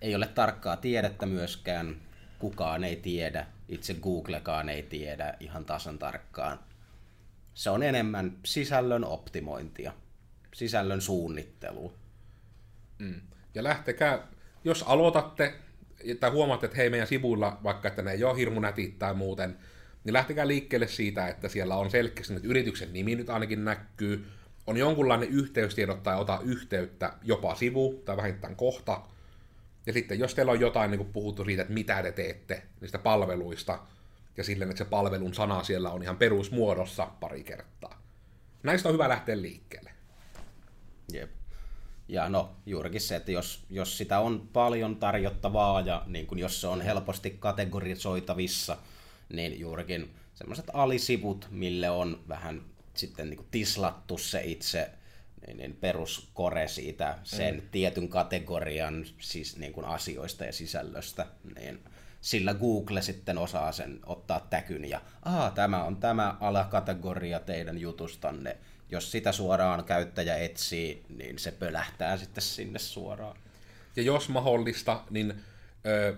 ei 0.00 0.14
ole 0.14 0.26
tarkkaa 0.26 0.76
tiedettä 0.76 1.26
myöskään. 1.26 1.96
Kukaan 2.38 2.84
ei 2.84 2.96
tiedä, 2.96 3.46
itse 3.68 3.94
Googlekaan 3.94 4.68
ei 4.68 4.82
tiedä 4.82 5.34
ihan 5.40 5.64
tasan 5.64 5.98
tarkkaan. 5.98 6.58
Se 7.54 7.70
on 7.70 7.82
enemmän 7.82 8.36
sisällön 8.44 9.04
optimointia, 9.04 9.92
sisällön 10.54 11.00
suunnittelu. 11.00 11.97
Mm. 12.98 13.20
Ja 13.54 13.64
lähtekää, 13.64 14.26
jos 14.64 14.82
aloitatte, 14.82 15.54
tai 16.20 16.30
huomaatte, 16.30 16.66
että 16.66 16.76
hei 16.76 16.90
meidän 16.90 17.08
sivuilla, 17.08 17.60
vaikka 17.64 17.88
että 17.88 18.02
ne 18.02 18.12
ei 18.12 18.24
ole 18.24 18.36
hirmu 18.36 18.60
nätit 18.60 18.98
tai 18.98 19.14
muuten, 19.14 19.56
niin 20.04 20.12
lähtekää 20.12 20.46
liikkeelle 20.46 20.88
siitä, 20.88 21.28
että 21.28 21.48
siellä 21.48 21.76
on 21.76 21.90
selkeästi 21.90 22.34
että 22.34 22.48
yrityksen 22.48 22.92
nimi 22.92 23.14
nyt 23.14 23.30
ainakin 23.30 23.64
näkyy, 23.64 24.26
on 24.66 24.76
jonkunlainen 24.76 25.28
yhteystiedot 25.28 26.02
tai 26.02 26.16
ota 26.16 26.40
yhteyttä, 26.44 27.12
jopa 27.22 27.54
sivu 27.54 28.02
tai 28.04 28.16
vähintään 28.16 28.56
kohta, 28.56 29.00
ja 29.86 29.92
sitten 29.92 30.18
jos 30.18 30.34
teillä 30.34 30.52
on 30.52 30.60
jotain 30.60 30.90
niin 30.90 31.12
puhuttu 31.12 31.44
siitä, 31.44 31.62
että 31.62 31.74
mitä 31.74 32.02
te 32.02 32.12
teette 32.12 32.62
niistä 32.80 32.98
palveluista, 32.98 33.78
ja 34.36 34.44
silleen, 34.44 34.70
että 34.70 34.84
se 34.84 34.90
palvelun 34.90 35.34
sana 35.34 35.62
siellä 35.62 35.90
on 35.90 36.02
ihan 36.02 36.16
perusmuodossa 36.16 37.06
pari 37.20 37.44
kertaa. 37.44 38.02
Näistä 38.62 38.88
on 38.88 38.92
hyvä 38.92 39.08
lähteä 39.08 39.42
liikkeelle. 39.42 39.90
Jep. 41.12 41.37
Ja 42.08 42.28
no, 42.28 42.56
juurikin 42.66 43.00
se, 43.00 43.16
että 43.16 43.32
jos, 43.32 43.64
jos 43.70 43.98
sitä 43.98 44.20
on 44.20 44.48
paljon 44.52 44.96
tarjottavaa 44.96 45.80
ja 45.80 46.02
niin 46.06 46.26
kun 46.26 46.38
jos 46.38 46.60
se 46.60 46.66
on 46.66 46.80
helposti 46.80 47.30
kategorisoitavissa, 47.30 48.76
niin 49.32 49.60
juurikin 49.60 50.10
semmoiset 50.34 50.70
alisivut, 50.72 51.48
mille 51.50 51.90
on 51.90 52.20
vähän 52.28 52.62
sitten 52.94 53.30
niin 53.30 53.46
tislattu 53.50 54.18
se 54.18 54.42
itse 54.44 54.90
niin, 55.46 55.56
niin 55.56 55.76
peruskore 55.76 56.68
siitä 56.68 57.18
sen 57.24 57.54
mm. 57.54 57.62
tietyn 57.70 58.08
kategorian 58.08 59.04
siis 59.18 59.56
niin 59.56 59.72
kuin 59.72 59.86
asioista 59.86 60.44
ja 60.44 60.52
sisällöstä, 60.52 61.26
niin 61.54 61.80
sillä 62.20 62.54
Google 62.54 63.02
sitten 63.02 63.38
osaa 63.38 63.72
sen 63.72 64.00
ottaa 64.06 64.46
täkyn 64.50 64.84
ja 64.84 65.00
Aa, 65.22 65.50
tämä 65.50 65.84
on 65.84 65.96
tämä 65.96 66.36
alakategoria 66.40 67.40
teidän 67.40 67.78
jutustanne. 67.78 68.56
Jos 68.90 69.12
sitä 69.12 69.32
suoraan 69.32 69.84
käyttäjä 69.84 70.36
etsii, 70.36 71.02
niin 71.08 71.38
se 71.38 71.52
pölähtää 71.52 72.16
sitten 72.16 72.42
sinne 72.42 72.78
suoraan. 72.78 73.36
Ja 73.96 74.02
jos 74.02 74.28
mahdollista, 74.28 75.02
niin 75.10 75.34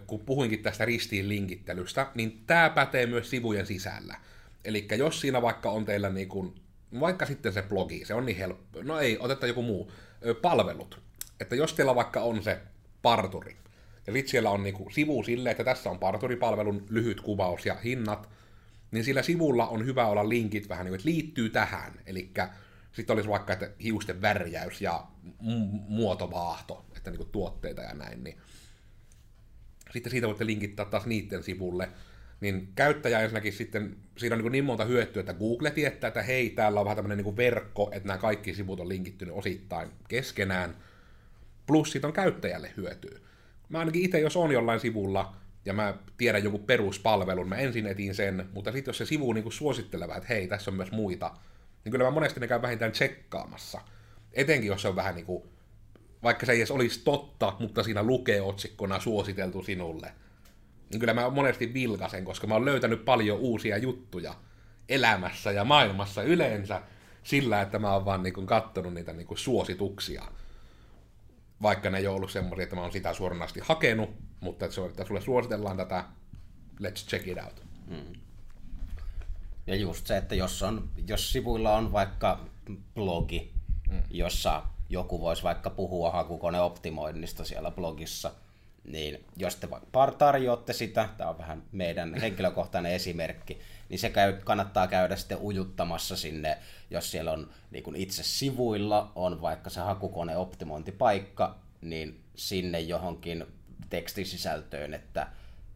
kun 0.06 0.20
puhuinkin 0.20 0.62
tästä 0.62 0.84
ristiin 0.84 1.28
linkittelystä, 1.28 2.06
niin 2.14 2.42
tämä 2.46 2.70
pätee 2.70 3.06
myös 3.06 3.30
sivujen 3.30 3.66
sisällä. 3.66 4.16
Eli 4.64 4.88
jos 4.98 5.20
siinä 5.20 5.42
vaikka 5.42 5.70
on 5.70 5.84
teillä 5.84 6.10
niin 6.10 6.28
kuin 6.28 6.54
vaikka 7.00 7.26
sitten 7.26 7.52
se 7.52 7.62
blogi, 7.62 8.04
se 8.04 8.14
on 8.14 8.26
niin 8.26 8.38
helppo, 8.38 8.82
no 8.82 9.00
ei, 9.00 9.18
otetaan 9.18 9.48
joku 9.48 9.62
muu, 9.62 9.92
palvelut. 10.42 11.00
Että 11.40 11.56
jos 11.56 11.74
teillä 11.74 11.94
vaikka 11.94 12.20
on 12.20 12.42
se 12.42 12.58
parturi, 13.02 13.56
ja 14.06 14.12
sitten 14.12 14.30
siellä 14.30 14.50
on 14.50 14.62
niinku 14.62 14.90
sivu 14.90 15.22
silleen, 15.22 15.50
että 15.50 15.64
tässä 15.64 15.90
on 15.90 15.98
parturipalvelun 15.98 16.86
lyhyt 16.90 17.20
kuvaus 17.20 17.66
ja 17.66 17.74
hinnat, 17.74 18.28
niin 18.90 19.04
sillä 19.04 19.22
sivulla 19.22 19.68
on 19.68 19.86
hyvä 19.86 20.06
olla 20.06 20.28
linkit 20.28 20.68
vähän 20.68 20.84
niin 20.84 20.90
kuin, 20.90 20.98
että 20.98 21.10
liittyy 21.10 21.50
tähän. 21.50 21.92
Eli 22.06 22.30
sitten 22.92 23.14
olisi 23.14 23.28
vaikka 23.28 23.52
että 23.52 23.70
hiusten 23.82 24.22
värjäys 24.22 24.80
ja 24.80 25.06
muotovaahto, 25.88 26.86
että 26.96 27.10
niin 27.10 27.28
tuotteita 27.32 27.82
ja 27.82 27.94
näin, 27.94 28.24
niin 28.24 28.38
sitten 29.92 30.10
siitä 30.10 30.26
voitte 30.26 30.46
linkittää 30.46 30.84
taas 30.84 31.06
niiden 31.06 31.42
sivulle, 31.42 31.88
niin 32.40 32.72
käyttäjä 32.74 33.20
ensinnäkin 33.20 33.52
sitten, 33.52 33.96
siinä 34.18 34.36
on 34.36 34.42
niin, 34.42 34.52
niin 34.52 34.64
monta 34.64 34.84
hyötyä, 34.84 35.20
että 35.20 35.34
Google 35.34 35.70
tietää, 35.70 36.08
että 36.08 36.22
hei, 36.22 36.50
täällä 36.50 36.80
on 36.80 36.84
vähän 36.84 36.96
tämmöinen 36.96 37.24
niin 37.24 37.36
verkko, 37.36 37.90
että 37.92 38.06
nämä 38.06 38.18
kaikki 38.18 38.54
sivut 38.54 38.80
on 38.80 38.88
linkittynyt 38.88 39.34
osittain 39.34 39.88
keskenään, 40.08 40.76
plus 41.66 41.92
siitä 41.92 42.06
on 42.06 42.12
käyttäjälle 42.12 42.72
hyötyä. 42.76 43.18
Mä 43.68 43.78
ainakin 43.78 44.02
itse, 44.02 44.20
jos 44.20 44.36
on 44.36 44.52
jollain 44.52 44.80
sivulla, 44.80 45.36
ja 45.64 45.72
mä 45.72 45.94
tiedän 46.16 46.44
joku 46.44 46.58
peruspalvelun, 46.58 47.48
mä 47.48 47.56
ensin 47.56 47.86
etin 47.86 48.14
sen, 48.14 48.48
mutta 48.52 48.72
sitten 48.72 48.88
jos 48.88 48.98
se 48.98 49.06
sivu 49.06 49.32
niin 49.32 49.52
suositteleva, 49.52 50.16
että 50.16 50.28
hei, 50.28 50.48
tässä 50.48 50.70
on 50.70 50.76
myös 50.76 50.92
muita, 50.92 51.34
niin 51.84 51.90
kyllä 51.90 52.04
mä 52.04 52.10
monesti 52.10 52.40
ne 52.40 52.48
käyn 52.48 52.62
vähintään 52.62 52.92
tsekkaamassa. 52.92 53.80
Etenkin 54.32 54.68
jos 54.68 54.82
se 54.82 54.88
on 54.88 54.96
vähän 54.96 55.14
niin 55.14 55.26
kuin, 55.26 55.42
vaikka 56.22 56.46
se 56.46 56.52
ei 56.52 56.58
edes 56.58 56.70
olisi 56.70 57.00
totta, 57.04 57.56
mutta 57.58 57.82
siinä 57.82 58.02
lukee 58.02 58.40
otsikkona 58.40 59.00
suositeltu 59.00 59.62
sinulle, 59.62 60.12
niin 60.90 61.00
kyllä 61.00 61.14
mä 61.14 61.30
monesti 61.30 61.74
vilkasen, 61.74 62.24
koska 62.24 62.46
mä 62.46 62.54
oon 62.54 62.64
löytänyt 62.64 63.04
paljon 63.04 63.38
uusia 63.38 63.78
juttuja 63.78 64.34
elämässä 64.88 65.52
ja 65.52 65.64
maailmassa 65.64 66.22
yleensä 66.22 66.82
sillä, 67.22 67.62
että 67.62 67.78
mä 67.78 67.92
oon 67.92 68.04
vaan 68.04 68.22
niin 68.22 68.46
kattonut 68.46 68.94
niitä 68.94 69.12
niin 69.12 69.26
suosituksia. 69.34 70.24
Vaikka 71.62 71.90
ne 71.90 71.98
ei 71.98 72.06
ole 72.06 72.16
ollut 72.16 72.30
semmoisia, 72.30 72.62
että 72.62 72.76
mä 72.76 72.82
oon 72.82 72.92
sitä 72.92 73.14
suoranaisesti 73.14 73.60
hakenut, 73.64 74.10
mutta 74.40 74.64
että 74.64 74.74
se 74.74 74.80
on, 74.80 74.90
että 74.90 75.04
sulle 75.04 75.20
suositellaan 75.20 75.76
tätä, 75.76 76.04
let's 76.82 77.08
check 77.08 77.28
it 77.28 77.38
out. 77.44 77.62
Mm. 77.86 78.12
Ja 79.66 79.76
just 79.76 80.06
se, 80.06 80.16
että 80.16 80.34
jos, 80.34 80.62
on, 80.62 80.88
jos 81.06 81.32
sivuilla 81.32 81.76
on 81.76 81.92
vaikka 81.92 82.40
blogi, 82.94 83.52
mm. 83.90 84.02
jossa 84.10 84.62
joku 84.88 85.20
voisi 85.20 85.42
vaikka 85.42 85.70
puhua 85.70 86.10
hakukoneoptimoinnista 86.10 87.44
siellä 87.44 87.70
blogissa, 87.70 88.32
niin 88.84 89.24
jos 89.36 89.56
te 89.56 89.68
tarjoatte 90.18 90.72
sitä, 90.72 91.08
tämä 91.16 91.30
on 91.30 91.38
vähän 91.38 91.62
meidän 91.72 92.14
henkilökohtainen 92.22 92.92
esimerkki, 92.92 93.58
niin 93.88 93.98
se 93.98 94.10
käy, 94.10 94.32
kannattaa 94.32 94.86
käydä 94.86 95.16
sitten 95.16 95.38
ujuttamassa 95.40 96.16
sinne, 96.16 96.58
jos 96.90 97.10
siellä 97.10 97.32
on 97.32 97.50
niin 97.70 97.84
kuin 97.84 97.96
itse 97.96 98.22
sivuilla 98.22 99.12
on 99.14 99.40
vaikka 99.40 99.70
se 99.70 99.80
hakukoneoptimointipaikka, 99.80 101.58
niin 101.80 102.20
sinne 102.34 102.80
johonkin 102.80 103.46
tekstisisältöön, 103.90 104.94
että 104.94 105.26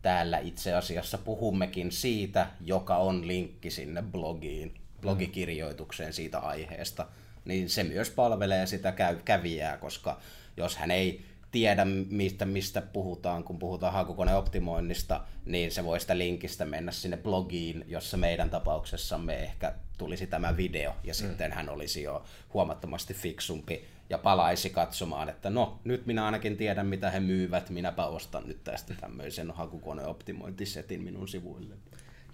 täällä 0.02 0.38
itse 0.38 0.74
asiassa 0.74 1.18
puhummekin 1.18 1.92
siitä, 1.92 2.46
joka 2.60 2.96
on 2.96 3.28
linkki 3.28 3.70
sinne 3.70 4.02
blogiin, 4.02 4.74
blogikirjoitukseen 5.00 6.12
siitä 6.12 6.38
aiheesta, 6.38 7.06
niin 7.44 7.70
se 7.70 7.84
myös 7.84 8.10
palvelee 8.10 8.66
sitä 8.66 8.92
käy, 8.92 9.16
kävijää, 9.24 9.76
koska 9.76 10.20
jos 10.56 10.76
hän 10.76 10.90
ei 10.90 11.24
tiedä, 11.50 11.84
mistä, 12.10 12.44
mistä 12.44 12.82
puhutaan, 12.82 13.44
kun 13.44 13.58
puhutaan 13.58 13.92
hakukoneoptimoinnista, 13.92 15.20
niin 15.44 15.72
se 15.72 15.84
voi 15.84 16.00
sitä 16.00 16.18
linkistä 16.18 16.64
mennä 16.64 16.92
sinne 16.92 17.16
blogiin, 17.16 17.84
jossa 17.88 18.16
meidän 18.16 18.50
tapauksessamme 18.50 19.36
ehkä 19.36 19.74
tulisi 19.98 20.26
tämä 20.26 20.56
video, 20.56 20.92
ja 21.04 21.12
mm. 21.12 21.14
sitten 21.14 21.52
hän 21.52 21.68
olisi 21.68 22.02
jo 22.02 22.24
huomattavasti 22.54 23.14
fiksumpi 23.14 23.84
ja 24.10 24.18
palaisi 24.18 24.70
katsomaan, 24.70 25.28
että 25.28 25.50
no, 25.50 25.80
nyt 25.84 26.06
minä 26.06 26.24
ainakin 26.24 26.56
tiedän, 26.56 26.86
mitä 26.86 27.10
he 27.10 27.20
myyvät, 27.20 27.70
minäpä 27.70 28.06
ostan 28.06 28.48
nyt 28.48 28.64
tästä 28.64 28.94
tämmöisen 29.00 29.50
hakukoneoptimointisetin 29.50 31.02
minun 31.02 31.28
sivuille. 31.28 31.74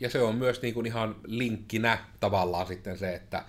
Ja 0.01 0.11
se 0.11 0.23
on 0.23 0.35
myös 0.35 0.63
niin 0.63 0.75
kuin 0.75 0.87
ihan 0.87 1.17
linkkinä 1.27 1.99
tavallaan 2.21 2.67
sitten 2.67 2.99
se, 2.99 3.15
että 3.15 3.45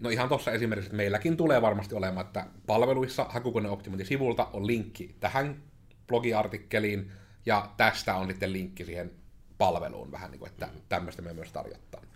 no 0.00 0.10
ihan 0.10 0.28
tuossa 0.28 0.52
esimerkiksi, 0.52 0.86
että 0.86 0.96
meilläkin 0.96 1.36
tulee 1.36 1.62
varmasti 1.62 1.94
olemaan, 1.94 2.26
että 2.26 2.46
palveluissa 2.66 3.26
hakukoneoptimointisivulta 3.28 4.48
on 4.52 4.66
linkki 4.66 5.16
tähän 5.20 5.62
blogiartikkeliin, 6.06 7.12
ja 7.46 7.70
tästä 7.76 8.14
on 8.14 8.26
sitten 8.26 8.52
linkki 8.52 8.84
siihen 8.84 9.12
palveluun 9.58 10.12
vähän 10.12 10.30
niin 10.30 10.38
kuin, 10.38 10.50
että 10.50 10.68
tämmöistä 10.88 11.22
me 11.22 11.32
myös 11.32 11.52
tarjotaan. 11.52 12.06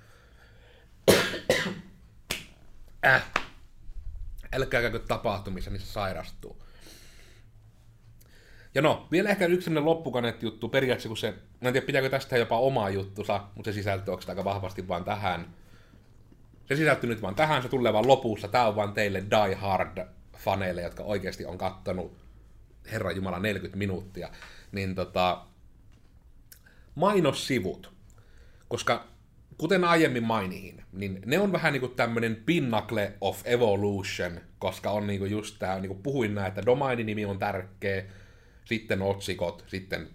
äh 3.07 3.46
älkää 4.57 4.81
käykö 4.81 4.99
tapahtumissa, 4.99 5.71
niissä 5.71 5.93
sairastuu. 5.93 6.63
Ja 8.75 8.83
no, 8.83 9.09
vielä 9.13 9.31
ehkä 9.31 9.47
yksi 9.47 9.65
sellainen 9.65 9.85
loppukaneetti-juttu, 9.85 10.69
periaatteessa 10.69 11.09
kun 11.09 11.17
se, 11.17 11.29
en 11.63 11.73
tiedä 11.73 11.87
pitääkö 11.87 12.11
tästä 12.11 12.37
jopa 12.37 12.59
oma 12.59 12.91
juttusa, 12.91 13.45
mutta 13.55 13.71
se 13.71 13.75
sisältyy 13.75 14.15
aika 14.29 14.45
vahvasti 14.45 14.89
vaan 14.89 15.05
tähän. 15.05 15.55
Se 16.69 16.77
sisältyy 16.77 17.09
nyt 17.09 17.23
vaan 17.23 17.35
tähän, 17.35 17.63
se 17.63 17.69
tulee 17.69 17.93
vaan 17.93 18.09
lopussa, 18.09 18.49
tää 18.49 18.69
on 18.69 18.77
vaan 18.77 18.93
teille 18.93 19.23
Die 19.23 19.55
Hard 19.55 20.07
faneille, 20.39 20.83
jotka 20.83 21.03
oikeasti 21.03 21.45
on 21.45 21.59
kattonut 21.59 22.17
Herran 22.93 23.17
Jumala 23.17 23.39
40 23.39 23.79
minuuttia, 23.79 24.31
niin 24.73 24.95
tota, 24.95 25.43
mainossivut. 26.95 27.93
Koska 28.69 29.05
kuten 29.59 29.85
aiemmin 29.85 30.23
mainihin, 30.23 30.83
niin 30.93 31.21
ne 31.27 31.39
on 31.39 31.53
vähän 31.53 31.73
niinku 31.73 31.89
tämmönen 31.89 32.43
pinnacle 32.47 33.13
of 33.21 33.43
evolution, 33.45 34.41
koska 34.59 34.91
on 34.91 35.07
niinku 35.07 35.25
just 35.25 35.57
tää, 35.59 35.81
niinku 35.81 35.95
puhuin 35.95 36.35
näin, 36.35 36.49
että 36.49 36.67
domaininimi 36.67 37.21
nimi 37.21 37.31
on 37.31 37.39
tärkeä, 37.39 38.05
sitten 38.65 39.03
otsikot, 39.03 39.65
sitten 39.67 40.09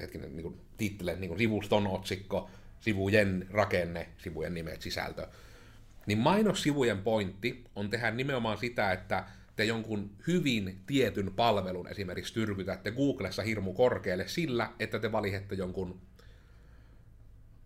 hetkinen, 0.00 0.36
niinku 0.36 0.58
tittele, 0.76 1.16
niinku 1.16 1.38
sivuston 1.38 1.86
otsikko, 1.86 2.50
sivujen 2.80 3.46
rakenne, 3.50 4.08
sivujen 4.18 4.54
nimet, 4.54 4.82
sisältö. 4.82 5.26
Niin 6.06 6.18
mainossivujen 6.18 6.98
pointti 6.98 7.64
on 7.76 7.90
tehdä 7.90 8.10
nimenomaan 8.10 8.58
sitä, 8.58 8.92
että 8.92 9.24
te 9.56 9.64
jonkun 9.64 10.10
hyvin 10.26 10.78
tietyn 10.86 11.32
palvelun 11.36 11.88
esimerkiksi 11.88 12.34
tyrkytätte 12.34 12.90
Googlessa 12.90 13.42
hirmu 13.42 13.72
korkealle 13.72 14.28
sillä, 14.28 14.70
että 14.78 14.98
te 14.98 15.12
valihette 15.12 15.54
jonkun 15.54 16.00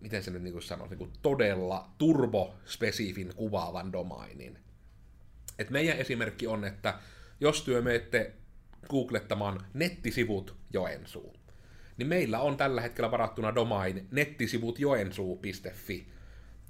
miten 0.01 0.23
se 0.23 0.31
nyt 0.31 0.41
niin 0.41 0.61
sanoisi, 0.61 0.95
niin 0.95 1.11
todella 1.21 1.89
turbospesifin 1.97 3.31
kuvaavan 3.35 3.91
domainin. 3.91 4.57
Et 5.59 5.69
meidän 5.69 5.97
esimerkki 5.97 6.47
on, 6.47 6.65
että 6.65 6.99
jos 7.39 7.61
työ 7.61 7.81
menette 7.81 8.33
googlettamaan 8.89 9.65
nettisivut 9.73 10.55
Joensuu, 10.73 11.35
niin 11.97 12.07
meillä 12.07 12.39
on 12.39 12.57
tällä 12.57 12.81
hetkellä 12.81 13.11
varattuna 13.11 13.55
domain 13.55 14.07
nettisivut 14.11 14.79
joensuu.fi. 14.79 16.07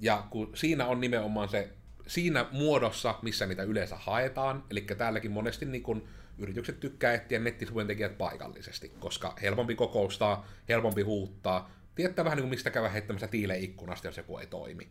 Ja 0.00 0.26
kun 0.30 0.50
siinä 0.54 0.86
on 0.86 1.00
nimenomaan 1.00 1.48
se 1.48 1.72
siinä 2.06 2.46
muodossa, 2.52 3.18
missä 3.22 3.46
niitä 3.46 3.62
yleensä 3.62 3.96
haetaan, 3.96 4.64
eli 4.70 4.80
täälläkin 4.80 5.30
monesti 5.30 5.64
niin 5.64 5.82
kun 5.82 6.08
yritykset 6.38 6.80
tykkää 6.80 7.14
etsiä 7.14 7.38
nettisivujen 7.38 7.86
tekijät 7.86 8.18
paikallisesti, 8.18 8.92
koska 9.00 9.34
helpompi 9.42 9.74
kokoustaa, 9.74 10.46
helpompi 10.68 11.02
huuttaa, 11.02 11.70
tietää 11.94 12.24
vähän 12.24 12.36
niin 12.36 12.42
kuin 12.42 12.50
mistä 12.50 12.70
käydä 12.70 12.88
heittämässä 12.88 13.28
tiileä 13.28 13.56
ikkunasta, 13.56 14.08
jos 14.08 14.16
joku 14.16 14.38
ei 14.38 14.46
toimi. 14.46 14.88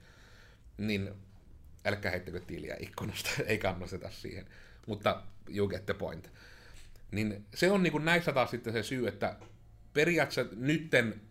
Niin 0.77 1.09
älkää 1.85 2.11
heittäkö 2.11 2.39
tiiliä 2.39 2.75
ikkunasta, 2.79 3.29
ei 3.45 3.57
kannusteta 3.57 4.09
siihen. 4.11 4.45
Mutta 4.87 5.23
you 5.49 5.67
get 5.67 5.85
the 5.85 5.93
point. 5.93 6.31
Niin 7.11 7.45
se 7.53 7.71
on 7.71 7.83
niin 7.83 7.91
kuin 7.91 8.05
näissä 8.05 8.31
taas 8.31 8.51
sitten 8.51 8.73
se 8.73 8.83
syy, 8.83 9.07
että 9.07 9.35
periaatteessa 9.93 10.55
nytten, 10.55 11.21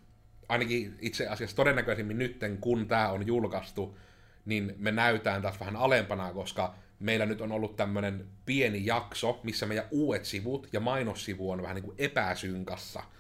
ainakin 0.49 0.99
itse 1.01 1.29
asiassa 1.29 1.57
todennäköisimmin 1.57 2.19
nytten, 2.19 2.59
kun 2.59 2.89
tämä 2.89 3.09
on 3.09 3.27
julkaistu, 3.27 3.99
niin 4.45 4.75
me 4.79 4.91
näytään 4.91 5.43
taas 5.43 5.61
vähän 5.61 5.77
alempana, 5.77 6.33
koska 6.33 6.75
meillä 6.99 7.27
nyt 7.27 7.41
on 7.41 7.53
ollut 7.53 7.77
tämmöinen 7.77 8.27
pieni 8.47 8.87
jakso, 8.87 9.41
missä 9.43 9.67
meidän 9.67 9.87
uudet 9.91 10.25
sivut 10.25 10.69
ja 10.73 10.81
mainossivu 10.81 11.51
on 11.51 11.63
vähän 11.63 11.75
niin 11.75 11.85
kuin 11.85 11.95
epäsynkassa– 11.99 13.03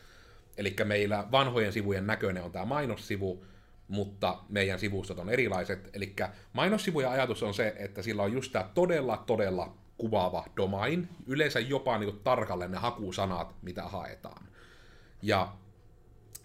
Eli 0.61 0.77
meillä 0.85 1.25
vanhojen 1.33 1.73
sivujen 1.73 2.07
näköinen 2.07 2.43
on 2.43 2.53
tämä 2.53 2.65
mainossivu, 2.65 3.45
mutta 3.89 4.39
meidän 4.49 4.79
sivustot 4.79 5.19
on 5.19 5.31
erilaiset. 5.31 5.91
Eli 5.93 6.17
mainossivujen 6.53 7.11
ajatus 7.11 7.43
on 7.43 7.55
se, 7.55 7.75
että 7.77 8.03
sillä 8.03 8.23
on 8.23 8.33
just 8.33 8.53
tämä 8.53 8.71
todella, 8.75 9.25
todella 9.27 9.77
kuvaava 9.97 10.45
domain, 10.57 11.09
yleensä 11.27 11.61
jopa 11.61 11.99
niin 11.99 12.11
kuin 12.11 12.25
tarkalleen 12.25 12.71
ne 12.71 12.79
hakusanat, 12.79 13.55
mitä 13.63 13.83
haetaan. 13.83 14.43
Ja 15.23 15.53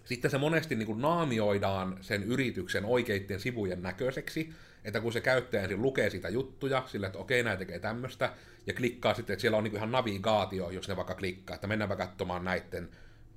sitten 0.04 0.30
se 0.30 0.38
monesti 0.38 0.74
niin 0.74 0.86
kuin 0.86 1.00
naamioidaan 1.00 1.98
sen 2.00 2.22
yrityksen 2.22 2.84
oikeiden 2.84 3.40
sivujen 3.40 3.82
näköiseksi, 3.82 4.52
että 4.84 5.00
kun 5.00 5.12
se 5.12 5.20
käyttäjä 5.20 5.62
ensin 5.62 5.82
lukee 5.82 6.10
sitä 6.10 6.28
juttuja, 6.28 6.82
sillä 6.86 7.06
että 7.06 7.18
okei, 7.18 7.42
näin 7.42 7.58
tekee 7.58 7.78
tämmöistä, 7.78 8.32
ja 8.66 8.74
klikkaa 8.74 9.14
sitten, 9.14 9.34
että 9.34 9.40
siellä 9.40 9.58
on 9.58 9.64
niin 9.64 9.76
ihan 9.76 9.92
navigaatio, 9.92 10.70
jos 10.70 10.88
ne 10.88 10.96
vaikka 10.96 11.14
klikkaa, 11.14 11.54
että 11.54 11.66
mennäänpä 11.66 11.96
katsomaan 11.96 12.44
näiden 12.44 12.88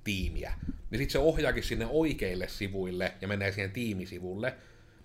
tiimiä, 0.04 0.52
niin 0.90 0.98
sitten 0.98 1.12
se 1.12 1.18
ohjaakin 1.18 1.62
sinne 1.62 1.86
oikeille 1.86 2.48
sivuille 2.48 3.12
ja 3.20 3.28
menee 3.28 3.52
siihen 3.52 3.70
tiimisivulle. 3.70 4.54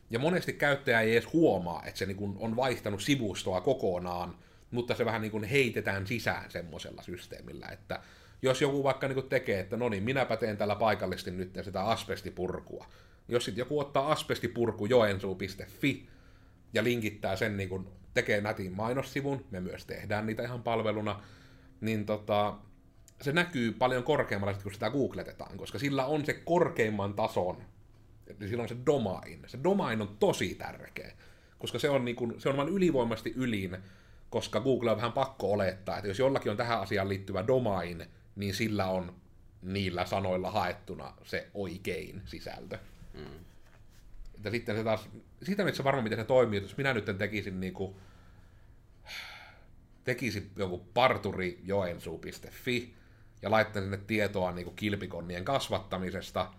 Ja 0.10 0.20
monesti 0.20 0.54
käyttäjä 0.54 1.02
ei 1.02 1.12
edes 1.12 1.34
huomaa, 1.34 1.84
että 1.86 1.98
se 1.98 2.06
niin 2.06 2.36
on 2.40 2.56
vaihtanut 2.56 3.02
sivustoa 3.02 3.62
kokonaan, 3.62 4.36
mutta 4.72 4.96
se 4.96 5.06
vähän 5.06 5.22
niin 5.22 5.44
heitetään 5.44 6.08
sisään 6.08 6.52
semmoisella 6.52 7.02
systeemillä, 7.02 7.68
että 7.68 8.00
jos 8.42 8.62
joku 8.62 8.84
vaikka 8.84 9.08
niin 9.08 9.30
tekee, 9.30 9.60
että 9.60 9.78
no 9.78 9.90
niin, 9.90 10.04
minäpä 10.04 10.38
teen 10.38 10.58
tällä 10.58 10.76
paikallisesti 10.76 11.32
nyt 11.32 11.60
sitä 11.64 11.86
asbestipurkua. 11.86 12.88
Jos 13.28 13.46
sitten 13.46 13.62
joku 13.62 13.80
ottaa 13.80 14.12
asbestipurku 14.12 14.86
joensuu.fi 14.86 16.08
ja 16.74 16.84
linkittää 16.84 17.36
sen, 17.36 17.58
niin 17.58 17.88
tekee 18.14 18.42
nätin 18.42 18.72
mainossivun, 18.72 19.46
me 19.52 19.60
myös 19.60 19.86
tehdään 19.86 20.26
niitä 20.26 20.44
ihan 20.44 20.64
palveluna, 20.64 21.22
niin 21.82 22.06
tota, 22.06 22.56
se 23.22 23.32
näkyy 23.32 23.72
paljon 23.72 24.04
korkeammalla, 24.04 24.58
kun 24.64 24.74
sitä 24.74 24.90
googletetaan, 24.90 25.58
koska 25.58 25.80
sillä 25.80 26.06
on 26.06 26.26
se 26.26 26.34
korkeimman 26.34 27.14
tason, 27.14 27.58
eli 28.28 28.50
sillä 28.50 28.64
on 28.64 28.70
se 28.70 28.78
domain. 28.86 29.44
Se 29.48 29.60
domain 29.64 30.02
on 30.02 30.18
tosi 30.20 30.56
tärkeä, 30.56 31.12
koska 31.60 31.80
se 31.80 31.90
on, 31.90 32.06
niin 32.06 32.16
kuin, 32.16 32.42
se 32.42 32.50
on 32.50 32.58
vain 32.58 32.70
ylivoimasti 32.70 33.34
ylin, 33.36 33.78
koska 34.30 34.60
Google 34.60 34.92
on 34.92 34.98
vähän 34.98 35.12
pakko 35.12 35.52
olettaa, 35.52 35.98
että 35.98 36.08
jos 36.08 36.20
jollakin 36.20 36.52
on 36.52 36.58
tähän 36.58 36.80
asiaan 36.80 37.10
liittyvä 37.10 37.48
domain, 37.48 38.06
niin 38.36 38.54
sillä 38.54 38.88
on 38.88 39.14
niillä 39.62 40.06
sanoilla 40.06 40.52
haettuna 40.52 41.14
se 41.24 41.48
oikein 41.54 42.22
sisältö. 42.26 42.78
Mm. 43.14 43.26
Että 44.36 44.52
sitten 44.52 44.76
se 44.76 44.84
taas, 44.84 45.10
siitä 45.44 45.64
nyt 45.64 45.76
se 45.76 45.84
varmaan 45.84 46.04
miten 46.04 46.20
se 46.20 46.24
toimii, 46.24 46.62
jos 46.62 46.78
minä 46.78 46.94
nyt 46.94 47.18
tekisin 47.18 47.60
niinku, 47.60 48.00
tekisin 50.04 50.52
joku 50.56 50.78
parturi 50.94 51.60
ja 53.46 53.52
laittaa 53.52 53.82
sinne 53.82 53.98
tietoa 53.98 54.52
niin 54.52 54.66
kuin 54.66 54.76
kilpikonnien 54.76 55.46
kasvattamisesta, 55.46 56.52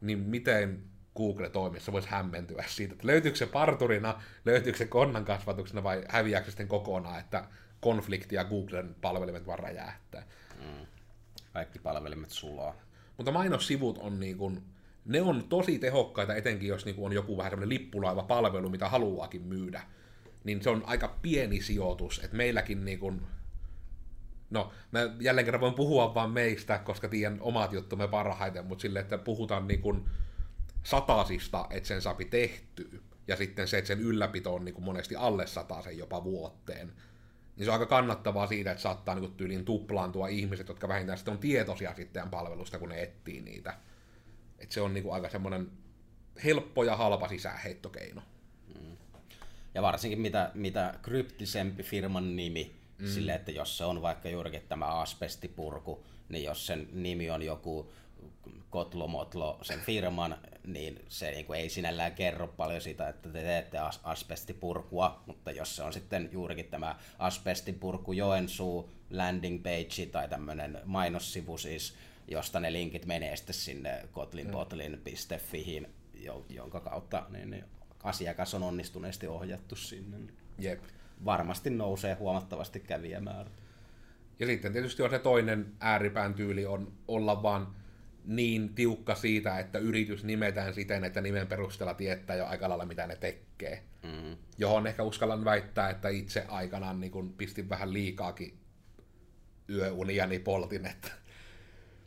niin 0.00 0.18
miten 0.18 0.82
Google-toimissa 1.16 1.92
voisi 1.92 2.08
hämmentyä 2.08 2.64
siitä, 2.66 2.92
että 2.92 3.06
löytyykö 3.06 3.38
se 3.38 3.46
parturina, 3.46 4.22
löytyykö 4.44 4.78
se 4.78 4.86
konnan 4.86 5.24
kasvatuksena 5.24 5.82
vai 5.82 6.04
häviääkö 6.08 6.50
sitten 6.50 6.68
kokonaan, 6.68 7.20
että 7.20 7.44
konflikti 7.80 8.34
ja 8.34 8.44
Googlen 8.44 8.96
palvelimet 9.00 9.46
vaan 9.46 9.58
räjähtää. 9.58 10.26
Mm. 10.60 10.86
Kaikki 11.52 11.78
palvelimet 11.78 12.30
sulaa. 12.30 12.74
Mutta 13.16 13.32
mainossivut 13.32 13.98
on 13.98 14.20
niin 14.20 14.38
kuin, 14.38 14.62
ne 15.04 15.22
on 15.22 15.48
tosi 15.48 15.78
tehokkaita, 15.78 16.34
etenkin 16.34 16.68
jos 16.68 16.84
niin 16.84 16.94
kuin 16.94 17.06
on 17.06 17.12
joku 17.12 17.36
vähän 17.36 17.50
semmoinen 17.50 17.78
lippulaiva-palvelu, 17.78 18.68
mitä 18.68 18.88
haluaakin 18.88 19.42
myydä. 19.42 19.82
Niin 20.44 20.62
se 20.62 20.70
on 20.70 20.82
aika 20.86 21.18
pieni 21.22 21.62
sijoitus, 21.62 22.20
että 22.24 22.36
meilläkin 22.36 22.84
niin 22.84 22.98
kuin, 22.98 23.22
no, 24.54 24.72
mä 24.92 25.00
jälleen 25.20 25.44
kerran 25.44 25.60
voin 25.60 25.74
puhua 25.74 26.14
vaan 26.14 26.30
meistä, 26.30 26.78
koska 26.78 27.08
tiedän 27.08 27.38
omat 27.40 27.72
juttumme 27.72 28.08
parhaiten, 28.08 28.66
mutta 28.66 28.82
sille, 28.82 29.00
että 29.00 29.18
puhutaan 29.18 29.68
niin 29.68 29.80
kuin 29.80 30.04
satasista, 30.82 31.66
että 31.70 31.86
sen 31.86 32.02
saapi 32.02 32.24
tehtyä, 32.24 33.00
ja 33.28 33.36
sitten 33.36 33.68
se, 33.68 33.78
että 33.78 33.88
sen 33.88 34.00
ylläpito 34.00 34.54
on 34.54 34.64
niin 34.64 34.74
kuin 34.74 34.84
monesti 34.84 35.16
alle 35.16 35.46
sen 35.46 35.98
jopa 35.98 36.24
vuoteen, 36.24 36.92
niin 37.56 37.64
se 37.64 37.70
on 37.70 37.72
aika 37.72 37.86
kannattavaa 37.86 38.46
siitä, 38.46 38.70
että 38.70 38.82
saattaa 38.82 39.14
niin 39.14 39.34
tyyliin 39.34 39.64
tuplaantua 39.64 40.28
ihmiset, 40.28 40.68
jotka 40.68 40.88
vähintään 40.88 41.18
sitten 41.18 41.32
on 41.32 41.38
tietoisia 41.38 41.94
sitten 41.94 42.30
palvelusta, 42.30 42.78
kun 42.78 42.88
ne 42.88 43.02
etsii 43.02 43.40
niitä. 43.40 43.74
Et 44.58 44.72
se 44.72 44.80
on 44.80 44.94
niin 44.94 45.04
kuin 45.04 45.14
aika 45.14 45.28
semmoinen 45.28 45.70
helppo 46.44 46.84
ja 46.84 46.96
halpa 46.96 47.28
sisäänheittokeino. 47.28 48.22
Mm. 48.74 48.96
Ja 49.74 49.82
varsinkin 49.82 50.20
mitä, 50.20 50.50
mitä 50.54 50.94
kryptisempi 51.02 51.82
firman 51.82 52.36
nimi, 52.36 52.83
mm. 52.98 53.06
sille, 53.06 53.34
että 53.34 53.52
jos 53.52 53.78
se 53.78 53.84
on 53.84 54.02
vaikka 54.02 54.28
juurikin 54.28 54.62
tämä 54.68 54.86
asbestipurku, 54.86 56.04
niin 56.28 56.44
jos 56.44 56.66
sen 56.66 56.88
nimi 56.92 57.30
on 57.30 57.42
joku 57.42 57.92
Kotlomotlo 58.70 59.58
sen 59.62 59.80
firman, 59.80 60.36
niin 60.66 61.04
se 61.08 61.30
niin 61.30 61.46
kuin 61.46 61.60
ei 61.60 61.70
sinällään 61.70 62.12
kerro 62.12 62.46
paljon 62.46 62.80
sitä, 62.80 63.08
että 63.08 63.28
te 63.28 63.42
teette 63.42 63.78
as- 63.78 64.00
asbestipurkua, 64.04 65.22
mutta 65.26 65.50
jos 65.50 65.76
se 65.76 65.82
on 65.82 65.92
sitten 65.92 66.28
juurikin 66.32 66.66
tämä 66.66 66.96
asbestipurku 67.18 68.12
Joensuu 68.12 68.90
landing 69.10 69.62
page 69.62 70.06
tai 70.12 70.28
tämmöinen 70.28 70.80
mainossivu 70.84 71.58
siis, 71.58 71.94
josta 72.28 72.60
ne 72.60 72.72
linkit 72.72 73.06
menee 73.06 73.36
sitten 73.36 73.54
sinne 73.54 74.08
kotlinpotlin.fihin, 74.12 75.86
jonka 76.48 76.80
kautta 76.80 77.26
niin, 77.28 77.50
niin 77.50 77.64
asiakas 78.02 78.54
on 78.54 78.62
onnistuneesti 78.62 79.26
ohjattu 79.26 79.76
sinne. 79.76 80.32
Jep. 80.58 80.80
Varmasti 81.24 81.70
nousee 81.70 82.14
huomattavasti 82.14 82.80
kävijämäärä. 82.80 83.50
Ja 84.38 84.46
sitten 84.46 84.72
tietysti 84.72 85.02
on 85.02 85.10
se 85.10 85.18
toinen 85.18 85.66
ääripään 85.80 86.34
tyyli 86.34 86.66
on 86.66 86.92
olla 87.08 87.42
vaan 87.42 87.74
niin 88.24 88.74
tiukka 88.74 89.14
siitä, 89.14 89.58
että 89.58 89.78
yritys 89.78 90.24
nimetään 90.24 90.74
siten, 90.74 91.04
että 91.04 91.20
nimen 91.20 91.46
perusteella 91.46 91.94
tietää 91.94 92.36
jo 92.36 92.46
aika 92.46 92.68
lailla, 92.68 92.86
mitä 92.86 93.06
ne 93.06 93.16
tekee. 93.16 93.82
Mm. 94.02 94.36
Johon 94.58 94.86
ehkä 94.86 95.02
uskallan 95.02 95.44
väittää, 95.44 95.90
että 95.90 96.08
itse 96.08 96.44
aikanaan 96.48 97.00
niin 97.00 97.12
kun 97.12 97.32
pistin 97.32 97.68
vähän 97.68 97.92
liikaakin 97.92 98.58
yöunia, 99.70 100.26
niin 100.26 100.40
poltin, 100.42 100.86
että 100.86 101.08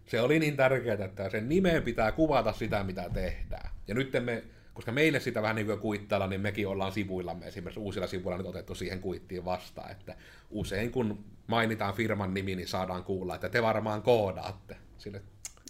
se 0.06 0.22
oli 0.22 0.40
niin 0.40 0.58
tärkeää, 0.58 1.06
että 1.06 1.30
sen 1.30 1.50
nimeen 1.50 1.84
pitää 1.84 2.12
kuvata 2.12 2.54
sitä, 2.54 2.84
mitä 2.84 3.10
tehdään. 3.14 3.70
Ja 3.88 3.96
nyt 3.96 4.12
me, 4.24 4.44
koska 4.78 4.92
meille 4.92 5.20
sitä 5.20 5.42
vähän 5.42 5.56
niin 5.56 5.66
kuin 5.66 5.80
kuittailla, 5.80 6.28
niin 6.28 6.42
mekin 6.42 6.68
ollaan 6.68 6.92
sivuillamme 6.92 7.48
esimerkiksi 7.48 7.80
uusilla 7.80 8.08
sivuilla 8.08 8.38
nyt 8.38 8.48
otettu 8.48 8.76
siihen 8.76 9.02
kuittiin 9.02 9.46
vastaan, 9.46 9.92
että 9.92 10.16
usein 10.50 10.92
kun 10.92 11.26
mainitaan 11.48 11.94
firman 11.94 12.34
nimi, 12.34 12.56
niin 12.56 12.68
saadaan 12.68 13.04
kuulla, 13.04 13.36
että 13.36 13.50
te 13.50 13.62
varmaan 13.62 14.02
koodaatte. 14.02 14.78
Sille, 14.98 15.22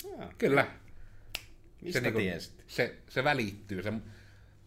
Jaa. 0.03 0.33
Kyllä. 0.37 0.67
Mistä 1.81 1.99
se, 1.99 2.03
niin 2.03 2.13
kuin, 2.13 2.41
se, 2.67 2.95
se 3.09 3.23
välittyy. 3.23 3.83
Se, 3.83 3.93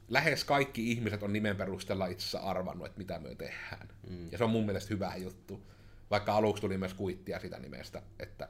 lähes 0.09 0.45
kaikki 0.45 0.91
ihmiset 0.91 1.23
on 1.23 1.33
nimen 1.33 1.57
perusteella 1.57 2.07
itse 2.07 2.23
asiassa 2.23 2.51
arvannut, 2.51 2.87
että 2.87 2.99
mitä 2.99 3.19
me 3.19 3.35
tehdään. 3.35 3.89
Mm. 4.09 4.33
Ja 4.33 4.39
se 4.39 4.45
on 4.45 4.51
mun 4.51 4.67
mielestä 4.67 4.95
hyvä 4.95 5.17
juttu. 5.17 5.67
Vaikka 6.11 6.35
aluksi 6.35 6.61
tuli 6.61 6.79
myös 6.79 6.95
kuittia 6.95 7.41
sitä 7.41 7.59
nimestä, 7.59 8.03
että 8.19 8.49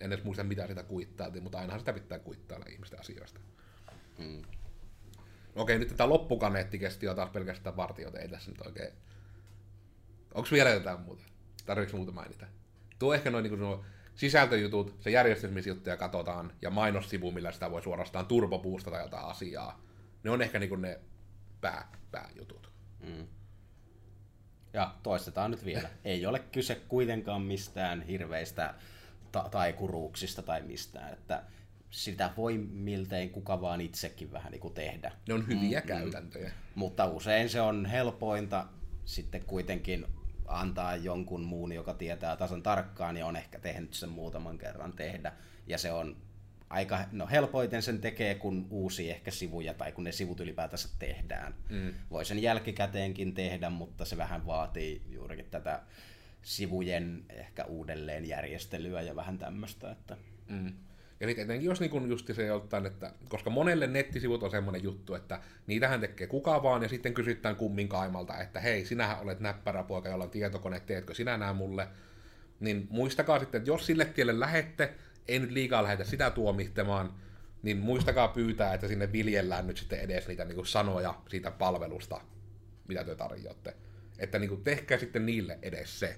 en 0.00 0.12
edes 0.12 0.24
muista 0.24 0.44
mitä 0.44 0.66
sitä 0.66 0.82
kuittailtiin, 0.82 1.42
mutta 1.42 1.58
ainahan 1.58 1.80
sitä 1.80 1.92
pitää 1.92 2.18
kuittailla 2.18 2.66
ihmisten 2.70 3.00
asioista. 3.00 3.40
Mm. 4.18 4.42
Okei, 5.56 5.78
nyt 5.78 5.96
tämä 5.96 6.08
loppukaneetti 6.08 6.78
kesti 6.78 7.06
jo 7.06 7.14
taas 7.14 7.30
pelkästään 7.30 7.76
vartiota, 7.76 8.18
ei 8.18 8.28
tässä 8.28 8.50
nyt 8.50 8.60
oikein... 8.60 8.92
Onko 10.34 10.48
vielä 10.52 10.70
jotain 10.70 11.00
muuta? 11.00 11.22
Tarvitsetko 11.66 11.96
muuta 11.96 12.12
mainita? 12.12 12.46
Tuo 12.98 13.14
ehkä 13.14 13.30
noin 13.30 13.42
niin 13.42 13.58
kuin 13.58 13.84
sisältöjutut, 14.14 14.96
se 15.00 15.10
järjestämisjuttuja 15.10 15.96
katsotaan, 15.96 16.52
ja 16.62 16.70
mainossivu, 16.70 17.30
millä 17.30 17.52
sitä 17.52 17.70
voi 17.70 17.82
suorastaan 17.82 18.26
turbopuustata 18.26 18.98
jotain 18.98 19.26
asiaa. 19.26 19.80
Ne 20.22 20.30
on 20.30 20.42
ehkä 20.42 20.58
niinku 20.58 20.76
ne 20.76 21.00
pää, 21.60 21.92
pääjutut. 22.10 22.70
Mm. 23.00 23.26
Ja 24.72 24.94
toistetaan 25.02 25.50
nyt 25.50 25.64
vielä. 25.64 25.88
Ei 26.04 26.26
ole 26.26 26.38
kyse 26.38 26.74
kuitenkaan 26.88 27.42
mistään 27.42 28.02
hirveistä 28.02 28.74
ta- 29.32 29.48
taikuruuksista 29.50 30.42
tai 30.42 30.62
mistään, 30.62 31.12
että 31.12 31.42
sitä 31.90 32.30
voi 32.36 32.58
miltein 32.58 33.30
kuka 33.30 33.60
vaan 33.60 33.80
itsekin 33.80 34.32
vähän 34.32 34.52
niin 34.52 34.60
kuin 34.60 34.74
tehdä. 34.74 35.12
Ne 35.28 35.34
on 35.34 35.46
hyviä 35.46 35.80
mm, 35.80 35.86
käytäntöjä. 35.86 36.52
Mutta 36.74 37.06
usein 37.06 37.48
se 37.48 37.60
on 37.60 37.86
helpointa 37.86 38.66
sitten 39.04 39.44
kuitenkin 39.44 40.06
antaa 40.46 40.96
jonkun 40.96 41.44
muun, 41.44 41.72
joka 41.72 41.94
tietää 41.94 42.36
tasan 42.36 42.62
tarkkaan 42.62 43.16
ja 43.16 43.26
on 43.26 43.36
ehkä 43.36 43.58
tehnyt 43.58 43.94
sen 43.94 44.08
muutaman 44.08 44.58
kerran 44.58 44.92
tehdä. 44.92 45.32
Ja 45.66 45.78
se 45.78 45.92
on 45.92 46.16
aika, 46.70 47.04
no 47.12 47.26
helpoiten 47.26 47.82
sen 47.82 48.00
tekee, 48.00 48.34
kun 48.34 48.66
uusi 48.70 49.10
ehkä 49.10 49.30
sivuja 49.30 49.74
tai 49.74 49.92
kun 49.92 50.04
ne 50.04 50.12
sivut 50.12 50.40
ylipäätänsä 50.40 50.88
tehdään. 50.98 51.54
Mm. 51.68 51.94
Voi 52.10 52.24
sen 52.24 52.42
jälkikäteenkin 52.42 53.34
tehdä, 53.34 53.70
mutta 53.70 54.04
se 54.04 54.16
vähän 54.16 54.46
vaatii 54.46 55.02
juurikin 55.08 55.50
tätä 55.50 55.82
sivujen 56.42 57.24
ehkä 57.28 57.64
uudelleen 57.64 58.28
järjestelyä 58.28 59.02
ja 59.02 59.16
vähän 59.16 59.38
tämmöistä. 59.38 59.90
Että... 59.90 60.16
Mm. 60.48 60.72
Sitten 61.24 61.44
etenkin 61.44 61.66
jos 61.66 61.80
niin 61.80 62.08
just 62.08 62.34
se 62.34 62.46
joltain, 62.46 62.86
että 62.86 63.12
koska 63.28 63.50
monelle 63.50 63.86
nettisivut 63.86 64.42
on 64.42 64.50
semmoinen 64.50 64.82
juttu, 64.82 65.14
että 65.14 65.40
niitähän 65.66 66.00
tekee 66.00 66.26
kuka 66.26 66.62
vaan, 66.62 66.82
ja 66.82 66.88
sitten 66.88 67.14
kysytään 67.14 67.56
kummin 67.56 67.88
kaimalta, 67.88 68.38
että 68.38 68.60
hei, 68.60 68.84
sinähän 68.84 69.20
olet 69.20 69.40
näppärä 69.40 69.82
poika, 69.82 70.08
jolla 70.08 70.24
on 70.24 70.30
tietokone, 70.30 70.80
teetkö 70.80 71.14
sinä 71.14 71.36
nämä 71.36 71.52
mulle? 71.52 71.88
Niin 72.60 72.86
muistakaa 72.90 73.38
sitten, 73.38 73.58
että 73.58 73.70
jos 73.70 73.86
sille 73.86 74.04
tielle 74.04 74.40
lähette, 74.40 74.94
ei 75.28 75.38
nyt 75.38 75.50
liikaa 75.50 75.82
lähetä 75.82 76.04
sitä 76.04 76.30
tuomittamaan, 76.30 77.14
niin 77.62 77.78
muistakaa 77.78 78.28
pyytää, 78.28 78.74
että 78.74 78.88
sinne 78.88 79.12
viljellään 79.12 79.66
nyt 79.66 79.76
sitten 79.76 80.00
edes 80.00 80.28
niitä 80.28 80.44
niin 80.44 80.66
sanoja 80.66 81.14
siitä 81.28 81.50
palvelusta, 81.50 82.20
mitä 82.88 83.04
te 83.04 83.14
tarjoatte. 83.14 83.74
Että 84.18 84.38
niin 84.38 84.48
kuin 84.48 84.64
tehkää 84.64 84.98
sitten 84.98 85.26
niille 85.26 85.58
edes 85.62 86.00
se. 86.00 86.16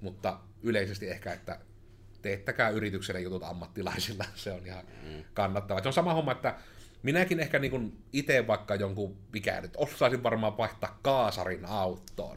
Mutta 0.00 0.40
yleisesti 0.62 1.10
ehkä, 1.10 1.32
että 1.32 1.58
teettäkää 2.22 2.68
yritykselle 2.68 3.20
jutut 3.20 3.42
ammattilaisilla, 3.42 4.24
se 4.34 4.52
on 4.52 4.66
ihan 4.66 4.84
mm. 5.02 5.24
kannattavaa. 5.34 5.82
Se 5.82 5.88
on 5.88 5.92
sama 5.92 6.14
homma, 6.14 6.32
että 6.32 6.54
minäkin 7.02 7.40
ehkä 7.40 7.58
niin 7.58 7.98
itse 8.12 8.46
vaikka 8.46 8.74
jonkun, 8.74 9.16
mikä 9.32 9.60
nyt 9.60 9.74
osaisin 9.76 10.22
varmaan 10.22 10.56
vaihtaa 10.58 10.98
kaasarin 11.02 11.66
autoon. 11.66 12.36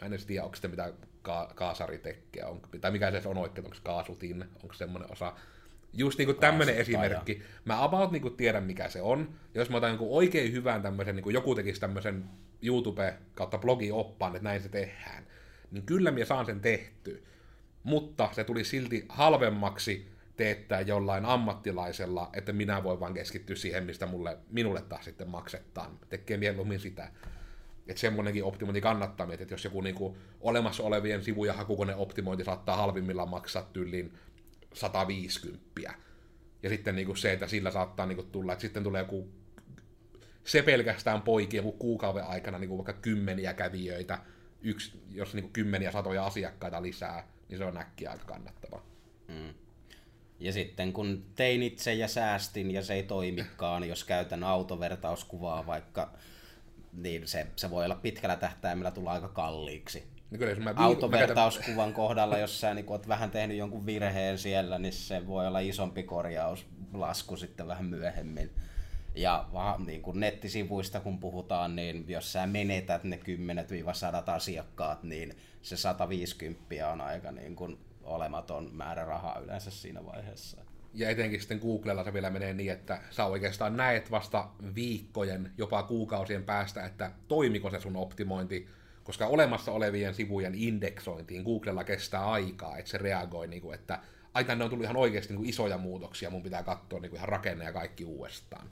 Mä 0.00 0.06
en 0.06 0.12
edes 0.12 0.26
tiedä, 0.26 0.44
onko 0.44 0.56
se 0.56 0.68
mitä 0.68 0.92
ka- 1.22 1.52
kaasari 1.54 1.98
tekee, 1.98 2.44
on, 2.44 2.60
tai 2.80 2.90
mikä 2.90 3.20
se 3.20 3.28
on 3.28 3.38
oikein, 3.38 3.64
onko 3.64 3.76
kaasutin, 3.82 4.44
onko 4.62 4.74
semmoinen 4.74 5.12
osa. 5.12 5.32
Just 5.92 6.18
niin 6.18 6.36
tämmöinen 6.36 6.76
esimerkki. 6.76 7.42
Mä 7.64 7.84
about 7.84 8.12
niin 8.12 8.36
tiedän, 8.36 8.64
mikä 8.64 8.88
se 8.88 9.02
on. 9.02 9.34
Ja 9.54 9.60
jos 9.60 9.70
mä 9.70 9.76
otan 9.76 9.90
jonkun 9.90 10.08
oikein 10.10 10.52
hyvän 10.52 10.82
tämmöisen, 10.82 11.16
niin 11.16 11.32
joku 11.32 11.54
tekisi 11.54 11.80
tämmöisen 11.80 12.24
YouTube 12.62 13.14
kautta 13.34 13.58
blogi 13.58 13.92
oppaan, 13.92 14.36
että 14.36 14.48
näin 14.48 14.62
se 14.62 14.68
tehdään, 14.68 15.26
niin 15.70 15.86
kyllä 15.86 16.10
mä 16.10 16.24
saan 16.24 16.46
sen 16.46 16.60
tehtyä 16.60 17.18
mutta 17.82 18.28
se 18.32 18.44
tuli 18.44 18.64
silti 18.64 19.04
halvemmaksi 19.08 20.08
teettää 20.36 20.80
jollain 20.80 21.24
ammattilaisella, 21.24 22.30
että 22.32 22.52
minä 22.52 22.82
voin 22.82 23.00
vaan 23.00 23.14
keskittyä 23.14 23.56
siihen, 23.56 23.84
mistä 23.84 24.06
mulle, 24.06 24.38
minulle 24.50 24.82
taas 24.82 25.04
sitten 25.04 25.28
maksetaan. 25.28 25.98
Tekee 26.08 26.36
mieluummin 26.36 26.80
sitä. 26.80 27.08
Että 27.88 28.00
semmoinenkin 28.00 28.44
optimointi 28.44 28.80
kannattaa 28.80 29.26
miettiä, 29.26 29.42
että 29.42 29.54
jos 29.54 29.64
joku 29.64 29.80
niinku 29.80 30.16
olemassa 30.40 30.82
olevien 30.82 31.24
sivujen 31.24 31.54
hakukone 31.54 31.94
optimointi 31.94 32.44
saattaa 32.44 32.76
halvimmillaan 32.76 33.28
maksaa 33.28 33.70
tyllin 33.72 34.12
150. 34.74 35.94
Ja 36.62 36.68
sitten 36.68 36.96
niinku 36.96 37.14
se, 37.14 37.32
että 37.32 37.46
sillä 37.46 37.70
saattaa 37.70 38.06
niinku 38.06 38.22
tulla, 38.22 38.52
että 38.52 38.62
sitten 38.62 38.82
tulee 38.82 39.02
joku 39.02 39.28
se 40.44 40.62
pelkästään 40.62 41.22
poiki 41.22 41.56
joku 41.56 41.72
kuukauden 41.72 42.24
aikana 42.24 42.58
niinku 42.58 42.78
vaikka 42.78 42.92
kymmeniä 42.92 43.54
kävijöitä, 43.54 44.18
yksi, 44.62 45.02
jos 45.10 45.34
niinku 45.34 45.50
kymmeniä 45.52 45.92
satoja 45.92 46.26
asiakkaita 46.26 46.82
lisää, 46.82 47.28
niin 47.48 47.58
se 47.58 47.64
on 47.64 47.76
äkkiä 47.76 48.10
aika 48.10 48.24
kannattava. 48.24 48.82
Mm. 49.28 49.54
Ja 50.40 50.52
sitten 50.52 50.92
kun 50.92 51.24
tein 51.34 51.62
itse 51.62 51.94
ja 51.94 52.08
säästin 52.08 52.70
ja 52.70 52.82
se 52.82 52.94
ei 52.94 53.02
toimikaan, 53.02 53.88
jos 53.88 54.04
käytän 54.04 54.44
autovertauskuvaa 54.44 55.66
vaikka, 55.66 56.12
niin 56.92 57.28
se, 57.28 57.46
se 57.56 57.70
voi 57.70 57.84
olla 57.84 57.94
pitkällä 57.94 58.36
tähtäimellä 58.36 58.90
tulla 58.90 59.12
aika 59.12 59.28
kalliiksi. 59.28 60.04
No 60.30 60.38
kyllä, 60.38 60.52
jos 60.52 60.58
mä 60.58 60.74
Autovertauskuvan 60.76 61.92
kohdalla, 61.92 62.38
jos 62.38 62.60
sä 62.60 62.74
niin 62.74 62.86
oot 62.88 63.08
vähän 63.08 63.30
tehnyt 63.30 63.56
jonkun 63.56 63.86
virheen 63.86 64.38
siellä, 64.38 64.78
niin 64.78 64.92
se 64.92 65.26
voi 65.26 65.46
olla 65.46 65.58
isompi 65.58 66.02
korjauslasku 66.02 67.36
sitten 67.36 67.66
vähän 67.66 67.84
myöhemmin. 67.84 68.50
Ja 69.18 69.48
vaan 69.52 69.86
niin 69.86 70.02
kuin 70.02 70.20
nettisivuista 70.20 71.00
kun 71.00 71.18
puhutaan, 71.18 71.76
niin 71.76 72.04
jos 72.08 72.32
sä 72.32 72.46
menetät 72.46 73.04
ne 73.04 73.20
10-100 74.26 74.30
asiakkaat, 74.30 75.02
niin 75.02 75.36
se 75.62 75.76
150 75.76 76.88
on 76.92 77.00
aika 77.00 77.32
niin 77.32 77.56
kuin 77.56 77.78
olematon 78.02 78.70
määrä 78.72 79.04
rahaa 79.04 79.38
yleensä 79.38 79.70
siinä 79.70 80.06
vaiheessa. 80.06 80.56
Ja 80.94 81.10
etenkin 81.10 81.40
sitten 81.40 81.58
Googlella 81.58 82.04
se 82.04 82.12
vielä 82.12 82.30
menee 82.30 82.52
niin, 82.52 82.72
että 82.72 83.00
sä 83.10 83.24
oikeastaan 83.24 83.76
näet 83.76 84.10
vasta 84.10 84.48
viikkojen, 84.74 85.52
jopa 85.58 85.82
kuukausien 85.82 86.44
päästä, 86.44 86.86
että 86.86 87.10
toimiko 87.28 87.70
se 87.70 87.80
sun 87.80 87.96
optimointi, 87.96 88.68
koska 89.04 89.26
olemassa 89.26 89.72
olevien 89.72 90.14
sivujen 90.14 90.54
indeksointiin 90.54 91.42
Googlella 91.42 91.84
kestää 91.84 92.30
aikaa, 92.30 92.78
että 92.78 92.90
se 92.90 92.98
reagoi, 92.98 93.46
niin 93.46 93.62
kuin, 93.62 93.74
että 93.74 93.98
aika 94.34 94.54
ne 94.54 94.64
on 94.64 94.70
tullut 94.70 94.84
ihan 94.84 94.96
oikeasti 94.96 95.32
niin 95.32 95.38
kuin 95.38 95.48
isoja 95.48 95.78
muutoksia, 95.78 96.30
mun 96.30 96.42
pitää 96.42 96.62
katsoa 96.62 97.00
niin 97.00 97.10
kuin 97.10 97.18
ihan 97.18 97.28
rakenne 97.28 97.64
ja 97.64 97.72
kaikki 97.72 98.04
uudestaan. 98.04 98.70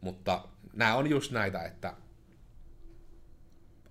Mutta 0.00 0.48
nämä 0.72 0.94
on 0.94 1.10
just 1.10 1.32
näitä, 1.32 1.62
että 1.62 1.94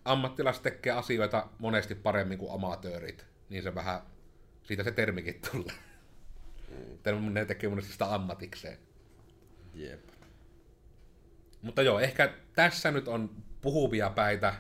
ammattilaiset 0.06 0.64
tekee 0.64 0.92
asioita 0.92 1.48
monesti 1.60 1.96
paremmin 1.96 2.38
kuin 2.38 2.52
amatöörit, 2.52 3.26
niin 3.50 3.64
se 3.64 3.76
vähän, 3.76 4.02
siitä 4.64 4.84
se 4.84 4.92
termikin 4.92 5.42
tulee. 5.52 5.76
Mm. 7.12 7.34
Ne 7.34 7.46
tekee 7.46 7.70
monesti 7.70 7.92
sitä 7.92 8.14
ammatikseen. 8.14 8.78
Jep. 9.74 10.10
Mutta 11.62 11.82
joo, 11.82 12.00
ehkä 12.00 12.34
tässä 12.56 12.92
nyt 12.92 13.08
on 13.08 13.30
puhuvia 13.62 14.10
päitä. 14.10 14.54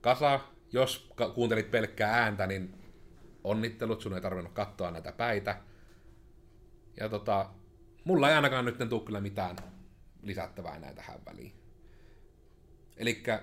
Kasa, 0.00 0.40
jos 0.72 1.12
kuuntelit 1.34 1.70
pelkkää 1.70 2.22
ääntä, 2.22 2.46
niin 2.46 2.74
onnittelut, 3.44 4.00
sun 4.00 4.14
ei 4.14 4.20
tarvinnut 4.20 4.52
katsoa 4.52 4.90
näitä 4.90 5.12
päitä. 5.12 5.60
Ja 7.00 7.08
tota, 7.08 7.50
mulla 8.04 8.28
ei 8.28 8.34
ainakaan 8.34 8.64
nyt 8.64 8.78
tule 8.88 9.04
kyllä 9.04 9.20
mitään 9.20 9.56
lisättävää 10.26 10.78
näitä 10.78 10.96
tähän 10.96 11.20
väliin. 11.26 11.52
Elikkä 12.96 13.42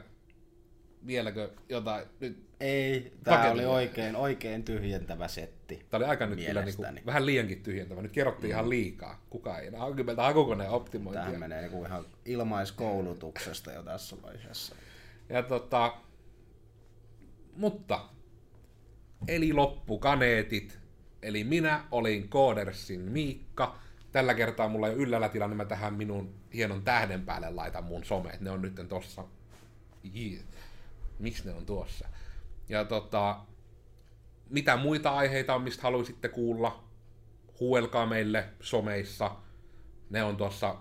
vieläkö 1.06 1.52
jotain 1.70 2.06
nyt 2.20 2.54
ei, 2.60 3.14
tämä 3.24 3.52
oli 3.52 3.66
oikein, 3.66 4.16
oikein 4.16 4.64
tyhjentävä 4.64 5.28
setti. 5.28 5.86
Tämä 5.90 6.00
oli 6.00 6.06
aika 6.06 6.26
nyt 6.26 6.46
kyllä 6.46 6.66
niin 6.66 6.76
kuin, 6.76 7.06
vähän 7.06 7.26
liiankin 7.26 7.64
tyhjentävä. 7.64 8.02
Nyt 8.02 8.12
kerrottiin 8.12 8.50
mm. 8.50 8.52
ihan 8.52 8.70
liikaa. 8.70 9.26
Kuka 9.30 9.60
ei 9.60 9.68
enää 9.68 9.80
hankki 9.80 10.04
meiltä 10.04 10.24
hakukoneen 10.24 10.70
optimointia. 10.70 11.26
Tämä 11.26 11.38
menee 11.38 11.70
niin 11.70 11.86
ihan 11.86 12.06
ilmaiskoulutuksesta 12.26 13.72
jo 13.72 13.84
tässä 13.84 14.16
vaiheessa. 14.22 14.76
Ja 15.30 15.44
tota, 15.44 15.98
mutta, 17.56 18.00
eli 19.28 19.54
loppukaneetit. 19.54 20.80
Eli 21.22 21.44
minä 21.44 21.84
olin 21.92 22.30
Koodersin 22.30 23.02
Miikka. 23.02 23.80
Tällä 24.14 24.34
kertaa 24.34 24.70
mulla 24.70 24.88
ei 24.88 24.94
yllällä 24.94 25.30
tilanne, 25.30 25.52
niin 25.52 25.58
mä 25.58 25.66
tähän 25.66 25.94
minun 25.94 26.36
hienon 26.54 26.84
tähden 26.84 27.26
päälle 27.26 27.50
laitan 27.50 27.84
mun 27.84 28.06
someet. 28.06 28.42
Ne 28.42 28.52
on 28.52 28.62
nyt 28.62 28.76
tossa. 28.90 29.24
Miksi 31.20 31.46
ne 31.46 31.54
on 31.54 31.66
tuossa? 31.66 32.08
Ja 32.70 32.86
tota, 32.86 33.40
mitä 34.50 34.78
muita 34.78 35.10
aiheita 35.10 35.56
on, 35.56 35.62
mistä 35.62 35.84
haluaisitte 35.84 36.30
kuulla, 36.30 36.84
huuelkaa 37.60 38.06
meille 38.06 38.50
someissa. 38.62 39.32
Ne 40.10 40.24
on 40.24 40.38
tuossa, 40.38 40.76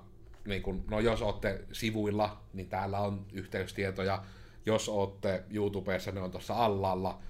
niin 0.47 0.62
kun, 0.62 0.85
no 0.91 1.01
jos 1.01 1.22
olette 1.22 1.64
sivuilla, 1.72 2.43
niin 2.53 2.68
täällä 2.68 3.01
on 3.01 3.26
yhteystietoja. 3.33 4.24
Jos 4.66 4.89
olette 4.89 5.45
YouTubessa, 5.51 6.12
ne 6.12 6.20
on 6.20 6.30
tuossa 6.30 6.55
allalla. 6.55 7.22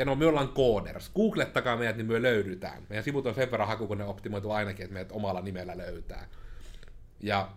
Ja 0.00 0.06
no 0.06 0.14
me 0.14 0.26
ollaan 0.26 0.48
kooders. 0.48 1.10
Googlettakaa 1.10 1.76
meidät, 1.76 1.96
niin 1.96 2.06
me 2.06 2.22
löydytään. 2.22 2.86
Meidän 2.88 3.04
sivut 3.04 3.26
on 3.26 3.34
sen 3.34 3.50
verran 3.50 3.68
haku, 3.68 3.86
kun 3.86 3.98
ne 3.98 4.04
optimoitu 4.04 4.50
ainakin, 4.50 4.84
että 4.84 4.94
meidät 4.94 5.12
omalla 5.12 5.40
nimellä 5.40 5.78
löytää. 5.78 6.28
Ja 7.20 7.50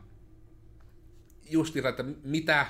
justiinsa, 1.50 1.90
että 1.90 2.04
mitä, 2.24 2.66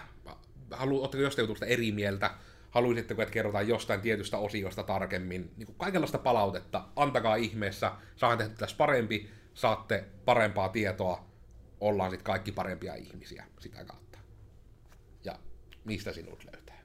halu, 0.72 1.00
oletteko 1.00 1.24
jostain 1.24 1.44
jutusta 1.44 1.66
eri 1.66 1.92
mieltä, 1.92 2.32
haluaisitteko, 2.72 3.22
että 3.22 3.34
kerrotaan 3.34 3.68
jostain 3.68 4.02
tietystä 4.02 4.38
osiosta 4.38 4.84
tarkemmin, 4.84 5.52
niin 5.58 5.66
kuin 5.66 5.78
kaikenlaista 5.78 6.18
palautetta, 6.18 6.86
antakaa 6.96 7.36
ihmeessä, 7.36 7.92
saan 8.16 8.38
tehdä 8.38 8.54
tässä 8.56 8.78
parempi, 8.78 9.30
saatte 9.54 10.06
parempaa 10.26 10.70
tietoa, 10.70 11.26
ollaan 11.80 12.12
sitten 12.12 12.26
kaikki 12.26 12.52
parempia 12.52 12.96
ihmisiä 12.96 13.46
sitä 13.60 13.86
kautta. 13.86 14.20
Ja 15.24 15.40
mistä 15.86 16.14
sinut 16.14 16.46
löytää? 16.52 16.83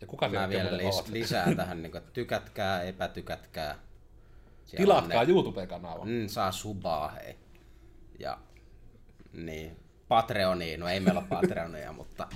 Ja 0.00 0.06
kuka 0.06 0.28
Mä 0.28 0.48
vielä 0.48 0.70
lis- 0.70 1.12
lisää 1.18 1.54
tähän, 1.54 1.82
niin 1.82 1.90
kuin, 1.90 1.98
että 1.98 2.12
tykätkää, 2.12 2.82
epätykätkää. 2.82 3.78
Siellä 4.64 4.84
Tilatkaa 4.84 5.24
ne... 5.24 5.30
YouTube-kanava. 5.30 6.04
Mm, 6.04 6.28
saa 6.28 6.52
subaa, 6.52 7.08
hei. 7.08 7.36
Ja 8.18 8.38
niin, 9.32 9.76
Patreoniin, 10.08 10.80
no 10.80 10.88
ei 10.88 11.00
meillä 11.00 11.20
ole 11.20 11.28
Patreonia, 11.28 11.92
mutta 12.02 12.28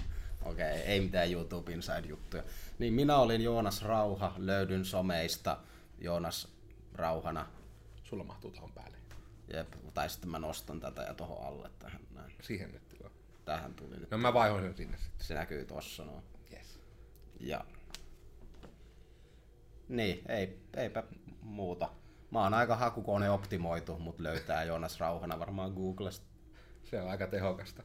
Okei, 0.43 0.73
okay, 0.73 0.83
ei 0.87 1.01
mitään 1.01 1.33
YouTube 1.33 1.73
Inside-juttuja. 1.73 2.43
Niin 2.79 2.95
minä 2.95 3.17
olin 3.17 3.41
Joonas 3.41 3.83
Rauha, 3.83 4.35
löydyn 4.37 4.85
someista 4.85 5.59
Joonas 5.99 6.49
Rauhana. 6.95 7.47
Sulla 8.05 8.25
mahtuu 8.25 8.51
tuohon 8.51 8.73
päälle. 8.73 8.97
Jep, 9.53 9.69
tai 9.95 10.11
sitten 10.11 10.31
mä 10.31 10.39
nostan 10.39 10.81
tätä 10.81 11.03
ja 11.03 11.15
tuohon 11.15 11.47
alle 11.47 11.71
tähän 11.79 12.01
näin. 12.15 12.33
Siihen 12.43 12.73
nyt 12.73 12.97
joo. 13.01 13.11
Tähän 13.45 13.75
tuli 13.75 13.97
nyt. 13.97 14.11
No 14.11 14.19
mä 14.19 14.35
vaihoin 14.35 14.65
sen 14.65 14.77
sinne 14.77 14.99
sitten. 14.99 15.27
Se 15.27 15.35
näkyy 15.35 15.65
tossa 15.65 16.05
no. 16.05 16.23
Ja. 17.41 17.65
Niin, 19.89 20.23
ei, 20.29 20.59
eipä 20.77 21.03
muuta. 21.43 21.91
Mä 22.31 22.43
oon 22.43 22.55
aika 22.55 22.77
hakukone 22.77 23.31
optimoitu, 23.31 23.99
mutta 23.99 24.23
löytää 24.23 24.65
Joonas 24.65 25.01
Rauhana 25.01 25.39
varmaan 25.39 25.73
Googlesta. 25.73 26.27
Se 26.85 27.01
on 27.01 27.11
aika 27.11 27.27
tehokasta 27.27 27.83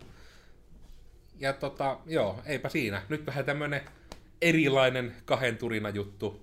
ja 1.40 1.54
tota, 1.54 2.00
joo, 2.06 2.42
eipä 2.46 2.70
siinä. 2.70 3.02
Nyt 3.10 3.26
vähän 3.26 3.46
tämmönen 3.46 3.82
erilainen 4.42 5.16
kahden 5.26 5.58
turina 5.58 5.90
juttu. 5.90 6.42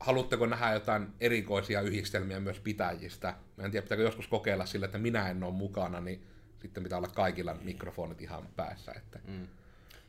Haluatteko 0.00 0.46
nähdä 0.46 0.72
jotain 0.72 1.08
erikoisia 1.20 1.80
yhdistelmiä 1.80 2.40
myös 2.40 2.60
pitäjistä? 2.60 3.34
Mä 3.56 3.64
en 3.64 3.70
tiedä, 3.70 3.82
pitääkö 3.82 4.02
joskus 4.02 4.28
kokeilla 4.28 4.66
sillä, 4.66 4.86
että 4.86 4.98
minä 4.98 5.30
en 5.30 5.42
ole 5.42 5.54
mukana, 5.54 6.00
niin 6.00 6.26
sitten 6.62 6.82
pitää 6.82 6.98
olla 6.98 7.08
kaikilla 7.08 7.54
mikrofonit 7.54 8.22
ihan 8.22 8.48
päässä. 8.56 8.92
Että... 8.92 9.18
Mm. 9.26 9.48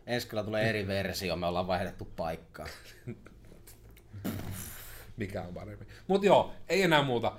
Ensi 0.07 0.27
kyllä 0.27 0.43
tulee 0.43 0.69
eri 0.69 0.87
versio, 0.87 1.35
me 1.35 1.45
ollaan 1.45 1.67
vaihdettu 1.67 2.05
paikkaa. 2.05 2.67
Mikä 5.17 5.41
on 5.41 5.53
parempi. 5.53 5.85
Mutta 6.07 6.27
joo, 6.27 6.53
ei 6.69 6.81
enää 6.81 7.03
muuta. 7.03 7.37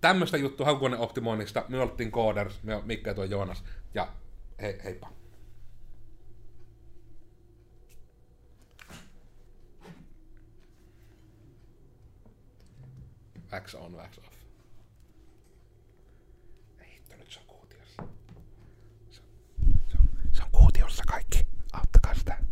Tämmöistä 0.00 0.36
juttu 0.36 0.64
hakukoneoptimoinnista. 0.64 1.64
Me 1.68 1.80
oltiin 1.80 2.12
Coders, 2.12 2.62
me 2.62 2.82
Mikko 2.84 3.10
ja 3.10 3.14
tuo 3.14 3.24
Joonas. 3.24 3.64
Ja 3.94 4.12
hei, 4.60 4.80
heippa. 4.84 5.12
Wax 13.52 13.74
on, 13.74 13.94
wax 13.94 14.18
off. 14.18 14.36
Hitto, 16.92 17.16
nyt 17.16 17.30
se 17.30 17.40
on 17.40 17.46
kuutiossa. 17.46 18.02
Se 19.10 19.20
se 19.90 19.98
on, 19.98 20.08
se 20.32 20.42
on 20.42 20.50
kuutiossa 20.50 21.04
kaikki. 21.06 21.45
casa. 22.06 22.45